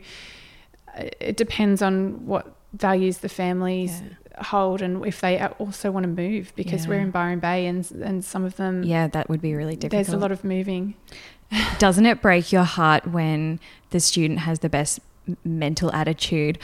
uh, 0.97 1.05
it 1.21 1.37
depends 1.37 1.81
on 1.83 2.27
what 2.27 2.55
values 2.75 3.19
the 3.19 3.29
families 3.29 4.03
hold 4.41 4.81
and 4.83 5.05
if 5.07 5.21
they 5.21 5.39
also 5.59 5.91
want 5.91 6.05
to 6.05 6.09
move 6.09 6.53
because 6.57 6.89
we're 6.89 7.01
in 7.01 7.11
Byron 7.11 7.39
Bay 7.39 7.67
and 7.67 7.89
and 8.03 8.25
some 8.25 8.45
of 8.45 8.57
them 8.57 8.83
Yeah, 8.83 9.07
that 9.09 9.29
would 9.29 9.43
be 9.43 9.55
really 9.55 9.77
difficult. 9.77 10.07
there's 10.07 10.15
a 10.15 10.19
lot 10.19 10.33
of 10.33 10.43
moving. 10.45 10.95
Doesn't 11.79 12.07
it 12.07 12.23
break 12.23 12.51
your 12.51 12.65
heart 12.65 13.07
when 13.07 13.61
the 13.91 14.01
student 14.01 14.41
has 14.41 14.61
the 14.61 14.71
best 14.71 15.01
mental 15.45 15.93
attitude, 15.93 16.59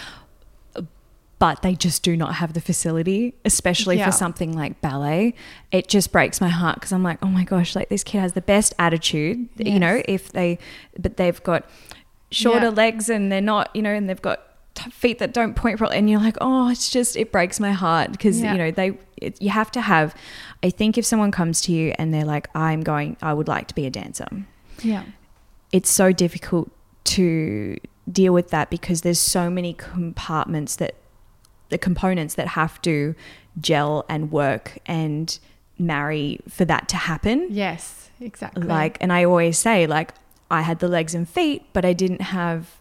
but 1.39 1.63
they 1.63 1.75
just 1.75 2.03
do 2.03 2.17
not 2.17 2.35
have 2.37 2.55
the 2.55 2.61
facility, 2.61 3.35
especially 3.45 3.99
Yeah. 3.99 4.07
for 4.07 4.13
something 4.13 4.53
like 4.57 4.81
ballet? 4.81 5.35
It 5.71 5.89
just 5.89 6.11
breaks 6.11 6.41
my 6.41 6.49
heart 6.49 6.77
because 6.77 6.91
I'm 6.93 7.05
like, 7.05 7.19
oh 7.23 7.29
my 7.29 7.45
gosh, 7.45 7.77
like 7.77 7.91
this 7.91 8.03
kid 8.03 8.19
has 8.21 8.33
the 8.33 8.41
best 8.41 8.75
attitude, 8.79 9.49
you 9.57 9.79
know, 9.79 10.03
if 10.09 10.33
they, 10.33 10.59
but 10.99 11.17
they've 11.17 11.41
got 11.45 11.65
shorter 12.31 12.67
Yeah. 12.67 12.71
legs 12.71 13.09
and 13.09 13.31
they're 13.33 13.41
not, 13.41 13.75
you 13.75 13.83
know, 13.83 13.93
and 13.93 14.09
they've 14.09 14.21
got 14.23 14.43
feet 14.93 15.19
that 15.19 15.33
don't 15.35 15.55
point 15.57 15.77
properly 15.77 15.99
and 15.99 16.09
you're 16.09 16.21
like 16.21 16.37
oh 16.41 16.69
it's 16.71 16.89
just 16.89 17.17
it 17.17 17.33
breaks 17.33 17.59
my 17.59 17.73
heart 17.73 18.13
because 18.13 18.41
Yeah. 18.41 18.53
you 18.53 18.59
know 18.59 18.71
they 18.71 18.97
it, 19.17 19.43
you 19.43 19.51
have 19.51 19.73
to 19.73 19.81
have 19.81 20.15
i 20.63 20.71
think 20.71 20.97
if 20.97 21.05
someone 21.05 21.33
comes 21.33 21.61
to 21.63 21.73
you 21.73 21.93
and 21.99 22.15
they're 22.15 22.25
like 22.25 22.47
i'm 22.55 22.83
going 22.83 23.17
i 23.21 23.35
would 23.35 23.49
like 23.49 23.67
to 23.69 23.75
be 23.75 23.87
a 23.87 23.91
dancer 23.91 24.29
Yeah. 24.85 25.03
it's 25.73 25.91
so 25.91 26.13
difficult 26.13 26.71
to 27.07 27.77
deal 28.13 28.33
with 28.33 28.51
that 28.51 28.71
because 28.71 29.01
there's 29.01 29.19
so 29.19 29.51
many 29.51 29.73
compartments 29.75 30.77
that 30.77 30.95
the 31.71 31.79
components 31.79 32.35
that 32.37 32.47
have 32.49 32.81
to 32.83 33.17
gel 33.61 34.05
and 34.09 34.31
work 34.31 34.79
and 34.87 35.41
marry 35.77 36.39
for 36.49 36.65
that 36.67 36.89
to 36.91 36.97
happen 36.97 37.49
Yes, 37.51 38.11
exactly. 38.21 38.63
like 38.63 38.97
and 39.01 39.13
i 39.13 39.25
always 39.25 39.59
say 39.59 39.89
like 39.89 40.13
i 40.51 40.63
had 40.63 40.79
the 40.79 40.89
legs 40.89 41.15
and 41.15 41.29
feet 41.29 41.63
but 41.73 41.85
i 41.85 41.93
didn't 41.93 42.21
have 42.21 42.79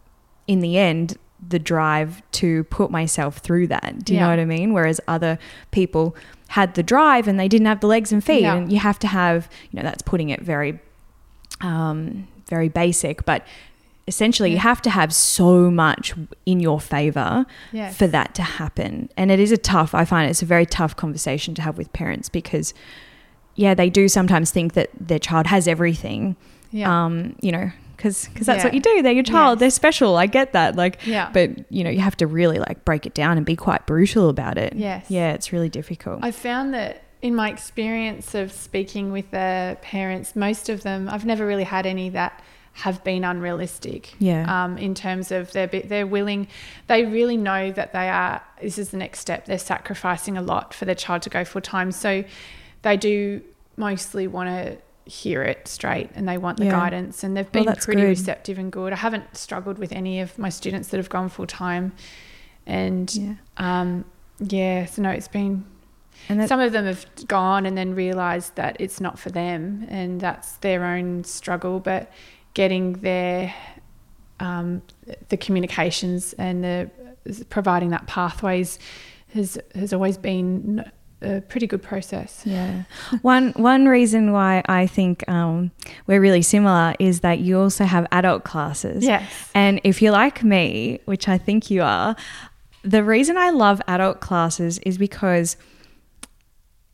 in 0.48 0.60
the 0.62 0.78
end 0.78 1.18
the 1.48 1.60
drive 1.60 2.22
to 2.32 2.64
put 2.66 2.90
myself 2.90 3.38
through 3.38 3.68
that 3.68 4.04
do 4.04 4.14
you 4.14 4.20
know 4.20 4.30
what 4.30 4.40
i 4.40 4.46
mean 4.46 4.74
whereas 4.74 5.00
other 5.08 5.38
people 5.72 6.16
had 6.50 6.74
the 6.76 6.84
drive 6.84 7.28
and 7.28 7.40
they 7.40 7.48
didn't 7.48 7.68
have 7.68 7.80
the 7.80 7.88
legs 7.88 8.12
and 8.12 8.24
feet 8.24 8.42
Yeah. 8.42 8.56
and 8.56 8.72
you 8.72 8.80
have 8.80 8.98
to 9.00 9.08
have 9.08 9.50
you 9.72 9.78
know 9.78 9.84
that's 9.84 10.02
putting 10.02 10.30
it 10.30 10.42
very 10.42 10.80
um 11.62 12.28
very 12.48 12.70
basic 12.70 13.26
but 13.26 13.46
essentially 14.08 14.52
you 14.52 14.58
have 14.58 14.82
to 14.82 14.90
have 14.90 15.14
so 15.14 15.70
much 15.70 16.14
in 16.46 16.60
your 16.62 16.80
favor 16.80 17.46
yes. 17.74 17.98
for 17.98 18.08
that 18.08 18.34
to 18.34 18.42
happen. 18.42 19.10
And 19.18 19.30
it 19.32 19.40
is 19.40 19.52
a 19.52 19.58
tough, 19.58 19.94
I 19.94 20.06
find 20.06 20.30
it's 20.30 20.42
a 20.42 20.46
very 20.46 20.66
tough 20.66 20.96
conversation 20.96 21.54
to 21.56 21.62
have 21.62 21.78
with 21.78 21.92
parents 21.92 22.30
because, 22.30 22.74
yeah, 23.56 23.74
they 23.74 23.90
do 23.90 24.08
sometimes 24.08 24.50
think 24.50 24.76
that 24.76 24.90
their 24.98 25.20
child 25.20 25.48
has 25.48 25.68
everything, 25.68 26.38
Yeah. 26.72 27.06
um, 27.06 27.36
you 27.42 27.52
know, 27.52 27.72
because 27.96 28.28
because 28.28 28.46
that's 28.48 28.60
Yeah. 28.60 28.66
what 28.66 28.74
you 28.74 28.80
do. 28.80 29.02
They're 29.02 29.12
your 29.14 29.24
child. 29.24 29.58
Yes. 29.58 29.60
They're 29.60 29.72
special. 29.72 30.18
I 30.18 30.26
get 30.28 30.54
that. 30.54 30.76
Like, 30.76 31.00
yeah. 31.06 31.30
but, 31.34 31.72
you 31.72 31.84
know, 31.84 31.90
you 31.90 32.00
have 32.00 32.18
to 32.18 32.28
really 32.28 32.60
like 32.60 32.86
break 32.86 33.06
it 33.06 33.14
down 33.14 33.38
and 33.38 33.46
be 33.46 33.56
quite 33.56 33.86
brutal 33.86 34.30
about 34.30 34.58
it. 34.58 34.74
Yes. 34.76 35.10
Yeah, 35.10 35.32
it's 35.34 35.52
really 35.52 35.70
difficult. 35.70 36.20
I 36.24 36.32
found 36.32 36.74
that 36.74 37.04
in 37.22 37.34
my 37.34 37.50
experience 37.50 38.36
of 38.36 38.52
speaking 38.52 39.12
with 39.12 39.32
the 39.32 39.78
parents, 39.82 40.36
most 40.36 40.70
of 40.70 40.84
them, 40.84 41.10
I've 41.10 41.26
never 41.26 41.46
really 41.48 41.64
had 41.64 41.86
any 41.88 42.10
that 42.10 42.42
have 42.74 43.04
been 43.04 43.24
unrealistic. 43.24 44.14
Yeah. 44.20 44.46
Um, 44.66 44.78
in 44.78 44.94
terms 44.94 45.32
of 45.32 45.52
they're 45.52 45.66
they're 45.66 46.06
willing, 46.06 46.48
they 46.86 47.06
really 47.06 47.36
know 47.36 47.72
that 47.72 47.92
they 47.92 48.08
are. 48.08 48.44
This 48.62 48.78
is 48.78 48.92
the 48.92 48.98
next 48.98 49.20
step. 49.22 49.46
They're 49.48 49.58
sacrificing 49.58 50.38
a 50.38 50.44
lot 50.44 50.76
for 50.76 50.86
their 50.86 50.94
child 50.94 51.24
to 51.24 51.30
go 51.32 51.44
full 51.44 51.62
time. 51.62 51.92
So 51.92 52.24
they 52.84 52.96
do 52.96 53.42
mostly 53.78 54.28
want 54.28 54.50
to 54.50 54.78
hear 55.08 55.42
it 55.44 55.68
straight 55.68 56.10
and 56.16 56.28
they 56.28 56.38
want 56.38 56.58
the 56.58 56.66
Yeah. 56.66 56.72
guidance 56.72 57.24
and 57.24 57.36
they've 57.36 57.52
been 57.52 57.66
that's 57.66 57.86
pretty 57.86 58.02
good. 58.02 58.10
receptive 58.10 58.58
and 58.60 58.72
good. 58.72 58.94
I 58.94 58.98
haven't 58.98 59.36
struggled 59.36 59.78
with 59.80 59.92
any 59.92 60.20
of 60.20 60.38
my 60.38 60.50
students 60.50 60.90
that 60.90 60.98
have 60.98 61.10
gone 61.10 61.30
full 61.30 61.48
time, 61.48 61.94
and 62.66 63.14
yeah. 63.16 63.34
um, 63.58 64.06
yeah, 64.40 64.86
so 64.86 65.02
no, 65.02 65.10
it's 65.10 65.28
been 65.28 65.66
And 66.30 66.40
that, 66.40 66.50
some 66.50 66.60
of 66.60 66.72
them 66.74 66.86
have 66.86 67.06
gone 67.28 67.66
and 67.66 67.78
then 67.78 67.96
realized 67.96 68.56
that 68.56 68.76
it's 68.80 69.00
not 69.00 69.18
for 69.18 69.30
them 69.30 69.86
and 69.90 70.20
that's 70.20 70.54
their 70.58 70.84
own 70.84 71.24
struggle 71.24 71.80
but 71.80 72.12
getting 72.54 72.94
their 73.02 73.54
um, 74.40 74.82
the 75.30 75.38
communications 75.38 76.34
and 76.34 76.64
the 76.64 76.90
providing 77.50 77.90
that 77.90 78.06
pathways 78.08 78.78
has 79.34 79.58
has 79.76 79.92
always 79.94 80.18
been 80.18 80.90
a 81.22 81.42
pretty 81.42 81.66
good 81.68 81.82
process 81.82 82.44
Yeah. 82.46 82.84
One 83.24 83.52
one 83.56 83.88
reason 83.88 84.32
why 84.34 84.62
I 84.68 84.86
think 84.88 85.28
um, 85.28 85.72
we're 86.06 86.22
really 86.22 86.44
similar 86.44 86.94
is 87.00 87.22
that 87.22 87.40
you 87.40 87.60
also 87.60 87.86
have 87.86 88.06
adult 88.12 88.44
classes. 88.44 89.04
yes 89.04 89.50
And 89.56 89.82
if 89.84 90.02
you're 90.02 90.12
like 90.12 90.44
me, 90.44 91.00
which 91.06 91.28
I 91.28 91.38
think 91.40 91.72
you 91.72 91.82
are, 91.82 92.16
the 92.84 93.04
reason 93.04 93.36
I 93.38 93.50
love 93.50 93.82
adult 93.88 94.20
classes 94.22 94.78
is 94.80 94.98
because 95.00 95.58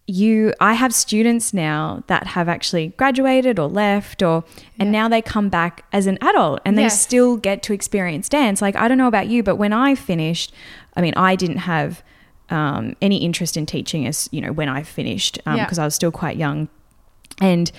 you 0.05 0.53
I 0.59 0.73
have 0.73 0.93
students 0.93 1.53
now 1.53 2.03
that 2.07 2.27
have 2.27 2.49
actually 2.49 2.89
graduated 2.97 3.57
or 3.57 3.67
left 3.69 4.21
or 4.21 4.43
and 4.77 4.87
Yeah. 4.87 5.01
now 5.03 5.07
they 5.09 5.21
come 5.21 5.47
back 5.49 5.85
as 5.93 6.07
an 6.07 6.17
adult 6.21 6.59
and 6.65 6.77
they 6.77 6.83
Yes. 6.83 7.01
still 7.01 7.37
get 7.37 7.63
to 7.63 7.73
experience 7.73 8.27
dance. 8.27 8.61
Like 8.61 8.75
I 8.75 8.87
don't 8.87 8.97
know 8.97 9.07
about 9.07 9.27
you, 9.27 9.43
but 9.43 9.55
when 9.55 9.71
I 9.71 9.95
finished, 9.95 10.53
I 10.95 11.01
mean, 11.01 11.13
I 11.15 11.35
didn't 11.35 11.59
have 11.59 12.03
um, 12.49 12.95
any 13.01 13.17
interest 13.23 13.57
in 13.57 13.65
teaching 13.65 14.05
as 14.07 14.29
you 14.31 14.41
know 14.41 14.51
when 14.51 14.69
I 14.69 14.83
finished 14.83 15.39
Yeah. 15.45 15.63
because 15.65 15.79
I 15.79 15.85
was 15.85 15.95
still 15.95 16.11
quite 16.11 16.37
young, 16.37 16.67
and 17.41 17.71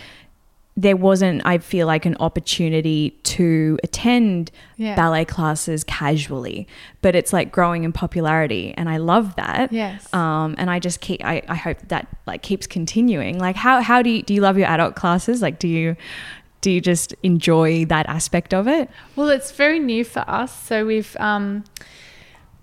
there 0.77 0.97
wasn't 0.97 1.41
I 1.45 1.59
feel 1.59 1.87
like 1.87 2.05
an 2.05 2.17
opportunity 2.19 3.11
to 3.23 3.79
attend 3.85 4.51
yeah 4.77 4.97
ballet 4.97 5.25
classes 5.25 5.85
casually, 5.85 6.67
but 7.01 7.15
it's 7.15 7.33
like 7.33 7.53
growing 7.53 7.85
in 7.85 7.93
popularity, 7.93 8.75
and 8.77 8.89
I 8.89 8.97
love 8.97 9.37
that. 9.37 9.73
yes 9.73 10.13
Um, 10.13 10.57
and 10.59 10.69
I 10.71 10.81
just 10.81 11.01
keep 11.01 11.25
I, 11.25 11.43
I 11.49 11.55
hope 11.55 11.79
that 11.89 12.09
like 12.27 12.43
keeps 12.43 12.67
continuing. 12.67 13.39
Like 13.39 13.55
how 13.55 13.81
how 13.83 14.03
do 14.03 14.11
you 14.11 14.23
do 14.23 14.35
you 14.35 14.41
love 14.41 14.59
your 14.59 14.67
adult 14.67 14.97
classes? 14.97 15.41
Like 15.43 15.61
do 15.61 15.69
you 15.69 15.95
do 16.61 16.71
you 16.73 16.81
just 16.81 17.15
enjoy 17.23 17.85
that 17.85 18.09
aspect 18.09 18.53
of 18.55 18.67
it? 18.67 18.89
Well, 19.17 19.29
it's 19.29 19.53
very 19.53 19.79
new 19.79 20.03
for 20.03 20.25
us. 20.27 20.51
So 20.65 20.87
we've 20.87 21.15
um, 21.21 21.63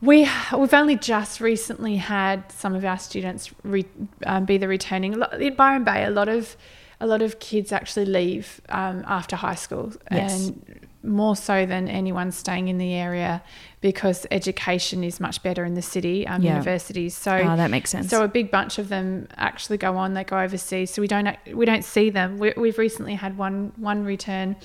we 0.02 0.28
we've 0.58 0.74
only 0.74 0.96
just 0.98 1.40
recently 1.42 1.98
had 1.98 2.52
some 2.52 2.74
of 2.76 2.84
our 2.84 2.98
students 2.98 3.52
re, 3.64 3.86
um, 4.26 4.46
be 4.46 4.58
the 4.58 4.68
returning. 4.68 5.22
In 5.40 5.56
Byron 5.56 5.84
Bay, 5.84 6.04
a 6.06 6.10
lot 6.10 6.28
of 6.28 6.56
a 7.00 7.08
lot 7.08 7.22
of 7.22 7.40
kids 7.40 7.72
actually 7.72 8.06
leave 8.06 8.62
um, 8.70 9.04
after 9.08 9.36
high 9.36 9.56
school, 9.56 9.92
Yes. 10.12 10.48
and 10.48 10.88
more 11.04 11.36
so 11.36 11.66
than 11.66 11.88
anyone 11.88 12.32
staying 12.32 12.68
in 12.68 12.78
the 12.78 12.94
area 12.94 13.42
because 13.82 14.28
education 14.30 15.04
is 15.04 15.20
much 15.20 15.42
better 15.42 15.66
in 15.66 15.74
the 15.74 15.82
city, 15.82 16.28
um, 16.28 16.44
Yeah. 16.44 16.52
universities. 16.52 17.16
So 17.18 17.32
oh, 17.36 17.56
that 17.58 17.72
makes 17.72 17.90
sense. 17.90 18.10
so 18.10 18.24
a 18.24 18.28
big 18.28 18.52
bunch 18.52 18.78
of 18.78 18.90
them 18.90 19.28
actually 19.38 19.78
go 19.78 19.98
on. 19.98 20.14
They 20.14 20.24
go 20.24 20.38
overseas, 20.40 20.92
so 20.92 21.02
we 21.02 21.08
don't 21.08 21.28
we 21.54 21.66
don't 21.66 21.84
see 21.86 22.10
them. 22.10 22.38
We, 22.38 22.54
we've 22.58 22.78
recently 22.78 23.16
had 23.16 23.38
one 23.38 23.72
one 23.78 24.04
return. 24.04 24.56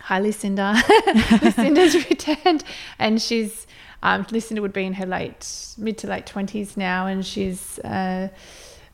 Hi, 0.00 0.20
Lucinda. 0.20 0.80
Lucinda's 1.42 1.94
returned, 2.10 2.62
and 2.98 3.20
she's 3.20 3.66
um, 4.06 4.26
Lucinda 4.30 4.62
would 4.62 4.72
be 4.72 4.84
in 4.84 4.94
her 4.94 5.06
late 5.06 5.74
mid 5.76 5.98
to 5.98 6.06
late 6.06 6.26
twenties 6.26 6.76
now, 6.76 7.06
and 7.06 7.24
she's 7.26 7.78
uh, 7.80 8.28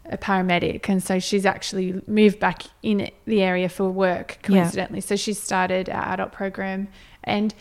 a 0.06 0.18
paramedic, 0.18 0.88
and 0.88 1.02
so 1.02 1.18
she's 1.20 1.46
actually 1.46 2.00
moved 2.06 2.38
back 2.40 2.62
in 2.82 3.10
the 3.26 3.42
area 3.42 3.68
for 3.68 3.90
work 3.90 4.38
Yeah. 4.42 4.48
coincidentally. 4.48 5.00
So 5.00 5.14
she 5.16 5.32
started 5.34 5.88
our 5.88 6.04
adult 6.14 6.32
program, 6.32 6.88
and 7.24 7.54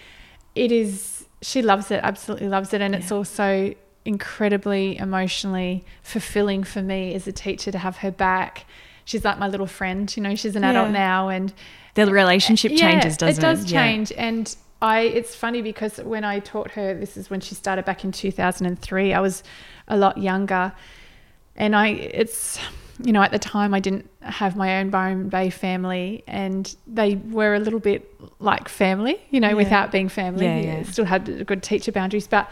it 0.55 0.71
is 0.71 1.25
she 1.41 1.61
loves 1.61 1.91
it, 1.91 1.99
absolutely 2.03 2.47
loves 2.47 2.73
it, 2.73 2.81
and 2.81 2.93
it's 2.95 3.11
also 3.11 3.73
incredibly 4.05 4.97
emotionally 4.97 5.83
fulfilling 6.03 6.63
for 6.63 6.81
me 6.81 7.13
as 7.13 7.27
a 7.27 7.31
teacher 7.31 7.71
to 7.71 7.77
have 7.77 7.97
her 7.97 8.11
back. 8.11 8.65
She's 9.05 9.23
like 9.25 9.39
my 9.39 9.47
little 9.47 9.67
friend, 9.67 10.11
you 10.15 10.23
know. 10.23 10.35
She's 10.35 10.55
an 10.55 10.63
adult 10.63 10.87
Yeah. 10.87 10.93
now, 11.07 11.29
and 11.29 11.53
the 11.95 12.05
relationship 12.11 12.71
changes, 12.75 13.17
doesn't 13.17 13.43
it? 13.43 13.47
It 13.47 13.49
does 13.49 13.71
Yeah. 13.71 13.83
change, 13.83 14.11
and 14.17 14.55
I. 14.81 15.01
It's 15.01 15.35
funny 15.35 15.61
because 15.61 15.97
when 15.97 16.23
I 16.23 16.39
taught 16.39 16.71
her, 16.71 16.93
this 16.93 17.17
is 17.17 17.29
when 17.29 17.39
she 17.41 17.55
started 17.55 17.85
back 17.85 18.03
in 18.03 18.11
two 18.11 18.31
thousand 18.31 18.65
and 18.67 18.79
three. 18.79 19.13
I 19.13 19.19
was 19.19 19.43
a 19.87 19.97
lot 19.97 20.17
younger, 20.17 20.73
and 21.55 21.75
I. 21.75 21.89
It's 21.89 22.59
you 23.03 23.11
know, 23.11 23.23
at 23.23 23.31
the 23.31 23.39
time 23.39 23.73
I 23.73 23.79
didn't 23.79 24.07
have 24.21 24.55
my 24.55 24.79
own 24.79 24.91
Byron 24.91 25.27
Bay 25.29 25.49
family, 25.49 26.23
and 26.27 26.75
they 26.85 27.15
were 27.15 27.55
a 27.55 27.59
little 27.59 27.79
bit 27.79 28.07
like 28.39 28.69
family, 28.69 29.19
you 29.31 29.39
know, 29.39 29.47
Yeah. 29.49 29.53
without 29.55 29.91
being 29.91 30.07
family. 30.07 30.45
Yeah, 30.45 30.59
yeah. 30.59 30.83
Still 30.83 31.05
had 31.05 31.47
good 31.47 31.63
teacher 31.63 31.91
boundaries, 31.91 32.27
but 32.27 32.47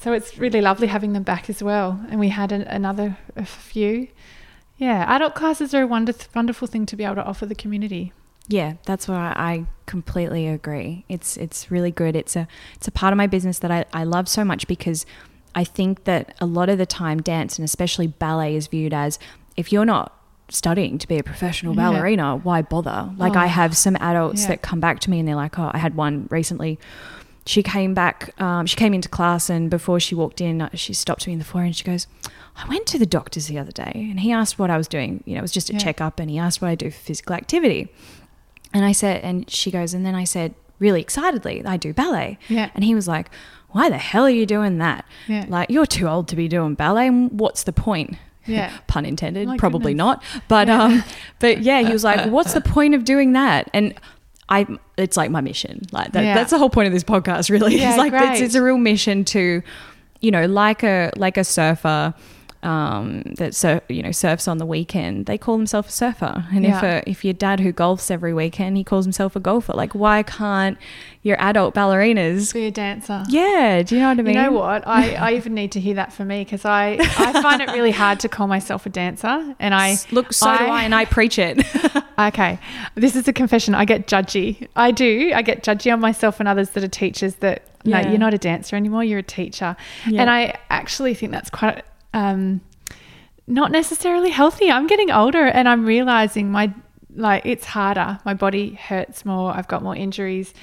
so 0.00 0.12
it's 0.12 0.38
really 0.38 0.60
lovely 0.60 0.88
having 0.88 1.12
them 1.12 1.22
back 1.22 1.48
as 1.48 1.62
well. 1.62 2.00
And 2.10 2.18
we 2.18 2.30
had 2.30 2.50
an, 2.50 2.62
another 2.62 3.16
a 3.36 3.44
few. 3.44 4.08
Yeah, 4.76 5.04
adult 5.14 5.34
classes 5.36 5.72
are 5.74 5.82
a 5.82 5.86
wonder, 5.86 6.14
wonderful 6.34 6.66
thing 6.66 6.84
to 6.86 6.96
be 6.96 7.04
able 7.04 7.16
to 7.16 7.24
offer 7.24 7.46
the 7.46 7.54
community. 7.54 8.12
Yeah, 8.50 8.74
that's 8.84 9.06
what 9.06 9.16
I, 9.16 9.32
I 9.36 9.66
completely 9.86 10.48
agree. 10.48 11.04
It's 11.08 11.36
it's 11.36 11.70
really 11.70 11.92
good. 11.92 12.16
It's 12.16 12.34
a 12.34 12.48
it's 12.74 12.88
a 12.88 12.90
part 12.90 13.12
of 13.12 13.16
my 13.16 13.28
business 13.28 13.60
that 13.60 13.70
I, 13.70 13.84
I 13.92 14.02
love 14.04 14.28
so 14.28 14.44
much 14.44 14.66
because 14.66 15.06
I 15.54 15.62
think 15.64 16.04
that 16.04 16.34
a 16.40 16.46
lot 16.46 16.68
of 16.68 16.76
the 16.76 16.84
time 16.86 17.22
dance 17.22 17.58
and 17.58 17.64
especially 17.64 18.08
ballet 18.08 18.56
is 18.56 18.66
viewed 18.66 18.92
as 18.92 19.18
if 19.56 19.72
you're 19.72 19.84
not 19.84 20.16
studying 20.48 20.98
to 20.98 21.06
be 21.06 21.16
a 21.16 21.22
professional 21.22 21.74
Yeah. 21.76 21.90
ballerina, 21.90 22.36
why 22.38 22.60
bother? 22.62 23.10
Like 23.16 23.36
I 23.36 23.44
Oh. 23.44 23.48
have 23.48 23.76
some 23.76 23.96
adults 24.00 24.42
Yeah. 24.42 24.48
that 24.48 24.62
come 24.62 24.80
back 24.80 24.98
to 25.00 25.10
me 25.10 25.20
and 25.20 25.28
they're 25.28 25.36
like, 25.36 25.56
Oh, 25.58 25.70
I 25.72 25.78
had 25.78 25.94
one 25.94 26.26
recently. 26.28 26.76
She 27.46 27.62
came 27.62 27.94
back, 27.94 28.34
um, 28.40 28.66
she 28.66 28.76
came 28.76 28.92
into 28.94 29.08
class 29.08 29.48
and 29.48 29.70
before 29.70 29.98
she 30.00 30.14
walked 30.16 30.40
in, 30.40 30.60
uh, 30.62 30.70
she 30.74 30.92
stopped 30.92 31.26
me 31.26 31.32
in 31.32 31.38
the 31.38 31.44
foyer 31.44 31.62
and 31.64 31.74
she 31.74 31.84
goes, 31.84 32.06
I 32.56 32.68
went 32.68 32.86
to 32.88 32.98
the 32.98 33.06
doctor's 33.06 33.46
the 33.46 33.58
other 33.58 33.72
day 33.72 33.92
and 34.10 34.20
he 34.20 34.30
asked 34.32 34.58
what 34.58 34.70
I 34.70 34.76
was 34.76 34.88
doing. 34.88 35.22
You 35.24 35.34
know, 35.34 35.38
it 35.38 35.42
was 35.42 35.52
just 35.52 35.70
a 35.70 35.72
Yeah. 35.74 35.78
checkup 35.78 36.18
and 36.20 36.28
he 36.30 36.36
asked 36.38 36.60
what 36.60 36.68
I 36.68 36.74
do 36.74 36.90
for 36.90 36.98
physical 36.98 37.34
activity. 37.34 37.88
And 38.72 38.84
I 38.84 38.92
said, 38.92 39.22
and 39.22 39.48
she 39.50 39.70
goes, 39.70 39.94
and 39.94 40.04
then 40.06 40.14
I 40.14 40.24
said, 40.24 40.54
really 40.78 41.00
excitedly, 41.00 41.64
I 41.64 41.76
do 41.76 41.92
ballet. 41.92 42.38
Yeah. 42.48 42.70
And 42.74 42.84
he 42.84 42.94
was 42.94 43.08
like, 43.08 43.30
why 43.70 43.88
the 43.90 43.98
hell 43.98 44.24
are 44.24 44.30
you 44.30 44.46
doing 44.46 44.78
that? 44.78 45.04
Yeah. 45.28 45.44
Like, 45.48 45.70
you're 45.70 45.86
too 45.86 46.06
old 46.08 46.28
to 46.28 46.36
be 46.36 46.48
doing 46.48 46.74
ballet. 46.74 47.08
and 47.08 47.38
What's 47.38 47.64
the 47.64 47.72
point? 47.72 48.16
Yeah. 48.46 48.72
Pun 48.86 49.04
intended, 49.04 49.46
My 49.46 49.56
probably 49.58 49.92
goodness. 49.92 50.22
not. 50.32 50.42
But, 50.48 50.68
um, 50.70 51.04
but 51.38 51.62
yeah, 51.62 51.82
he 51.82 51.92
was 51.92 52.02
like, 52.04 52.30
what's 52.30 52.54
the 52.54 52.60
point 52.76 52.94
of 52.94 53.04
doing 53.04 53.32
that? 53.34 53.70
And 53.74 53.94
I, 54.48 54.66
it's 54.96 55.16
like 55.16 55.30
my 55.30 55.40
mission. 55.40 55.82
Like 55.92 56.12
that, 56.12 56.24
Yeah. 56.24 56.34
that's 56.34 56.50
the 56.50 56.58
whole 56.58 56.70
point 56.70 56.86
of 56.88 56.92
this 56.92 57.04
podcast, 57.04 57.50
really. 57.50 57.76
Yeah, 57.78 57.90
it's 57.90 57.98
like, 57.98 58.12
it's, 58.14 58.40
it's 58.40 58.54
a 58.54 58.62
real 58.62 58.78
mission 58.78 59.24
to, 59.26 59.62
you 60.20 60.30
know, 60.30 60.46
like 60.46 60.82
a, 60.82 61.12
like 61.16 61.36
a 61.36 61.44
surfer, 61.44 62.14
um, 62.62 63.22
that 63.36 63.54
sur- 63.54 63.80
you 63.88 64.02
know 64.02 64.12
surfs 64.12 64.46
on 64.46 64.58
the 64.58 64.66
weekend, 64.66 65.26
they 65.26 65.38
call 65.38 65.56
themselves 65.56 65.88
a 65.88 65.92
surfer. 65.92 66.44
And 66.52 66.66
if 66.66 66.82
a, 66.82 67.02
if 67.08 67.24
your 67.24 67.34
dad 67.34 67.60
who 67.60 67.72
golfs 67.72 68.10
every 68.10 68.34
weekend, 68.34 68.76
he 68.76 68.84
calls 68.84 69.04
himself 69.04 69.34
a 69.36 69.40
golfer. 69.40 69.72
Like, 69.72 69.94
why 69.94 70.22
can't 70.22 70.76
your 71.22 71.40
adult 71.40 71.74
ballerinas? 71.74 72.52
Be 72.52 72.66
a 72.66 72.70
dancer. 72.70 73.24
Yeah, 73.28 73.82
do 73.82 73.94
you 73.94 74.00
know 74.00 74.08
what 74.08 74.18
I 74.18 74.22
mean? 74.22 74.34
You 74.34 74.42
know 74.42 74.52
what? 74.52 74.86
I, 74.86 75.14
I 75.30 75.32
even 75.34 75.54
need 75.54 75.72
to 75.72 75.80
hear 75.80 75.94
that 75.94 76.12
from 76.12 76.28
me 76.28 76.44
because 76.44 76.64
I, 76.64 76.96
I 77.00 77.40
find 77.42 77.60
it 77.62 77.70
really 77.70 77.90
hard 77.90 78.20
to 78.20 78.28
call 78.28 78.46
myself 78.46 78.86
a 78.86 78.90
dancer. 78.90 79.54
And 79.58 79.74
I 79.74 79.96
Look, 80.10 80.32
so 80.32 80.46
do 80.56 80.64
I, 80.64 80.84
and 80.84 80.94
I 80.94 81.04
preach 81.04 81.38
it. 81.38 81.62
Okay, 82.20 82.58
this 82.96 83.16
is 83.16 83.26
a 83.28 83.32
confession. 83.32 83.74
I 83.74 83.86
get 83.86 84.06
judgy. 84.06 84.68
I 84.76 84.90
do. 84.90 85.32
I 85.34 85.40
get 85.40 85.64
judgy 85.64 85.90
on 85.90 86.00
myself 86.00 86.38
and 86.38 86.46
others 86.46 86.68
that 86.70 86.84
are 86.84 86.88
teachers. 86.88 87.36
That 87.36 87.62
Yeah. 87.82 88.02
no, 88.02 88.10
you're 88.10 88.18
not 88.18 88.34
a 88.34 88.38
dancer 88.38 88.76
anymore. 88.76 89.02
You're 89.04 89.20
a 89.20 89.22
teacher. 89.22 89.74
Yeah. 90.06 90.20
And 90.20 90.28
I 90.28 90.58
actually 90.68 91.14
think 91.14 91.32
that's 91.32 91.48
quite 91.48 91.82
um, 92.14 92.60
not 93.46 93.70
necessarily 93.72 94.30
healthy. 94.30 94.70
I'm 94.70 94.86
getting 94.86 95.10
older 95.10 95.44
and 95.46 95.68
I'm 95.68 95.84
realizing 95.84 96.50
my 96.50 96.72
like 97.14 97.42
it's 97.44 97.64
harder. 97.64 98.18
My 98.24 98.34
body 98.34 98.74
hurts 98.74 99.24
more. 99.24 99.52
I've 99.52 99.68
got 99.68 99.82
more 99.82 99.96
injuries. 99.96 100.54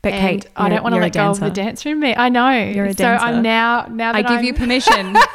But 0.00 0.12
and 0.12 0.42
Kate, 0.42 0.50
I 0.56 0.68
don't 0.68 0.82
want 0.84 0.94
to 0.94 1.00
let 1.00 1.12
go 1.12 1.30
of 1.30 1.40
the 1.40 1.50
dance 1.50 1.84
room. 1.84 1.98
me. 2.00 2.14
I 2.14 2.28
know. 2.28 2.50
You're 2.50 2.86
a 2.86 2.94
dancer. 2.94 3.20
so. 3.20 3.26
I'm 3.26 3.42
now 3.42 3.86
now 3.90 4.12
I 4.14 4.22
give 4.22 4.30
I'm, 4.38 4.44
you 4.44 4.54
permission. 4.54 5.16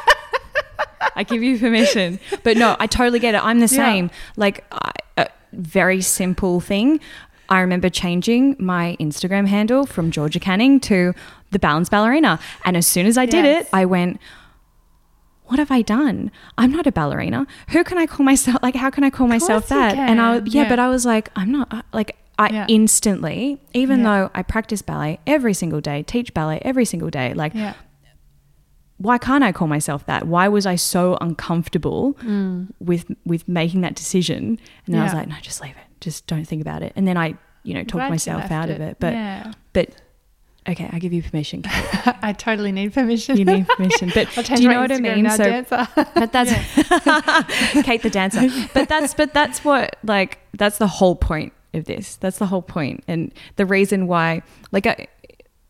I 1.16 1.22
give 1.22 1.42
you 1.42 1.58
permission. 1.58 2.18
But 2.42 2.56
no, 2.56 2.76
I 2.80 2.86
totally 2.86 3.18
get 3.18 3.34
it. 3.34 3.44
I'm 3.44 3.58
the 3.60 3.66
Yeah. 3.66 3.84
same. 3.84 4.10
Like 4.36 4.64
I, 4.72 4.90
a 5.18 5.28
very 5.52 6.00
simple 6.00 6.60
thing. 6.60 6.98
I 7.50 7.60
remember 7.60 7.90
changing 7.90 8.56
my 8.58 8.96
Instagram 8.98 9.46
handle 9.46 9.84
from 9.84 10.10
Georgia 10.10 10.40
Canning 10.40 10.80
to 10.80 11.12
the 11.50 11.58
Balanced 11.58 11.90
Ballerina, 11.90 12.40
and 12.64 12.74
as 12.76 12.86
soon 12.86 13.04
as 13.06 13.18
I 13.18 13.26
did 13.26 13.44
Yes. 13.44 13.66
it, 13.66 13.68
I 13.72 13.84
went. 13.84 14.18
What 15.46 15.58
have 15.58 15.70
I 15.70 15.82
done? 15.82 16.30
I'm 16.56 16.72
not 16.72 16.86
a 16.86 16.92
ballerina. 16.92 17.46
Who 17.70 17.84
can 17.84 17.98
I 17.98 18.06
call 18.06 18.24
myself? 18.24 18.62
Like, 18.62 18.74
how 18.74 18.90
can 18.90 19.04
I 19.04 19.10
call 19.10 19.26
myself 19.28 19.68
that? 19.68 19.94
And 19.96 20.20
I, 20.20 20.36
yeah, 20.36 20.62
Yeah. 20.62 20.68
but 20.68 20.78
I 20.78 20.88
was 20.88 21.04
like, 21.04 21.30
I'm 21.36 21.52
not. 21.52 21.68
uh, 21.72 21.82
Like, 21.92 22.16
I 22.38 22.48
Yeah. 22.48 22.66
instantly, 22.68 23.60
even 23.74 23.98
Yeah. 24.00 24.04
though 24.04 24.30
I 24.34 24.42
practice 24.42 24.82
ballet 24.82 25.20
every 25.26 25.54
single 25.54 25.80
day, 25.80 26.02
teach 26.02 26.32
ballet 26.34 26.58
every 26.62 26.84
single 26.84 27.10
day, 27.10 27.32
like 27.34 27.54
yeah. 27.54 27.74
why 28.96 29.18
can't 29.18 29.44
I 29.44 29.52
call 29.52 29.68
myself 29.68 30.06
that? 30.06 30.26
Why 30.26 30.48
was 30.48 30.66
I 30.66 30.76
so 30.76 31.16
uncomfortable 31.20 32.16
with 32.80 33.06
with 33.24 33.46
making 33.46 33.82
that 33.82 33.94
decision? 33.94 34.58
And 34.86 34.94
then 34.94 35.00
I 35.00 35.04
was 35.04 35.12
Mm. 35.12 35.16
Like, 35.18 35.28
no, 35.28 35.34
just 35.42 35.60
leave 35.62 35.72
it. 35.76 36.00
Just 36.00 36.26
don't 36.26 36.44
think 36.46 36.60
about 36.62 36.82
it. 36.82 36.92
And 36.96 37.06
then 37.06 37.16
I, 37.16 37.34
you 37.62 37.74
know, 37.74 37.84
talked 37.84 38.10
myself 38.10 38.50
out 38.50 38.70
of 38.70 38.80
it. 38.80 38.96
But 38.98 39.12
yeah. 39.12 39.52
but 39.72 39.90
okay, 40.68 40.88
I 40.92 40.98
give 40.98 41.12
you 41.12 41.22
permission. 41.22 41.62
I 41.66 42.34
totally 42.36 42.72
need 42.72 42.92
permission. 42.92 43.36
You 43.36 43.44
need 43.44 43.68
permission. 43.68 44.10
But 44.14 44.28
do 44.46 44.62
you 44.62 44.68
know 44.68 44.80
what 44.80 44.92
I 44.92 44.98
mean? 44.98 45.28
So 45.30 45.44
dancer. 45.44 45.88
but 45.94 46.32
that's 46.32 46.52
Kate 47.82 48.02
the 48.02 48.10
dancer. 48.10 48.48
But 48.72 48.88
that's 48.88 49.14
but 49.14 49.32
that's 49.34 49.64
what 49.64 49.96
like 50.04 50.38
that's 50.54 50.78
the 50.78 50.86
whole 50.88 51.16
point 51.16 51.52
of 51.72 51.84
this. 51.84 52.16
That's 52.16 52.38
the 52.38 52.46
whole 52.46 52.62
point, 52.62 53.04
and 53.08 53.32
the 53.56 53.66
reason 53.66 54.06
why. 54.06 54.42
Like, 54.72 54.86
I, 54.86 55.06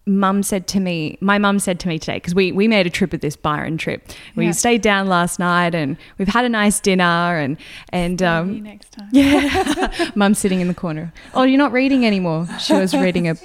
mum 0.06 0.42
said 0.42 0.66
to 0.68 0.80
me, 0.80 1.16
my 1.20 1.38
mum 1.38 1.58
said 1.58 1.80
to 1.80 1.88
me 1.88 1.98
today 1.98 2.16
because 2.16 2.34
we 2.34 2.52
we 2.52 2.68
made 2.68 2.86
a 2.86 2.90
trip 2.90 3.12
of 3.12 3.20
this 3.20 3.36
Byron 3.36 3.78
trip. 3.78 4.06
We 4.36 4.46
Yeah. 4.46 4.52
stayed 4.52 4.82
down 4.82 5.08
last 5.08 5.38
night, 5.38 5.74
and 5.74 5.96
we've 6.18 6.28
had 6.28 6.44
a 6.44 6.48
nice 6.48 6.80
dinner, 6.80 7.02
and 7.02 7.56
and 7.90 8.22
um. 8.22 8.62
next 8.62 8.92
time. 8.92 9.08
Yeah, 9.12 10.10
mum's 10.14 10.38
sitting 10.38 10.60
in 10.60 10.68
the 10.68 10.74
corner. 10.74 11.12
Oh, 11.32 11.42
you're 11.42 11.58
not 11.58 11.72
reading 11.72 12.04
anymore. 12.06 12.46
She 12.60 12.74
was 12.74 12.94
reading 12.94 13.28
a. 13.28 13.36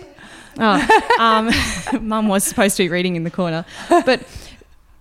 Oh, 0.60 1.14
um, 1.20 1.50
mum 2.08 2.28
was 2.28 2.44
supposed 2.44 2.78
to 2.78 2.84
be 2.84 2.90
reading 2.90 3.16
in 3.16 3.24
the 3.24 3.32
corner, 3.32 3.66
but 3.90 4.22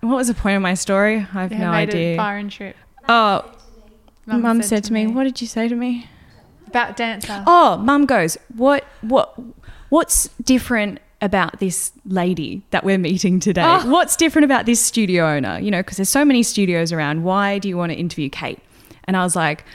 what 0.01 0.15
was 0.15 0.27
the 0.27 0.33
point 0.33 0.55
of 0.55 0.61
my 0.61 0.73
story? 0.73 1.17
I 1.17 1.41
have 1.41 1.51
Yeah, 1.51 1.57
no 1.59 1.71
made 1.71 1.89
idea. 1.89 2.13
A 2.13 2.17
Byron 2.17 2.49
trip. 2.49 2.75
Oh, 3.07 3.51
mum, 4.25 4.61
said, 4.61 4.83
to 4.85 4.93
me, 4.93 5.07
"What 5.07 5.23
did 5.23 5.41
you 5.41 5.47
say 5.47 5.67
to 5.67 5.75
me?" 5.75 6.07
about 6.67 6.95
dancer? 6.95 7.43
Oh, 7.47 7.77
mum 7.77 8.05
goes, 8.05 8.37
"What? 8.55 8.85
What? 9.01 9.37
What's 9.89 10.29
different 10.43 10.99
about 11.21 11.59
this 11.59 11.91
lady 12.05 12.61
that 12.69 12.83
we're 12.83 12.99
meeting 12.99 13.39
today? 13.39 13.63
Oh. 13.65 13.89
What's 13.89 14.15
different 14.15 14.45
about 14.45 14.65
this 14.65 14.79
studio 14.79 15.27
owner? 15.27 15.59
You 15.59 15.71
know, 15.71 15.79
because 15.79 15.97
there's 15.97 16.09
so 16.09 16.23
many 16.23 16.43
studios 16.43 16.93
around. 16.93 17.23
Why 17.23 17.57
do 17.59 17.67
you 17.67 17.75
want 17.75 17.91
to 17.91 17.97
interview 17.97 18.29
Kate?" 18.29 18.59
And 19.05 19.17
I 19.17 19.23
was 19.23 19.35
like, 19.35 19.65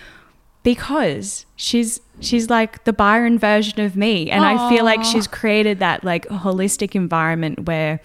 "Because 0.65 1.47
she's." 1.55 2.01
She's 2.21 2.49
like 2.49 2.85
the 2.85 2.93
Byron 2.93 3.41
version 3.41 3.81
of 3.81 3.97
me. 3.97 4.31
And 4.31 4.45
I 4.45 4.69
feel 4.69 4.85
like 4.85 5.03
she's 5.03 5.27
created 5.27 5.81
that 5.81 6.05
like 6.05 6.27
holistic 6.29 6.95
environment 6.95 7.67
where 7.67 8.01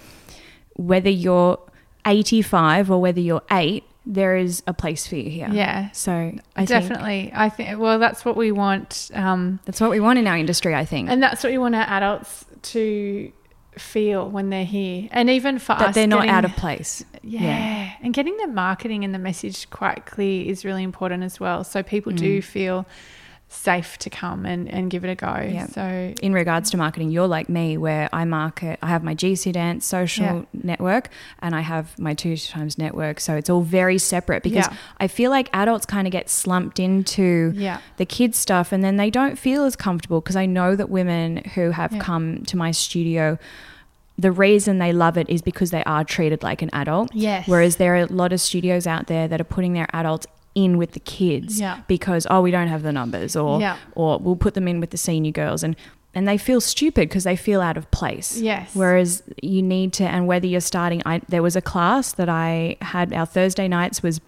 whether 0.74 1.12
you're 1.12 1.60
85 2.08 2.90
or 2.90 3.00
whether 3.00 3.20
you're 3.20 3.44
eight, 3.52 3.84
there 4.08 4.36
is 4.36 4.64
a 4.66 4.74
place 4.74 5.06
for 5.06 5.16
you 5.16 5.30
here. 5.30 5.48
Yeah. 5.52 5.92
So 5.92 6.12
I 6.12 6.66
think 6.66 6.70
Definitely. 6.70 7.32
I 7.36 7.50
think, 7.50 7.80
well, 7.80 8.00
that's 8.00 8.26
what 8.26 8.36
we 8.36 8.52
want. 8.52 9.12
Um, 9.14 9.60
that's 9.66 9.80
what 9.80 9.92
we 9.92 10.00
want 10.00 10.18
in 10.18 10.26
our 10.26 10.38
industry, 10.38 10.74
I 10.74 10.86
think. 10.86 11.08
and 11.10 11.22
that's 11.22 11.44
what 11.44 11.52
we 11.52 11.60
want 11.60 11.76
our 11.76 11.84
adults 11.84 12.46
to 12.64 13.32
feel 13.80 14.30
when 14.30 14.50
they're 14.50 14.66
here. 14.66 15.08
And 15.12 15.30
even 15.30 15.60
for 15.60 15.76
that 15.76 15.90
us, 15.90 15.96
they're 15.96 16.08
not 16.08 16.18
getting- 16.20 16.30
out 16.32 16.46
of 16.46 16.56
place. 16.56 17.04
Yeah. 17.24 17.90
And 18.02 18.14
getting 18.14 18.38
the 18.38 18.48
marketing 18.48 19.04
and 19.04 19.14
the 19.14 19.20
message 19.20 19.70
quite 19.70 20.06
clear 20.06 20.46
is 20.46 20.64
really 20.66 20.84
important 20.84 21.24
as 21.24 21.40
well. 21.40 21.64
So 21.64 21.82
people 21.84 22.12
Mm. 22.14 22.18
do 22.18 22.42
feel 22.42 22.86
safe 23.52 23.98
to 23.98 24.12
come 24.12 24.46
and, 24.46 24.70
and 24.70 24.92
give 24.92 25.04
it 25.04 25.10
a 25.10 25.16
go. 25.16 25.36
Yeah. 25.52 25.66
So, 25.66 26.14
In 26.22 26.34
regards 26.34 26.70
to 26.70 26.78
marketing, 26.78 27.10
you're 27.10 27.28
like 27.28 27.50
me, 27.50 27.78
where 27.78 28.08
I 28.14 28.24
market, 28.24 28.78
I 28.84 28.88
have 28.90 29.04
my 29.04 29.16
GC 29.16 29.52
Dance 29.54 29.88
social 29.88 30.24
Yeah. 30.24 30.42
network 30.54 31.10
and 31.42 31.56
I 31.56 31.62
have 31.62 31.98
my 31.98 32.14
two 32.14 32.38
times 32.38 32.78
network. 32.78 33.20
So 33.20 33.36
it's 33.36 33.50
all 33.50 33.62
very 33.62 33.98
separate 33.98 34.44
because 34.44 34.68
Yeah. 34.68 34.78
I 35.00 35.08
feel 35.08 35.32
like 35.32 35.50
adults 35.52 35.88
kind 35.88 36.06
of 36.08 36.12
get 36.12 36.30
slumped 36.30 36.80
into 36.80 37.52
yeah. 37.56 37.80
the 37.98 38.06
kids 38.06 38.38
stuff 38.38 38.72
and 38.72 38.84
then 38.84 38.98
they 38.98 39.10
don't 39.10 39.36
feel 39.40 39.64
as 39.64 39.76
comfortable 39.76 40.22
because 40.22 40.36
I 40.36 40.46
know 40.46 40.76
that 40.76 40.92
women 40.92 41.38
who 41.56 41.72
have 41.72 41.92
Yeah. 41.94 42.02
come 42.02 42.44
to 42.46 42.56
my 42.56 42.70
studio 42.70 43.40
the 44.20 44.32
reason 44.32 44.80
they 44.80 44.92
love 44.92 45.18
it 45.18 45.30
is 45.30 45.42
because 45.42 45.72
they 45.72 45.84
are 45.86 46.04
treated 46.04 46.44
like 46.44 46.62
an 46.62 46.70
adult. 46.74 47.10
Yes. 47.14 47.48
Whereas 47.48 47.78
there 47.78 47.94
are 47.96 48.00
a 48.04 48.06
lot 48.08 48.34
of 48.34 48.42
studios 48.42 48.86
out 48.86 49.08
there 49.08 49.28
that 49.30 49.40
are 49.40 49.46
putting 49.56 49.74
their 49.74 49.88
adults 49.94 50.28
in 50.56 50.78
with 50.78 50.92
the 50.92 51.00
kids 51.00 51.60
Yeah. 51.60 51.82
because 51.88 52.26
oh 52.30 52.42
we 52.42 52.52
don't 52.52 52.68
have 52.68 52.82
the 52.84 52.92
numbers 52.92 53.36
or 53.36 53.62
Yeah. 53.62 53.78
or 53.96 54.18
we'll 54.20 54.36
put 54.36 54.56
them 54.56 54.68
in 54.68 54.80
with 54.80 54.90
the 54.90 54.98
senior 54.98 55.32
girls 55.32 55.64
and 55.64 55.76
and 56.16 56.28
they 56.28 56.38
feel 56.40 56.60
stupid 56.60 57.08
because 57.08 57.24
they 57.24 57.36
feel 57.36 57.62
out 57.62 57.78
of 57.78 57.90
place. 57.92 58.42
Yes. 58.42 58.72
Whereas 58.74 59.22
you 59.44 59.62
need 59.62 59.94
to 59.94 60.04
and 60.06 60.26
whether 60.28 60.48
you're 60.48 60.60
starting 60.74 61.02
I 61.06 61.22
there 61.30 61.44
was 61.44 61.56
a 61.56 61.62
class 61.62 62.12
that 62.14 62.28
I 62.30 62.78
had 62.82 63.14
our 63.14 63.28
Thursday 63.28 63.68
nights 63.68 64.02
was 64.04 64.20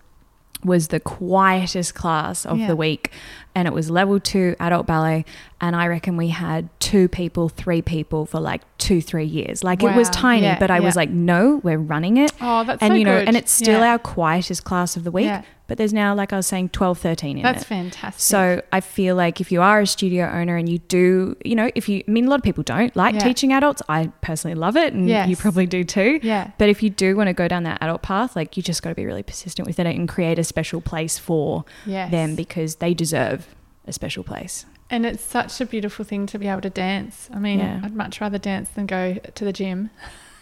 was 0.64 0.90
the 0.90 1.00
quietest 1.00 1.96
class 1.96 2.46
of 2.46 2.60
Yeah. 2.60 2.68
the 2.68 2.76
week 2.76 3.12
and 3.56 3.68
it 3.68 3.74
was 3.74 3.90
level 3.92 4.20
2 4.20 4.56
adult 4.60 4.86
ballet 4.88 5.26
and 5.64 5.76
I 5.76 5.86
reckon 5.88 6.18
we 6.18 6.30
had 6.30 6.70
two 6.80 7.08
people, 7.08 7.48
three 7.48 7.84
people 7.84 8.26
for 8.26 8.40
like 8.40 8.62
two, 8.80 9.00
three 9.00 9.26
years. 9.26 9.64
Like 9.64 9.84
it 9.84 9.96
was 9.96 10.10
tiny, 10.10 10.44
Yeah, 10.44 10.58
but 10.58 10.72
I 10.72 10.80
was 10.80 10.96
like, 10.96 11.12
no, 11.12 11.60
we're 11.64 11.78
running 11.78 12.18
it. 12.18 12.32
Oh, 12.42 12.64
that's 12.64 12.82
and 12.82 12.92
so 12.94 12.96
you 12.96 13.06
know, 13.06 13.20
good. 13.20 13.28
and 13.28 13.38
it's 13.38 13.52
still 13.52 13.80
Yeah. 13.82 13.92
our 13.92 14.00
quietest 14.00 14.64
class 14.64 14.98
of 14.98 15.04
the 15.04 15.12
week, 15.12 15.26
Yeah. 15.26 15.44
but 15.68 15.78
there's 15.78 15.94
now, 15.94 16.16
like 16.16 16.34
I 16.34 16.38
was 16.38 16.48
saying, 16.48 16.70
12, 16.70 16.98
13 16.98 17.38
in 17.38 17.38
it. 17.38 17.44
That's 17.44 17.62
it. 17.62 17.68
fantastic. 17.68 18.20
So 18.20 18.64
I 18.74 18.80
feel 18.80 19.16
like 19.16 19.40
if 19.40 19.52
you 19.52 19.62
are 19.62 19.82
a 19.82 19.86
studio 19.86 20.32
owner 20.34 20.56
and 20.58 20.68
you 20.68 20.80
do, 20.80 21.38
you 21.46 21.54
know, 21.54 21.70
if 21.76 21.88
you, 21.88 22.04
I 22.08 22.12
mean, 22.12 22.26
a 22.26 22.30
lot 22.32 22.38
of 22.40 22.44
people 22.44 22.64
don't 22.64 22.96
like 22.96 23.14
Yeah. 23.14 23.20
teaching 23.20 23.54
adults. 23.54 23.84
I 23.88 24.10
personally 24.22 24.56
love 24.56 24.76
it, 24.76 24.94
and 24.94 25.08
you 25.30 25.36
probably 25.38 25.68
do 25.68 25.84
too. 25.84 26.20
yeah, 26.24 26.50
But 26.58 26.70
if 26.70 26.82
you 26.82 26.90
do 26.90 27.16
want 27.16 27.28
to 27.28 27.34
go 27.34 27.48
down 27.48 27.62
that 27.64 27.78
adult 27.82 28.02
path, 28.02 28.36
like 28.36 28.58
you 28.58 28.64
just 28.64 28.82
got 28.82 28.90
to 28.90 28.96
be 28.96 29.06
really 29.06 29.22
persistent 29.24 29.68
with 29.68 29.80
it 29.80 29.86
and 29.86 30.10
create 30.10 30.40
a 30.40 30.44
special 30.44 30.82
place 30.82 31.20
for 31.20 31.66
yes. 31.86 32.10
them 32.10 32.34
because 32.34 32.78
they 32.78 32.96
deserve 32.96 33.41
a 33.88 33.94
special 33.94 34.24
place. 34.24 34.66
And 34.90 35.06
it's 35.06 35.24
such 35.24 35.60
a 35.62 35.66
beautiful 35.66 36.04
thing 36.06 36.26
to 36.28 36.38
be 36.40 36.48
able 36.48 36.62
to 36.62 36.70
dance. 36.70 37.30
I 37.34 37.40
mean, 37.40 37.60
Yeah. 37.60 37.82
I'd 37.84 37.96
much 37.96 38.20
rather 38.22 38.38
dance 38.38 38.70
than 38.70 38.86
go 38.86 39.16
to 39.36 39.46
the 39.46 39.54
gym. 39.54 39.90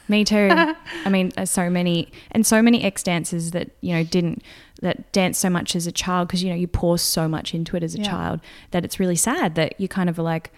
Me 0.08 0.24
too. 0.26 0.50
I 1.06 1.10
mean, 1.10 1.32
uh, 1.38 1.46
so 1.46 1.70
many 1.70 2.12
and 2.32 2.46
so 2.46 2.62
many 2.62 2.84
ex 2.84 3.04
dancers 3.04 3.52
that 3.52 3.70
you 3.82 3.94
know 3.94 4.04
didn't 4.04 4.42
that 4.82 5.12
dance 5.12 5.38
so 5.38 5.50
much 5.50 5.76
as 5.76 5.86
a 5.86 5.92
child 5.92 6.28
because 6.28 6.42
you 6.42 6.50
know 6.50 6.56
you 6.56 6.68
pour 6.68 6.98
so 6.98 7.28
much 7.28 7.54
into 7.54 7.76
it 7.78 7.84
as 7.84 7.94
a 7.94 8.00
Yeah. 8.00 8.06
child 8.10 8.40
that 8.72 8.84
it's 8.84 9.00
really 9.00 9.16
sad 9.16 9.54
that 9.56 9.80
you 9.80 9.88
kind 9.88 10.10
of 10.10 10.18
are 10.18 10.24
like 10.24 10.52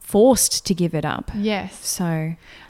forced 0.00 0.66
to 0.66 0.74
give 0.74 0.92
it 0.94 1.04
up. 1.04 1.30
Yes. 1.36 1.86
So 1.86 2.04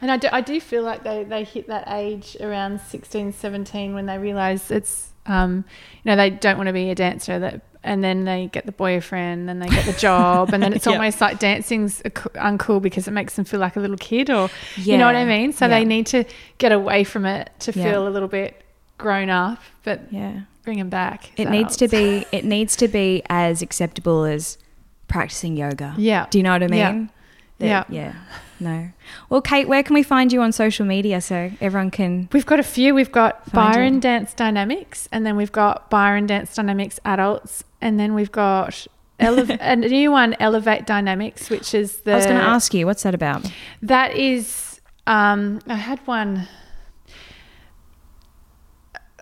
And 0.02 0.10
I 0.10 0.16
do, 0.18 0.28
I 0.30 0.42
do 0.42 0.60
feel 0.60 0.82
like 0.82 1.04
they, 1.04 1.24
they 1.24 1.44
hit 1.44 1.68
that 1.68 1.84
age 1.88 2.36
around 2.40 2.80
16, 2.82 3.32
17 3.32 3.94
when 3.94 4.04
they 4.06 4.18
realise 4.18 4.70
it's, 4.70 5.12
um, 5.24 5.64
you 6.04 6.10
know, 6.10 6.16
they 6.16 6.28
don't 6.28 6.58
want 6.58 6.66
to 6.66 6.72
be 6.74 6.90
a 6.90 6.94
dancer 6.94 7.38
that, 7.38 7.62
and 7.82 8.04
then 8.04 8.24
they 8.24 8.48
get 8.52 8.66
the 8.66 8.72
boyfriend 8.72 9.48
and 9.48 9.62
they 9.62 9.68
get 9.68 9.86
the 9.86 9.92
job 9.94 10.52
and 10.52 10.62
then 10.62 10.72
it's 10.76 10.86
Yep. 10.86 10.94
almost 10.96 11.20
like 11.20 11.38
dancing's 11.38 12.02
uncool 12.02 12.82
because 12.82 13.08
it 13.08 13.12
makes 13.12 13.34
them 13.36 13.44
feel 13.44 13.60
like 13.60 13.76
a 13.76 13.80
little 13.80 13.96
kid 13.96 14.28
or, 14.30 14.50
you 14.76 14.98
know 14.98 15.06
what 15.06 15.16
I 15.16 15.24
mean? 15.24 15.52
So 15.52 15.64
Yeah. 15.66 15.78
they 15.78 15.84
need 15.84 16.06
to 16.08 16.24
get 16.58 16.72
away 16.72 17.04
from 17.04 17.24
it 17.26 17.50
to 17.60 17.72
Yeah. 17.72 17.84
feel 17.90 18.06
a 18.06 18.10
little 18.10 18.28
bit 18.28 18.62
grown 18.98 19.30
up, 19.30 19.58
but 19.82 20.00
yeah, 20.10 20.40
bring 20.62 20.78
them 20.78 20.90
back. 20.90 21.30
it 21.38 21.48
needs 21.48 21.76
to 21.78 21.88
be 21.88 22.26
it 22.32 22.44
needs 22.44 22.76
to 22.76 22.86
be 22.88 23.22
as 23.30 23.62
acceptable 23.62 24.24
as 24.24 24.58
practicing 25.08 25.56
yoga. 25.56 25.94
Yeah. 25.96 26.26
Do 26.30 26.38
you 26.38 26.42
know 26.44 26.52
what 26.52 26.62
I 26.62 26.68
mean? 26.68 27.10
Yeah. 27.58 27.66
Yeah. 27.66 27.84
Yeah. 27.88 28.12
No. 28.58 28.90
Well, 29.30 29.40
Kate, 29.40 29.68
where 29.68 29.82
can 29.82 29.94
we 29.94 30.02
find 30.02 30.32
you 30.32 30.42
on 30.42 30.52
social 30.52 30.84
media 30.86 31.20
so 31.22 31.50
everyone 31.62 31.90
can? 31.90 32.28
We've 32.32 32.44
got 32.46 32.60
a 32.60 32.62
few. 32.62 32.94
We've 32.94 33.10
got 33.10 33.50
Byron 33.52 33.96
it. 33.96 34.00
Dance 34.00 34.34
Dynamics, 34.34 35.08
and 35.10 35.24
then 35.26 35.34
we've 35.36 35.50
got 35.52 35.88
Byron 35.90 36.26
Dance 36.26 36.54
Dynamics 36.54 37.00
Adults, 37.06 37.64
and 37.80 37.98
then 37.98 38.14
we've 38.14 38.32
got 38.32 38.86
a 39.20 39.76
new 39.76 40.10
one, 40.10 40.34
Elevate 40.40 40.86
Dynamics, 40.86 41.50
which 41.50 41.74
is 41.74 41.98
the. 41.98 42.12
I 42.12 42.16
was 42.16 42.26
going 42.26 42.38
to 42.38 42.44
ask 42.44 42.72
you, 42.72 42.86
what's 42.86 43.02
that 43.02 43.14
about? 43.14 43.50
That 43.82 44.16
is, 44.16 44.80
um, 45.06 45.60
I 45.66 45.74
had 45.74 45.98
one. 46.06 46.48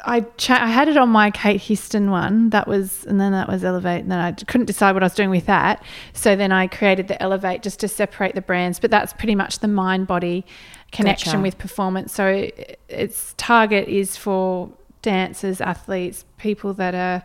I 0.05 0.21
cha- 0.37 0.63
I 0.63 0.69
had 0.69 0.87
it 0.87 0.97
on 0.97 1.09
my 1.09 1.33
Kate 1.33 1.61
Histon 1.61 2.11
one. 2.11 2.51
That 2.51 2.69
was, 2.69 3.05
and 3.07 3.21
then 3.21 3.33
that 3.33 3.49
was 3.49 3.65
Elevate, 3.65 4.03
and 4.03 4.13
then 4.13 4.21
I 4.21 4.31
couldn't 4.31 4.67
decide 4.67 4.93
what 4.93 5.03
I 5.03 5.07
was 5.07 5.15
doing 5.15 5.31
with 5.31 5.47
that. 5.47 5.83
So 6.13 6.37
then 6.37 6.53
I 6.53 6.69
created 6.69 7.09
the 7.09 7.21
Elevate 7.21 7.63
just 7.65 7.81
to 7.81 7.89
separate 7.89 8.37
the 8.37 8.41
brands. 8.41 8.79
But 8.79 8.93
that's 8.93 9.13
pretty 9.13 9.35
much 9.35 9.59
the 9.59 9.69
mind 9.69 10.07
body 10.07 10.47
connection 10.93 11.33
Gotcha. 11.33 11.43
with 11.43 11.59
performance. 11.59 12.13
So 12.13 12.49
its 12.89 13.35
target 13.37 13.89
is 13.89 14.17
for 14.17 14.71
dancers, 15.03 15.61
athletes, 15.61 16.25
people 16.39 16.73
that 16.75 16.95
are 16.95 17.25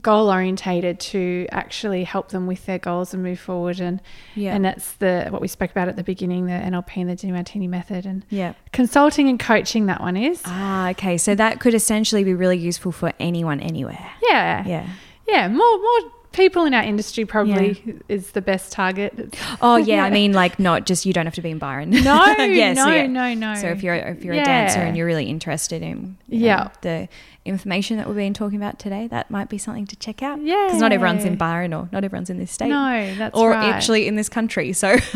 goal 0.00 0.30
orientated 0.32 0.98
to 0.98 1.46
actually 1.52 2.02
help 2.04 2.30
them 2.30 2.46
with 2.46 2.64
their 2.64 2.78
goals 2.78 3.12
and 3.12 3.22
move 3.22 3.38
forward 3.38 3.78
and 3.78 4.00
Yeah. 4.34 4.54
and 4.54 4.64
that's 4.64 4.92
the 4.92 5.26
what 5.28 5.42
we 5.42 5.48
spoke 5.48 5.70
about 5.70 5.86
at 5.88 5.96
the 5.96 6.02
beginning 6.02 6.46
the 6.46 6.52
NLP 6.52 6.96
and 7.02 7.10
the 7.10 7.14
Demartini 7.16 7.68
method 7.68 8.06
and 8.06 8.24
yeah. 8.30 8.54
consulting 8.72 9.28
and 9.28 9.38
coaching 9.38 9.86
that 9.86 10.00
one 10.00 10.16
is 10.16 10.40
Ah, 10.46 10.88
okay. 10.90 11.18
So 11.18 11.34
that 11.34 11.60
could 11.60 11.74
essentially 11.74 12.24
be 12.24 12.32
really 12.32 12.56
useful 12.56 12.90
for 12.90 13.12
anyone, 13.20 13.60
anywhere. 13.60 14.10
yeah 14.22 14.64
Yeah. 14.66 14.86
yeah 15.28 15.48
more 15.48 15.78
more 15.78 16.10
people 16.32 16.64
in 16.64 16.72
our 16.72 16.82
industry 16.82 17.26
probably 17.26 18.00
is 18.08 18.30
the 18.30 18.40
best 18.40 18.72
target 18.72 19.36
Oh, 19.60 19.76
yeah. 19.76 20.02
I 20.06 20.08
mean, 20.10 20.32
like, 20.32 20.58
not 20.58 20.86
just 20.86 21.04
you 21.04 21.12
don't 21.12 21.26
have 21.26 21.34
to 21.34 21.42
be 21.42 21.50
in 21.50 21.58
Byron. 21.58 21.90
no 21.90 22.24
Yes, 22.38 22.76
no 22.78 22.86
yeah. 22.88 23.06
no 23.06 23.34
no 23.34 23.54
So 23.56 23.66
if 23.66 23.82
you're 23.82 23.94
if 23.96 24.24
you're 24.24 24.32
a 24.36 24.42
dancer 24.42 24.78
and 24.80 24.96
you're 24.96 25.04
really 25.04 25.26
interested 25.26 25.82
in 25.82 26.16
you 26.28 26.38
know, 26.40 26.46
Yeah. 26.46 26.68
the 26.80 27.08
information 27.44 27.96
that 27.96 28.06
we've 28.06 28.16
been 28.16 28.34
talking 28.34 28.56
about 28.56 28.78
today, 28.78 29.08
that 29.08 29.30
might 29.30 29.48
be 29.48 29.58
something 29.58 29.86
to 29.86 29.96
check 29.96 30.22
out. 30.22 30.40
Yeah. 30.40 30.66
because 30.66 30.80
not 30.80 30.92
everyone's 30.92 31.24
in. 31.24 31.36
Byron 31.36 31.74
or 31.74 31.88
not 31.92 32.04
everyone's 32.04 32.30
in 32.30 32.38
this 32.38 32.50
state. 32.52 32.68
no 32.68 33.14
that's 33.16 33.36
or 33.36 33.50
right. 33.50 33.64
actually 33.72 34.06
in 34.06 34.14
this 34.16 34.28
country, 34.28 34.72
so 34.72 34.96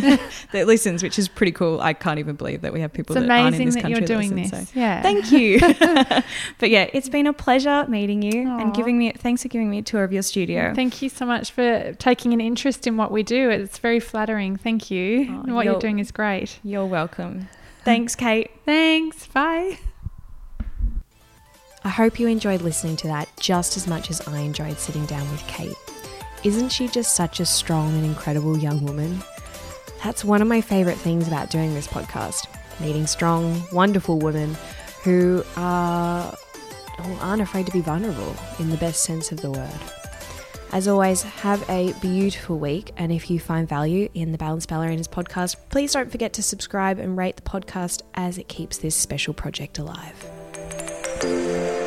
that 0.52 0.66
listens, 0.66 1.02
which 1.02 1.18
is 1.18 1.28
pretty 1.28 1.52
cool. 1.52 1.80
I 1.80 1.92
can't 1.92 2.18
even 2.18 2.34
believe 2.36 2.62
that 2.62 2.72
we 2.72 2.80
have 2.80 2.92
people 2.92 3.16
it's 3.16 3.26
that 3.26 3.30
aren't 3.30 3.54
in 3.56 3.66
this 3.66 3.74
that 3.76 3.82
country 3.82 3.98
you're 4.00 4.06
doing 4.06 4.34
listen, 4.34 4.58
this 4.58 4.70
so- 4.70 4.78
yeah 4.80 5.02
Thank 5.02 5.30
you. 5.30 5.60
but 6.58 6.70
yeah, 6.70 6.90
it's 6.92 7.08
been 7.08 7.26
a 7.26 7.32
pleasure 7.32 7.84
meeting 7.88 8.22
you 8.22 8.48
and 8.48 8.74
giving 8.74 8.98
me. 8.98 9.12
Thanks 9.12 9.42
for 9.42 9.48
giving 9.48 9.70
me 9.70 9.78
a 9.78 9.82
tour 9.82 10.02
of 10.02 10.12
your 10.12 10.22
studio. 10.22 10.72
Thank 10.74 11.02
you 11.02 11.08
so 11.08 11.26
much 11.26 11.52
for 11.52 11.92
taking 11.94 12.32
an 12.32 12.40
interest 12.40 12.86
in 12.86 12.96
what 12.96 13.10
we 13.12 13.22
do. 13.22 13.50
It's 13.50 13.78
very 13.78 14.00
flattering. 14.00 14.56
Thank 14.56 14.90
you. 14.90 15.26
Oh, 15.30 15.40
And 15.42 15.54
what 15.54 15.64
you're 15.64 15.74
you're- 15.74 15.80
doing 15.80 15.98
is 16.00 16.10
great. 16.10 16.58
You're 16.64 16.86
welcome. 16.86 17.48
Thanks, 17.84 18.16
Kate. 18.16 18.50
Thanks. 18.64 19.26
Bye. 19.28 19.78
I 21.86 21.88
hope 21.88 22.18
you 22.18 22.26
enjoyed 22.26 22.62
listening 22.62 22.96
to 22.96 23.06
that 23.06 23.28
just 23.38 23.76
as 23.76 23.86
much 23.86 24.10
as 24.10 24.20
I 24.26 24.40
enjoyed 24.40 24.76
sitting 24.76 25.06
down 25.06 25.30
with 25.30 25.40
Kate. 25.46 25.76
Isn't 26.42 26.70
she 26.70 26.88
just 26.88 27.14
such 27.14 27.38
a 27.38 27.46
strong 27.46 27.94
and 27.94 28.04
incredible 28.04 28.58
young 28.58 28.84
woman? 28.84 29.22
That's 30.02 30.24
one 30.24 30.42
of 30.42 30.48
my 30.48 30.60
favourite 30.60 30.98
things 30.98 31.28
about 31.28 31.48
doing 31.48 31.74
this 31.74 31.86
podcast 31.86 32.48
meeting 32.80 33.06
strong, 33.06 33.62
wonderful 33.70 34.18
women 34.18 34.56
who 35.04 35.44
are 35.54 36.36
who 36.98 37.14
aren't 37.20 37.42
afraid 37.42 37.66
to 37.66 37.72
be 37.72 37.82
vulnerable 37.82 38.34
in 38.58 38.68
the 38.68 38.76
best 38.78 39.04
sense 39.04 39.30
of 39.30 39.40
the 39.40 39.52
word. 39.52 39.80
As 40.72 40.88
always, 40.88 41.22
have 41.22 41.64
a 41.70 41.92
beautiful 42.00 42.58
week, 42.58 42.90
and 42.96 43.12
if 43.12 43.30
you 43.30 43.38
find 43.38 43.68
value 43.68 44.08
in 44.12 44.32
the 44.32 44.38
Balanced 44.38 44.68
Ballerinas 44.68 45.08
podcast, 45.08 45.54
please 45.68 45.92
don't 45.92 46.10
forget 46.10 46.32
to 46.32 46.42
subscribe 46.42 46.98
and 46.98 47.16
rate 47.16 47.36
the 47.36 47.42
podcast 47.42 48.02
as 48.14 48.38
it 48.38 48.48
keeps 48.48 48.76
this 48.76 48.96
special 48.96 49.34
project 49.34 49.78
alive. 49.78 50.35
Música 51.22 51.85